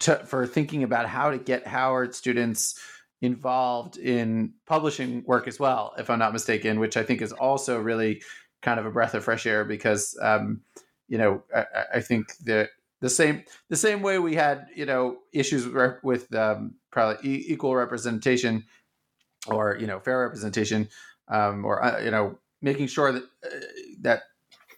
to, 0.00 0.16
for 0.24 0.46
thinking 0.46 0.82
about 0.82 1.06
how 1.06 1.30
to 1.30 1.38
get 1.38 1.66
Howard 1.66 2.14
students 2.14 2.78
involved 3.22 3.96
in 3.96 4.52
publishing 4.66 5.22
work 5.26 5.48
as 5.48 5.58
well, 5.58 5.94
if 5.98 6.10
I'm 6.10 6.18
not 6.18 6.32
mistaken, 6.32 6.80
which 6.80 6.96
I 6.96 7.02
think 7.02 7.22
is 7.22 7.32
also 7.32 7.80
really 7.80 8.22
kind 8.62 8.78
of 8.78 8.86
a 8.86 8.90
breath 8.90 9.14
of 9.14 9.24
fresh 9.24 9.46
air 9.46 9.64
because 9.64 10.18
um, 10.22 10.60
you 11.08 11.18
know 11.18 11.42
I, 11.54 11.64
I 11.94 12.00
think 12.00 12.36
that 12.44 12.70
the 13.00 13.10
same 13.10 13.44
the 13.68 13.76
same 13.76 14.02
way 14.02 14.18
we 14.18 14.34
had 14.34 14.66
you 14.74 14.86
know 14.86 15.18
issues 15.32 15.66
with, 16.02 16.34
um, 16.34 16.74
probably 16.90 17.44
equal 17.50 17.74
representation 17.74 18.64
or 19.46 19.76
you 19.78 19.86
know 19.86 20.00
fair 20.00 20.20
representation 20.20 20.88
um, 21.28 21.64
or 21.64 21.82
uh, 21.84 22.00
you 22.00 22.10
know 22.10 22.38
making 22.62 22.86
sure 22.86 23.12
that 23.12 23.22
uh, 23.44 23.48
that 24.00 24.22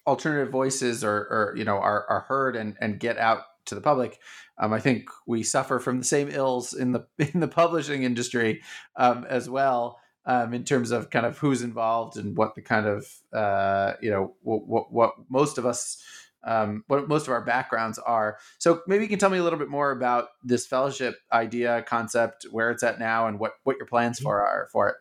alternative 0.07 0.51
voices 0.51 1.05
are, 1.05 1.17
are 1.17 1.55
you 1.57 1.65
know 1.65 1.77
are, 1.77 2.07
are 2.09 2.21
heard 2.21 2.57
and 2.57 2.77
and 2.81 3.01
get 3.01 3.19
out 3.19 3.43
to 3.67 3.75
the 3.75 3.81
public. 3.81 4.19
Um, 4.61 4.73
I 4.73 4.81
think 4.81 5.09
we 5.27 5.43
suffer 5.43 5.79
from 5.79 5.99
the 5.99 6.05
same 6.05 6.29
ills 6.29 6.73
in 6.73 6.93
the 6.93 7.07
in 7.19 7.41
the 7.41 7.49
publishing 7.49 8.03
industry 8.03 8.63
um, 8.97 9.25
as 9.29 9.49
well. 9.49 10.01
Um, 10.27 10.53
in 10.53 10.65
terms 10.65 10.91
of 10.91 11.09
kind 11.09 11.25
of 11.25 11.39
who's 11.39 11.63
involved 11.63 12.19
and 12.19 12.37
what 12.37 12.55
the 12.55 12.61
kind 12.61 12.85
of 12.87 13.11
uh, 13.33 13.95
you 14.03 14.11
know 14.11 14.35
what, 14.43 14.67
what, 14.67 14.93
what 14.93 15.13
most 15.31 15.57
of 15.57 15.65
us 15.65 16.03
um, 16.45 16.85
what 16.87 17.09
most 17.09 17.27
of 17.27 17.33
our 17.33 17.45
backgrounds 17.45 17.99
are. 17.99 18.39
So 18.59 18.83
maybe 18.87 19.05
you 19.05 19.09
can 19.09 19.19
tell 19.19 19.31
me 19.31 19.39
a 19.39 19.43
little 19.43 19.59
bit 19.59 19.69
more 19.69 19.91
about 19.91 20.29
this 20.43 20.67
fellowship 20.67 21.17
idea, 21.33 21.83
concept, 21.83 22.47
where 22.51 22.71
it's 22.71 22.83
at 22.83 22.99
now, 22.99 23.27
and 23.27 23.39
what 23.39 23.53
what 23.65 23.77
your 23.77 23.87
plans 23.87 24.19
for 24.21 24.45
are 24.45 24.69
for 24.73 24.89
it. 24.89 24.97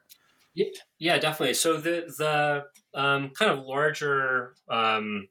Yeah, 0.53 0.65
yeah 0.99 1.17
definitely. 1.19 1.53
So 1.53 1.77
the 1.77 2.11
the 2.17 2.99
um, 2.99 3.31
kind 3.37 3.51
of 3.51 3.65
larger 3.65 4.55
um, 4.69 5.27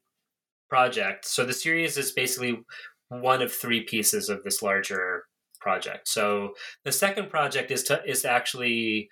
project. 0.68 1.26
So 1.26 1.44
the 1.44 1.52
series 1.52 1.96
is 1.96 2.12
basically 2.12 2.64
one 3.08 3.42
of 3.42 3.52
three 3.52 3.82
pieces 3.82 4.28
of 4.28 4.42
this 4.44 4.62
larger 4.62 5.24
project. 5.60 6.08
So 6.08 6.54
the 6.84 6.92
second 6.92 7.30
project 7.30 7.70
is 7.70 7.82
to 7.84 8.02
is 8.04 8.22
to 8.22 8.30
actually 8.30 9.08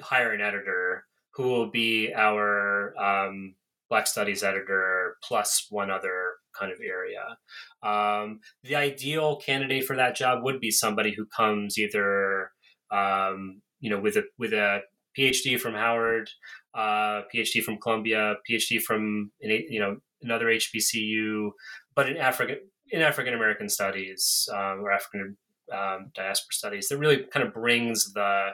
hire 0.00 0.32
an 0.32 0.40
editor 0.40 1.04
who 1.34 1.44
will 1.44 1.70
be 1.70 2.12
our 2.14 2.94
um, 2.98 3.54
Black 3.92 4.06
Studies 4.06 4.42
editor 4.42 5.18
plus 5.22 5.66
one 5.68 5.90
other 5.90 6.36
kind 6.58 6.72
of 6.72 6.78
area. 6.80 7.36
Um, 7.82 8.40
the 8.64 8.74
ideal 8.74 9.36
candidate 9.36 9.84
for 9.84 9.96
that 9.96 10.16
job 10.16 10.42
would 10.44 10.60
be 10.60 10.70
somebody 10.70 11.12
who 11.14 11.26
comes 11.26 11.76
either, 11.78 12.52
um, 12.90 13.60
you 13.80 13.90
know, 13.90 14.00
with 14.00 14.16
a 14.16 14.22
with 14.38 14.54
a 14.54 14.80
PhD 15.14 15.60
from 15.60 15.74
Howard, 15.74 16.30
uh, 16.72 17.20
PhD 17.34 17.62
from 17.62 17.76
Columbia, 17.76 18.36
PhD 18.48 18.80
from 18.80 19.30
you 19.40 19.78
know 19.78 19.98
another 20.22 20.46
HBCU, 20.46 21.50
but 21.94 22.08
in 22.08 22.16
African 22.16 22.60
in 22.90 23.02
African 23.02 23.34
American 23.34 23.68
studies 23.68 24.48
um, 24.54 24.80
or 24.80 24.90
African 24.90 25.36
um, 25.70 26.12
diaspora 26.14 26.54
studies 26.54 26.88
that 26.88 26.96
really 26.96 27.26
kind 27.30 27.46
of 27.46 27.52
brings 27.52 28.10
the 28.14 28.52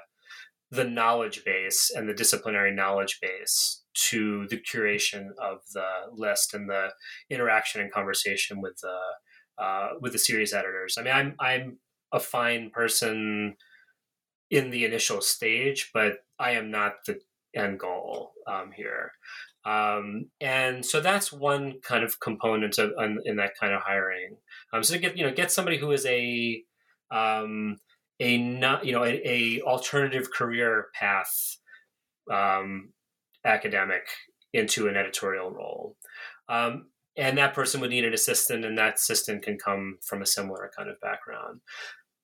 the 0.73 0.85
knowledge 0.85 1.45
base 1.45 1.93
and 1.95 2.09
the 2.09 2.13
disciplinary 2.13 2.75
knowledge 2.75 3.21
base 3.23 3.85
to 4.11 4.47
the 4.49 4.59
curation 4.59 5.31
of 5.43 5.61
the 5.73 5.89
list 6.13 6.55
and 6.55 6.69
the 6.69 6.91
interaction 7.31 7.81
and 7.81 7.93
conversation 7.93 8.61
with 8.61 8.79
the 8.83 9.63
uh, 9.63 9.91
with 10.01 10.13
the 10.13 10.19
series 10.19 10.53
editors. 10.53 10.97
I 10.99 11.03
mean, 11.03 11.15
I'm 11.15 11.35
I'm 11.41 11.79
a 12.13 12.21
fine 12.21 12.71
person 12.71 13.57
in 14.51 14.71
the 14.71 14.85
initial 14.85 15.21
stage, 15.21 15.91
but 15.93 16.19
I 16.39 16.53
am 16.53 16.71
not 16.71 17.05
the 17.07 17.21
end 17.55 17.79
goal 17.81 18.33
um, 18.47 18.73
here. 18.73 19.13
Um, 19.65 20.31
and 20.41 20.85
so 20.87 21.01
that's 21.01 21.33
one 21.33 21.81
kind 21.83 22.05
of 22.05 22.21
component 22.21 22.79
of 22.79 22.93
in, 22.99 23.19
in 23.25 23.37
that 23.37 23.53
kind 23.61 23.75
of 23.75 23.83
hiring. 23.83 24.37
Um, 24.73 24.83
so 24.83 24.95
to 24.95 25.01
get 25.01 25.17
you 25.17 25.25
know 25.25 25.33
get 25.33 25.51
somebody 25.51 25.77
who 25.77 25.91
is 25.91 26.07
a 26.07 26.63
um, 27.11 27.77
a 28.21 28.39
not 28.39 28.85
you 28.85 28.93
know 28.93 29.05
a, 29.05 29.21
a 29.25 29.61
alternative 29.63 30.31
career 30.33 30.87
path 30.95 31.59
um, 32.31 32.91
academic 33.49 34.03
into 34.53 34.89
an 34.89 34.97
editorial 34.97 35.51
role. 35.51 35.97
Um, 36.49 36.87
and 37.17 37.37
that 37.37 37.55
person 37.55 37.81
would 37.81 37.91
need 37.91 38.05
an 38.05 38.15
assistant, 38.15 38.65
and 38.65 38.79
that 38.79 38.95
assistant 38.95 39.43
can 39.43 39.59
come 39.59 39.99
from 40.05 40.23
a 40.23 40.27
similar 40.27 40.71
kind 40.77 40.89
of 40.89 41.01
background. 41.01 41.61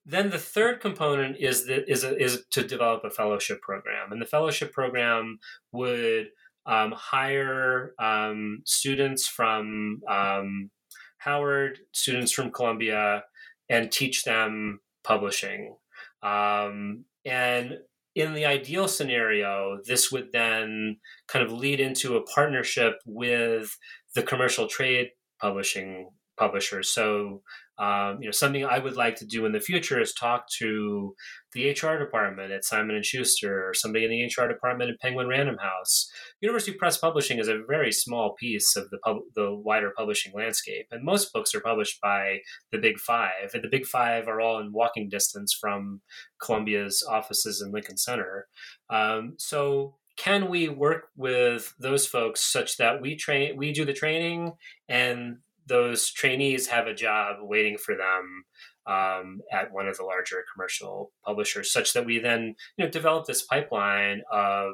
Then 0.07 0.31
the 0.31 0.39
third 0.39 0.81
component 0.81 1.37
is 1.39 1.67
that 1.67 1.91
is 1.91 2.05
a, 2.05 2.17
is 2.23 2.45
to 2.53 2.63
develop 2.63 3.03
a 3.05 3.11
fellowship 3.11 3.61
program, 3.61 4.13
and 4.13 4.23
the 4.23 4.27
fellowship 4.27 4.73
program 4.73 5.39
would 5.73 6.29
um, 6.67 6.93
hire 6.93 7.95
um, 7.99 8.63
students 8.65 9.27
from 9.27 10.01
um, 10.09 10.71
Howard, 11.19 11.81
students 11.93 12.33
from 12.33 12.53
Columbia, 12.53 13.25
and 13.69 13.91
teach 13.91 14.25
them 14.25 14.81
publishing. 15.03 15.75
Um, 16.23 17.05
and 17.25 17.79
in 18.15 18.35
the 18.35 18.45
ideal 18.45 18.89
scenario, 18.89 19.79
this 19.85 20.13
would 20.13 20.31
then 20.33 20.99
kind 21.27 21.45
of 21.45 21.53
lead 21.53 21.81
into 21.81 22.17
a 22.17 22.23
partnership 22.23 23.01
with 23.07 23.77
the 24.15 24.23
commercial 24.23 24.69
trade 24.69 25.11
publishing 25.41 26.11
publishers. 26.39 26.89
So 26.89 27.43
um, 27.79 28.19
you 28.21 28.27
know, 28.27 28.33
something 28.33 28.65
I 28.65 28.79
would 28.79 28.97
like 28.97 29.17
to 29.17 29.27
do 29.27 29.47
in 29.47 29.53
the 29.53 29.61
future 29.61 30.01
is 30.01 30.13
talk 30.13 30.49
to 30.59 31.15
the 31.53 31.71
HR 31.71 31.99
department 31.99 32.53
at 32.53 32.65
Simon 32.65 32.95
and 32.97 33.05
Schuster, 33.05 33.69
or 33.69 33.75
somebody 33.75 34.05
in 34.05 34.11
the 34.11 34.25
HR 34.25 34.49
department 34.49 34.91
at 34.91 35.01
Penguin 35.01 35.29
Random 35.29 35.57
House. 35.59 36.11
University 36.41 36.77
Press 36.77 36.99
Publishing 36.99 37.39
is 37.39 37.49
a 37.49 37.63
very 37.67 37.91
small 37.91 38.35
piece 38.35 38.77
of 38.77 38.91
the 38.91 38.99
pub- 38.99 39.23
the 39.35 39.55
wider 39.55 39.93
publishing 39.97 40.33
landscape, 40.35 40.87
and 40.91 41.05
most 41.05 41.33
books 41.33 41.55
are 41.55 41.61
published 41.61 42.01
by 42.01 42.39
the 42.71 42.79
Big 42.79 42.99
Five, 42.99 43.51
and 43.55 43.65
the 43.65 43.69
Big 43.69 43.87
Five 43.87 44.29
are 44.29 44.41
all 44.41 44.61
in 44.61 44.73
walking 44.73 45.09
distance 45.09 45.57
from 45.59 46.01
Columbia's 46.41 47.05
offices 47.09 47.61
in 47.61 47.73
Lincoln 47.73 47.97
Center. 47.97 48.47
Um, 48.89 49.35
so 49.39 49.97
can 50.17 50.49
we 50.49 50.69
work 50.69 51.09
with 51.17 51.75
those 51.79 52.07
folks 52.07 52.53
such 52.53 52.77
that 52.77 53.01
we 53.01 53.17
train 53.17 53.57
we 53.57 53.73
do 53.73 53.85
the 53.85 53.93
training 53.93 54.53
and 54.89 55.39
those 55.67 56.11
trainees 56.11 56.67
have 56.69 56.87
a 56.87 56.95
job 56.95 57.37
waiting 57.41 57.79
for 57.79 57.95
them 57.95 58.45
um, 58.87 59.41
at 59.53 59.73
one 59.73 59.89
of 59.89 59.97
the 59.97 60.05
larger 60.05 60.45
commercial 60.53 61.13
publishers, 61.25 61.73
such 61.73 61.93
that 61.93 62.05
we 62.05 62.19
then 62.19 62.55
you 62.77 62.85
know 62.85 62.91
develop 62.91 63.27
this 63.27 63.43
pipeline 63.43 64.23
of 64.31 64.73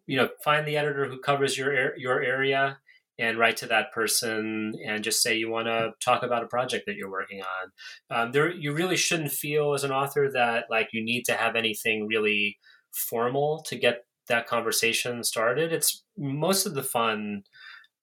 you 0.08 0.18
know, 0.18 0.30
find 0.43 0.68
the 0.68 0.78
editor 0.78 1.06
who 1.06 1.20
covers 1.20 1.58
your, 1.58 1.95
your 1.97 2.24
area 2.24 2.80
and 3.18 3.39
write 3.39 3.57
to 3.57 3.68
that 3.68 3.91
person 3.93 4.74
and 4.86 5.03
just 5.03 5.22
say 5.22 5.38
you 5.38 5.49
want 5.49 5.68
to 5.68 5.91
talk 6.03 6.24
about 6.24 6.43
a 6.43 6.47
project 6.47 6.86
that 6.86 6.95
you're 6.95 7.11
working 7.11 7.41
on. 7.41 8.18
Um, 8.18 8.32
there, 8.32 8.51
you 8.51 8.74
really 8.74 8.97
shouldn't 8.97 9.32
feel 9.32 9.74
as 9.74 9.84
an 9.84 9.91
author 9.91 10.30
that 10.34 10.66
like 10.70 10.89
you 10.91 11.03
need 11.03 11.24
to 11.26 11.34
have 11.34 11.55
anything 11.55 12.07
really 12.07 12.57
formal 12.91 13.63
to 13.68 13.76
get 13.76 14.05
that 14.28 14.47
conversation 14.47 15.24
started. 15.24 15.72
It's 15.72 16.03
most 16.18 16.66
of 16.66 16.74
the 16.74 16.84
fun 16.84 17.43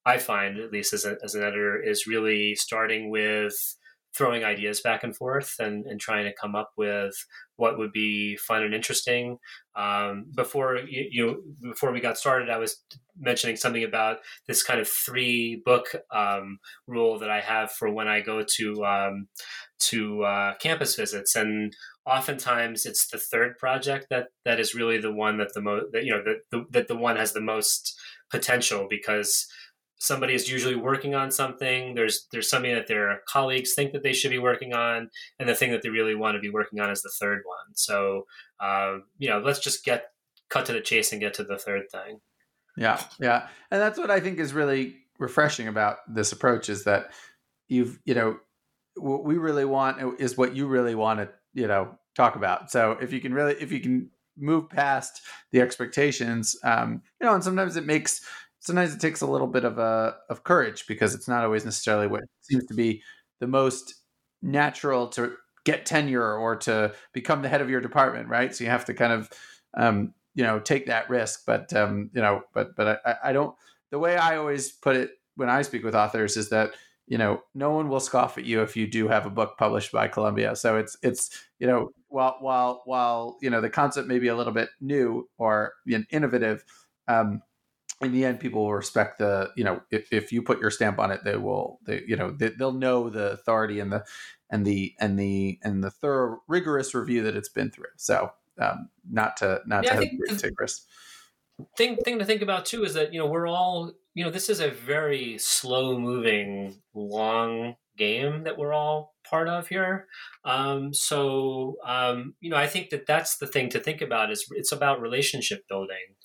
I 0.04 0.18
find, 0.18 0.58
at 0.58 0.72
least 0.72 0.92
as, 0.92 1.04
a, 1.04 1.16
as 1.22 1.34
an 1.34 1.42
editor, 1.42 1.80
is 1.80 2.06
really 2.06 2.54
starting 2.54 3.10
with 3.10 3.54
throwing 4.16 4.44
ideas 4.44 4.80
back 4.80 5.04
and 5.04 5.16
forth 5.16 5.54
and, 5.58 5.86
and 5.86 6.00
trying 6.00 6.24
to 6.24 6.34
come 6.34 6.54
up 6.54 6.72
with 6.76 7.14
what 7.56 7.78
would 7.78 7.92
be 7.92 8.36
fun 8.36 8.62
and 8.62 8.74
interesting. 8.74 9.38
Um, 9.74 10.26
before 10.34 10.78
you, 10.78 11.08
you, 11.10 11.44
before 11.62 11.92
we 11.92 12.00
got 12.00 12.18
started, 12.18 12.50
I 12.50 12.58
was 12.58 12.82
mentioning 13.18 13.56
something 13.56 13.84
about 13.84 14.18
this 14.46 14.62
kind 14.62 14.80
of 14.80 14.88
three 14.88 15.62
book 15.64 15.86
um, 16.10 16.58
rule 16.86 17.18
that 17.20 17.30
I 17.30 17.40
have 17.40 17.70
for 17.70 17.90
when 17.90 18.08
I 18.08 18.20
go 18.20 18.44
to 18.56 18.84
um, 18.84 19.28
to 19.90 20.22
uh, 20.24 20.54
campus 20.56 20.94
visits, 20.94 21.34
and 21.34 21.74
oftentimes 22.06 22.84
it's 22.84 23.08
the 23.08 23.18
third 23.18 23.58
project 23.58 24.06
that 24.10 24.28
that 24.44 24.60
is 24.60 24.74
really 24.74 24.98
the 24.98 25.12
one 25.12 25.38
that 25.38 25.54
the 25.54 25.60
most 25.60 25.86
that 25.92 26.04
you 26.04 26.12
know 26.12 26.22
that 26.24 26.38
the, 26.50 26.64
that 26.70 26.88
the 26.88 26.96
one 26.96 27.16
has 27.16 27.32
the 27.32 27.40
most 27.40 27.98
potential 28.30 28.86
because 28.88 29.46
somebody 30.02 30.34
is 30.34 30.50
usually 30.50 30.74
working 30.74 31.14
on 31.14 31.30
something 31.30 31.94
there's 31.94 32.26
there's 32.32 32.50
something 32.50 32.74
that 32.74 32.86
their 32.86 33.20
colleagues 33.28 33.74
think 33.74 33.92
that 33.92 34.02
they 34.02 34.12
should 34.12 34.30
be 34.30 34.38
working 34.38 34.72
on 34.72 35.08
and 35.38 35.48
the 35.48 35.54
thing 35.54 35.70
that 35.70 35.82
they 35.82 35.88
really 35.88 36.14
want 36.14 36.34
to 36.34 36.40
be 36.40 36.50
working 36.50 36.80
on 36.80 36.90
is 36.90 37.02
the 37.02 37.12
third 37.20 37.42
one 37.44 37.74
so 37.74 38.26
uh, 38.60 38.98
you 39.18 39.28
know 39.28 39.38
let's 39.38 39.60
just 39.60 39.84
get 39.84 40.12
cut 40.52 40.66
to 40.66 40.72
the 40.72 40.80
chase 40.80 41.12
and 41.12 41.20
get 41.20 41.34
to 41.34 41.44
the 41.44 41.56
third 41.56 41.90
thing. 41.90 42.20
Yeah, 42.76 43.02
yeah, 43.18 43.48
and 43.70 43.80
that's 43.80 43.98
what 43.98 44.10
I 44.10 44.20
think 44.20 44.38
is 44.38 44.52
really 44.52 44.96
refreshing 45.18 45.68
about 45.68 45.98
this 46.08 46.32
approach 46.32 46.68
is 46.68 46.84
that 46.84 47.12
you've 47.68 47.98
you 48.04 48.14
know 48.14 48.38
what 48.96 49.24
we 49.24 49.38
really 49.38 49.64
want 49.64 50.20
is 50.20 50.36
what 50.36 50.54
you 50.54 50.66
really 50.66 50.94
want 50.94 51.20
to 51.20 51.28
you 51.54 51.66
know 51.66 51.98
talk 52.14 52.36
about. 52.36 52.70
So 52.70 52.92
if 53.00 53.12
you 53.12 53.20
can 53.20 53.34
really 53.34 53.54
if 53.54 53.72
you 53.72 53.80
can 53.80 54.10
move 54.36 54.68
past 54.70 55.22
the 55.50 55.60
expectations, 55.60 56.56
um, 56.64 57.02
you 57.20 57.26
know, 57.26 57.34
and 57.34 57.44
sometimes 57.44 57.76
it 57.76 57.86
makes 57.86 58.24
sometimes 58.62 58.94
it 58.94 59.00
takes 59.00 59.20
a 59.20 59.26
little 59.26 59.46
bit 59.46 59.64
of 59.64 59.78
a 59.78 60.16
of 60.30 60.44
courage 60.44 60.86
because 60.86 61.14
it's 61.14 61.28
not 61.28 61.44
always 61.44 61.64
necessarily 61.64 62.06
what 62.06 62.22
seems 62.40 62.64
to 62.66 62.74
be 62.74 63.02
the 63.40 63.46
most 63.46 63.94
natural 64.40 65.08
to 65.08 65.34
get 65.64 65.84
tenure 65.86 66.34
or 66.34 66.56
to 66.56 66.92
become 67.12 67.42
the 67.42 67.48
head 67.48 67.60
of 67.60 67.70
your 67.70 67.80
department, 67.80 68.28
right? 68.28 68.54
So 68.54 68.64
you 68.64 68.70
have 68.70 68.84
to 68.86 68.94
kind 68.94 69.12
of 69.12 69.30
um, 69.74 70.14
you 70.34 70.44
know 70.44 70.58
take 70.58 70.86
that 70.86 71.08
risk 71.10 71.44
but 71.46 71.72
um 71.74 72.10
you 72.14 72.20
know 72.20 72.42
but 72.54 72.74
but 72.76 73.00
I, 73.04 73.16
I 73.24 73.32
don't 73.32 73.54
the 73.90 73.98
way 73.98 74.16
i 74.16 74.36
always 74.36 74.72
put 74.72 74.96
it 74.96 75.10
when 75.36 75.50
i 75.50 75.62
speak 75.62 75.84
with 75.84 75.94
authors 75.94 76.36
is 76.36 76.48
that 76.50 76.72
you 77.06 77.18
know 77.18 77.42
no 77.54 77.70
one 77.70 77.88
will 77.88 78.00
scoff 78.00 78.38
at 78.38 78.44
you 78.44 78.62
if 78.62 78.76
you 78.76 78.86
do 78.86 79.08
have 79.08 79.26
a 79.26 79.30
book 79.30 79.56
published 79.58 79.92
by 79.92 80.08
columbia 80.08 80.56
so 80.56 80.76
it's 80.76 80.96
it's 81.02 81.30
you 81.58 81.66
know 81.66 81.90
while 82.08 82.36
while 82.40 82.82
while 82.86 83.38
you 83.40 83.50
know 83.50 83.60
the 83.60 83.70
concept 83.70 84.08
may 84.08 84.18
be 84.18 84.28
a 84.28 84.36
little 84.36 84.52
bit 84.52 84.70
new 84.80 85.28
or 85.38 85.74
innovative 86.10 86.64
um 87.08 87.42
in 88.02 88.12
the 88.12 88.24
end 88.24 88.40
people 88.40 88.62
will 88.62 88.74
respect 88.74 89.18
the 89.18 89.50
you 89.56 89.64
know 89.64 89.80
if, 89.90 90.12
if 90.12 90.32
you 90.32 90.42
put 90.42 90.60
your 90.60 90.70
stamp 90.70 90.98
on 90.98 91.10
it 91.10 91.20
they 91.24 91.36
will 91.36 91.78
they 91.84 92.02
you 92.06 92.16
know 92.16 92.30
they, 92.30 92.48
they'll 92.48 92.72
know 92.72 93.08
the 93.08 93.32
authority 93.32 93.80
and 93.80 93.92
the 93.92 94.04
and 94.50 94.66
the 94.66 94.94
and 95.00 95.18
the 95.18 95.58
and 95.62 95.82
the 95.82 95.90
thorough 95.90 96.42
rigorous 96.48 96.94
review 96.94 97.22
that 97.22 97.36
it's 97.36 97.48
been 97.48 97.70
through 97.70 97.86
so 97.96 98.32
um, 98.60 98.88
not 99.10 99.36
to 99.38 99.60
not 99.66 99.84
yeah, 99.84 100.00
to 100.00 100.06
have 100.06 100.38
take 100.38 100.58
risks. 100.58 100.86
Thing 101.76 101.96
thing 101.96 102.18
to 102.18 102.24
think 102.24 102.42
about 102.42 102.66
too 102.66 102.84
is 102.84 102.94
that 102.94 103.12
you 103.12 103.18
know 103.18 103.26
we're 103.26 103.46
all 103.46 103.92
you 104.14 104.24
know 104.24 104.30
this 104.30 104.48
is 104.48 104.60
a 104.60 104.70
very 104.70 105.38
slow 105.38 105.98
moving 105.98 106.76
long 106.94 107.76
game 107.96 108.44
that 108.44 108.58
we're 108.58 108.72
all 108.72 109.14
part 109.28 109.48
of 109.48 109.68
here. 109.68 110.06
Um, 110.44 110.92
so 110.92 111.76
um, 111.86 112.34
you 112.40 112.50
know 112.50 112.56
I 112.56 112.66
think 112.66 112.90
that 112.90 113.06
that's 113.06 113.36
the 113.38 113.46
thing 113.46 113.68
to 113.70 113.80
think 113.80 114.00
about 114.00 114.30
is 114.30 114.46
it's 114.52 114.72
about 114.72 115.00
relationship 115.00 115.66
building, 115.68 116.16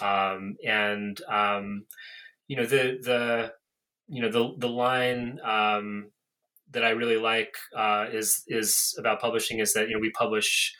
um, 0.00 0.56
and 0.66 1.20
um, 1.28 1.84
you 2.48 2.56
know 2.56 2.66
the 2.66 2.98
the 3.02 3.52
you 4.08 4.22
know 4.22 4.30
the 4.30 4.54
the 4.58 4.68
line 4.68 5.38
um, 5.44 6.10
that 6.72 6.84
I 6.84 6.90
really 6.90 7.16
like 7.16 7.54
uh, 7.76 8.06
is 8.12 8.42
is 8.48 8.94
about 8.98 9.20
publishing 9.20 9.58
is 9.58 9.72
that 9.74 9.88
you 9.88 9.94
know 9.94 10.00
we 10.00 10.10
publish 10.10 10.74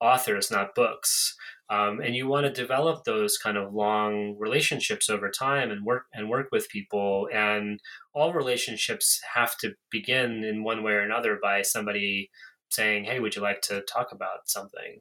authors, 0.00 0.50
not 0.50 0.74
books. 0.74 1.34
Um, 1.68 2.00
and 2.00 2.14
you 2.14 2.28
want 2.28 2.46
to 2.46 2.52
develop 2.52 3.04
those 3.04 3.38
kind 3.38 3.56
of 3.56 3.74
long 3.74 4.36
relationships 4.38 5.10
over 5.10 5.30
time 5.30 5.70
and 5.72 5.84
work 5.84 6.04
and 6.12 6.30
work 6.30 6.48
with 6.52 6.68
people. 6.68 7.28
And 7.32 7.80
all 8.14 8.32
relationships 8.32 9.20
have 9.34 9.56
to 9.58 9.74
begin 9.90 10.44
in 10.44 10.62
one 10.62 10.84
way 10.84 10.92
or 10.92 11.00
another 11.00 11.38
by 11.42 11.62
somebody 11.62 12.30
saying, 12.70 13.04
"Hey, 13.04 13.18
would 13.20 13.34
you 13.34 13.42
like 13.42 13.62
to 13.62 13.82
talk 13.82 14.12
about 14.12 14.48
something?" 14.48 15.00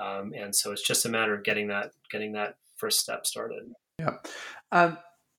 Um, 0.00 0.32
and 0.36 0.54
so 0.54 0.72
it's 0.72 0.86
just 0.86 1.06
a 1.06 1.08
matter 1.08 1.34
of 1.34 1.44
getting 1.44 1.68
that 1.68 1.92
getting 2.10 2.32
that 2.32 2.56
first 2.82 2.98
step 2.98 3.24
started. 3.26 3.62
Yeah. 4.00 4.16
Um, 4.72 4.98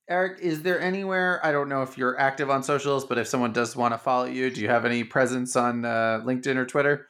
Eric, 0.09 0.39
is 0.41 0.63
there 0.63 0.79
anywhere? 0.79 1.45
I 1.45 1.51
don't 1.51 1.67
know 1.67 1.81
if 1.81 1.97
you're 1.97 2.17
active 2.19 2.49
on 2.49 2.63
socials, 2.63 3.05
but 3.05 3.17
if 3.17 3.27
someone 3.27 3.51
does 3.51 3.75
want 3.75 3.93
to 3.93 3.97
follow 3.97 4.25
you, 4.25 4.49
do 4.49 4.61
you 4.61 4.69
have 4.69 4.85
any 4.85 5.03
presence 5.03 5.55
on 5.55 5.83
uh, 5.83 6.21
LinkedIn 6.25 6.55
or 6.55 6.65
Twitter? 6.65 7.07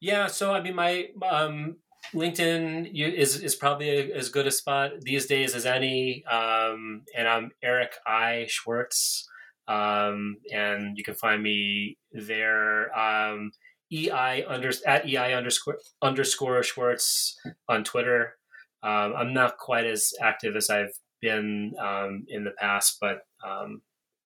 Yeah, 0.00 0.26
so 0.26 0.52
I 0.52 0.62
mean, 0.62 0.74
my 0.74 1.08
um, 1.28 1.76
LinkedIn 2.14 2.90
is 2.94 3.40
is 3.40 3.54
probably 3.54 3.88
a, 3.88 4.16
as 4.16 4.28
good 4.28 4.46
a 4.46 4.50
spot 4.50 4.92
these 5.02 5.26
days 5.26 5.54
as 5.54 5.66
any. 5.66 6.24
Um, 6.24 7.02
and 7.16 7.28
I'm 7.28 7.50
Eric 7.62 7.92
I 8.06 8.46
Schwartz, 8.48 9.28
um, 9.68 10.36
and 10.52 10.96
you 10.96 11.04
can 11.04 11.14
find 11.14 11.42
me 11.42 11.98
there. 12.12 12.96
Um, 12.98 13.52
EI 13.92 14.44
under 14.46 14.70
at 14.86 15.06
EI 15.06 15.34
underscore 15.34 15.78
underscore 16.00 16.62
Schwartz 16.62 17.36
on 17.68 17.84
Twitter. 17.84 18.34
Um, 18.82 19.14
I'm 19.16 19.34
not 19.34 19.58
quite 19.58 19.86
as 19.86 20.12
active 20.20 20.56
as 20.56 20.70
I've 20.70 20.92
been 21.20 21.74
um, 21.78 22.24
in 22.28 22.44
the 22.44 22.52
past, 22.52 22.98
but 23.00 23.22
um, 23.46 23.82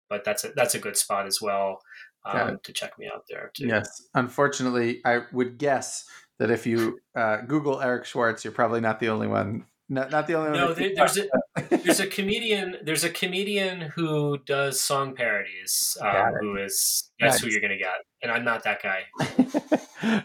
but 0.09 0.24
that's 0.24 0.44
a, 0.44 0.52
that's 0.55 0.74
a 0.74 0.78
good 0.78 0.96
spot 0.96 1.26
as 1.26 1.40
well 1.40 1.80
um, 2.24 2.59
to 2.62 2.72
check 2.72 2.98
me 2.98 3.11
out 3.12 3.24
there 3.28 3.50
too. 3.55 3.66
Yes, 3.66 4.02
unfortunately, 4.14 5.00
I 5.05 5.22
would 5.32 5.59
guess 5.59 6.05
that 6.38 6.50
if 6.50 6.66
you 6.66 7.00
uh, 7.16 7.38
Google 7.42 7.80
Eric 7.80 8.05
Schwartz, 8.05 8.44
you're 8.44 8.52
probably 8.52 8.80
not 8.80 9.00
the 9.00 9.09
only 9.09 9.26
one. 9.26 9.66
Not, 9.90 10.11
not 10.11 10.26
the 10.26 10.34
only 10.34 10.59
no, 10.59 10.68
one. 10.68 10.78
No, 10.78 10.94
there's 10.94 11.18
a 11.18 11.76
there's 11.76 12.00
a 12.00 12.07
comedian. 12.16 12.76
There's 12.82 13.05
a 13.05 13.11
comedian 13.11 13.82
who 13.82 14.38
does 14.38 14.80
song 14.80 15.14
parodies. 15.14 15.98
Um, 16.00 16.32
who 16.40 16.57
is 16.57 17.11
that's 17.20 17.40
who 17.40 17.50
you're 17.50 17.61
gonna 17.61 17.76
get, 17.76 17.96
and 18.22 18.32
I'm 18.32 18.44
not 18.44 18.64
that 18.64 18.82
guy. 18.82 19.02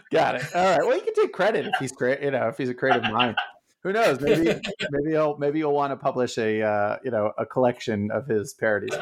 Got 0.10 0.36
it. 0.36 0.44
All 0.54 0.64
right. 0.64 0.78
Well, 0.80 0.96
you 0.96 1.02
can 1.02 1.14
take 1.14 1.32
credit 1.32 1.66
if 1.66 1.74
he's 1.78 1.92
great. 1.92 2.22
You 2.22 2.30
know, 2.30 2.48
if 2.48 2.56
he's 2.56 2.70
a 2.70 2.74
creative 2.74 3.02
mind 3.02 3.36
who 3.82 3.92
knows? 3.92 4.20
Maybe 4.20 4.44
maybe 4.90 5.10
you'll 5.10 5.38
maybe 5.38 5.58
you'll 5.58 5.74
want 5.74 5.92
to 5.92 5.96
publish 5.96 6.38
a 6.38 6.62
uh, 6.62 6.96
you 7.04 7.10
know 7.10 7.32
a 7.38 7.46
collection 7.46 8.10
of 8.10 8.26
his 8.26 8.54
parodies 8.54 8.96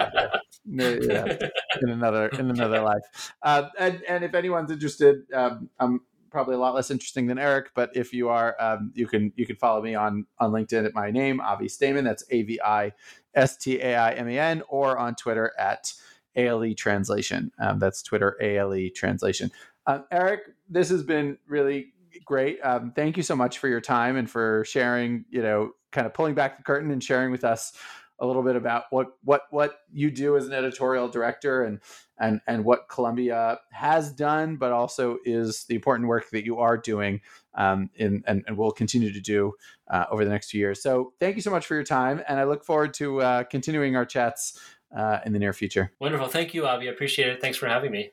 yeah, 0.64 1.36
in 1.82 1.90
another 1.90 2.28
in 2.28 2.50
another 2.50 2.80
life. 2.80 3.32
Uh, 3.42 3.68
and 3.78 4.02
and 4.08 4.24
if 4.24 4.34
anyone's 4.34 4.70
interested, 4.70 5.22
um, 5.34 5.68
I'm 5.78 6.00
probably 6.30 6.54
a 6.54 6.58
lot 6.58 6.74
less 6.74 6.90
interesting 6.90 7.26
than 7.26 7.38
Eric, 7.38 7.70
but 7.74 7.90
if 7.94 8.12
you 8.12 8.28
are, 8.28 8.54
um, 8.60 8.92
you 8.94 9.06
can 9.06 9.32
you 9.36 9.46
can 9.46 9.56
follow 9.56 9.82
me 9.82 9.94
on 9.94 10.26
on 10.38 10.50
LinkedIn 10.50 10.84
at 10.84 10.94
my 10.94 11.10
name 11.10 11.40
Avi 11.40 11.66
Staiman. 11.66 12.04
That's 12.04 12.24
A 12.30 12.42
V 12.42 12.60
I 12.64 12.92
S 13.34 13.56
T 13.56 13.80
A 13.80 13.96
I 13.96 14.12
M 14.12 14.28
A 14.28 14.38
N, 14.38 14.62
or 14.68 14.98
on 14.98 15.14
Twitter 15.14 15.52
at 15.58 15.92
ALE 16.36 16.74
Translation. 16.74 17.50
Um, 17.58 17.78
that's 17.78 18.02
Twitter 18.02 18.36
ALE 18.40 18.90
Translation. 18.94 19.50
Uh, 19.86 20.00
Eric, 20.10 20.42
this 20.68 20.90
has 20.90 21.02
been 21.02 21.38
really 21.46 21.94
great. 22.24 22.58
Um, 22.62 22.92
thank 22.94 23.16
you 23.16 23.22
so 23.22 23.36
much 23.36 23.58
for 23.58 23.68
your 23.68 23.80
time 23.80 24.16
and 24.16 24.28
for 24.30 24.64
sharing. 24.66 25.24
You 25.30 25.42
know, 25.42 25.72
kind 25.92 26.06
of 26.06 26.14
pulling 26.14 26.34
back 26.34 26.56
the 26.56 26.62
curtain 26.62 26.90
and 26.90 27.02
sharing 27.02 27.30
with 27.30 27.44
us 27.44 27.72
a 28.20 28.26
little 28.26 28.42
bit 28.42 28.56
about 28.56 28.84
what 28.90 29.16
what 29.22 29.42
what 29.50 29.78
you 29.92 30.10
do 30.10 30.36
as 30.36 30.46
an 30.46 30.52
editorial 30.52 31.08
director 31.08 31.62
and 31.62 31.80
and 32.18 32.40
and 32.46 32.64
what 32.64 32.88
Columbia 32.88 33.60
has 33.70 34.12
done, 34.12 34.56
but 34.56 34.72
also 34.72 35.18
is 35.24 35.64
the 35.64 35.74
important 35.74 36.08
work 36.08 36.28
that 36.30 36.44
you 36.44 36.58
are 36.58 36.76
doing 36.76 37.20
um, 37.54 37.90
in 37.94 38.22
and, 38.26 38.44
and 38.46 38.56
will 38.56 38.72
continue 38.72 39.12
to 39.12 39.20
do 39.20 39.52
uh, 39.88 40.06
over 40.10 40.24
the 40.24 40.30
next 40.30 40.50
few 40.50 40.60
years. 40.60 40.82
So 40.82 41.12
thank 41.20 41.36
you 41.36 41.42
so 41.42 41.50
much 41.50 41.66
for 41.66 41.74
your 41.74 41.84
time, 41.84 42.20
and 42.28 42.40
I 42.40 42.44
look 42.44 42.64
forward 42.64 42.94
to 42.94 43.20
uh, 43.20 43.44
continuing 43.44 43.94
our 43.94 44.04
chats 44.04 44.58
uh, 44.96 45.20
in 45.24 45.32
the 45.32 45.38
near 45.38 45.52
future. 45.52 45.92
Wonderful, 46.00 46.28
thank 46.28 46.54
you, 46.54 46.66
Avi. 46.66 46.88
I 46.88 46.92
appreciate 46.92 47.28
it. 47.28 47.40
Thanks 47.40 47.56
for 47.56 47.68
having 47.68 47.92
me. 47.92 48.10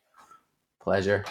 Pleasure. 0.79 1.25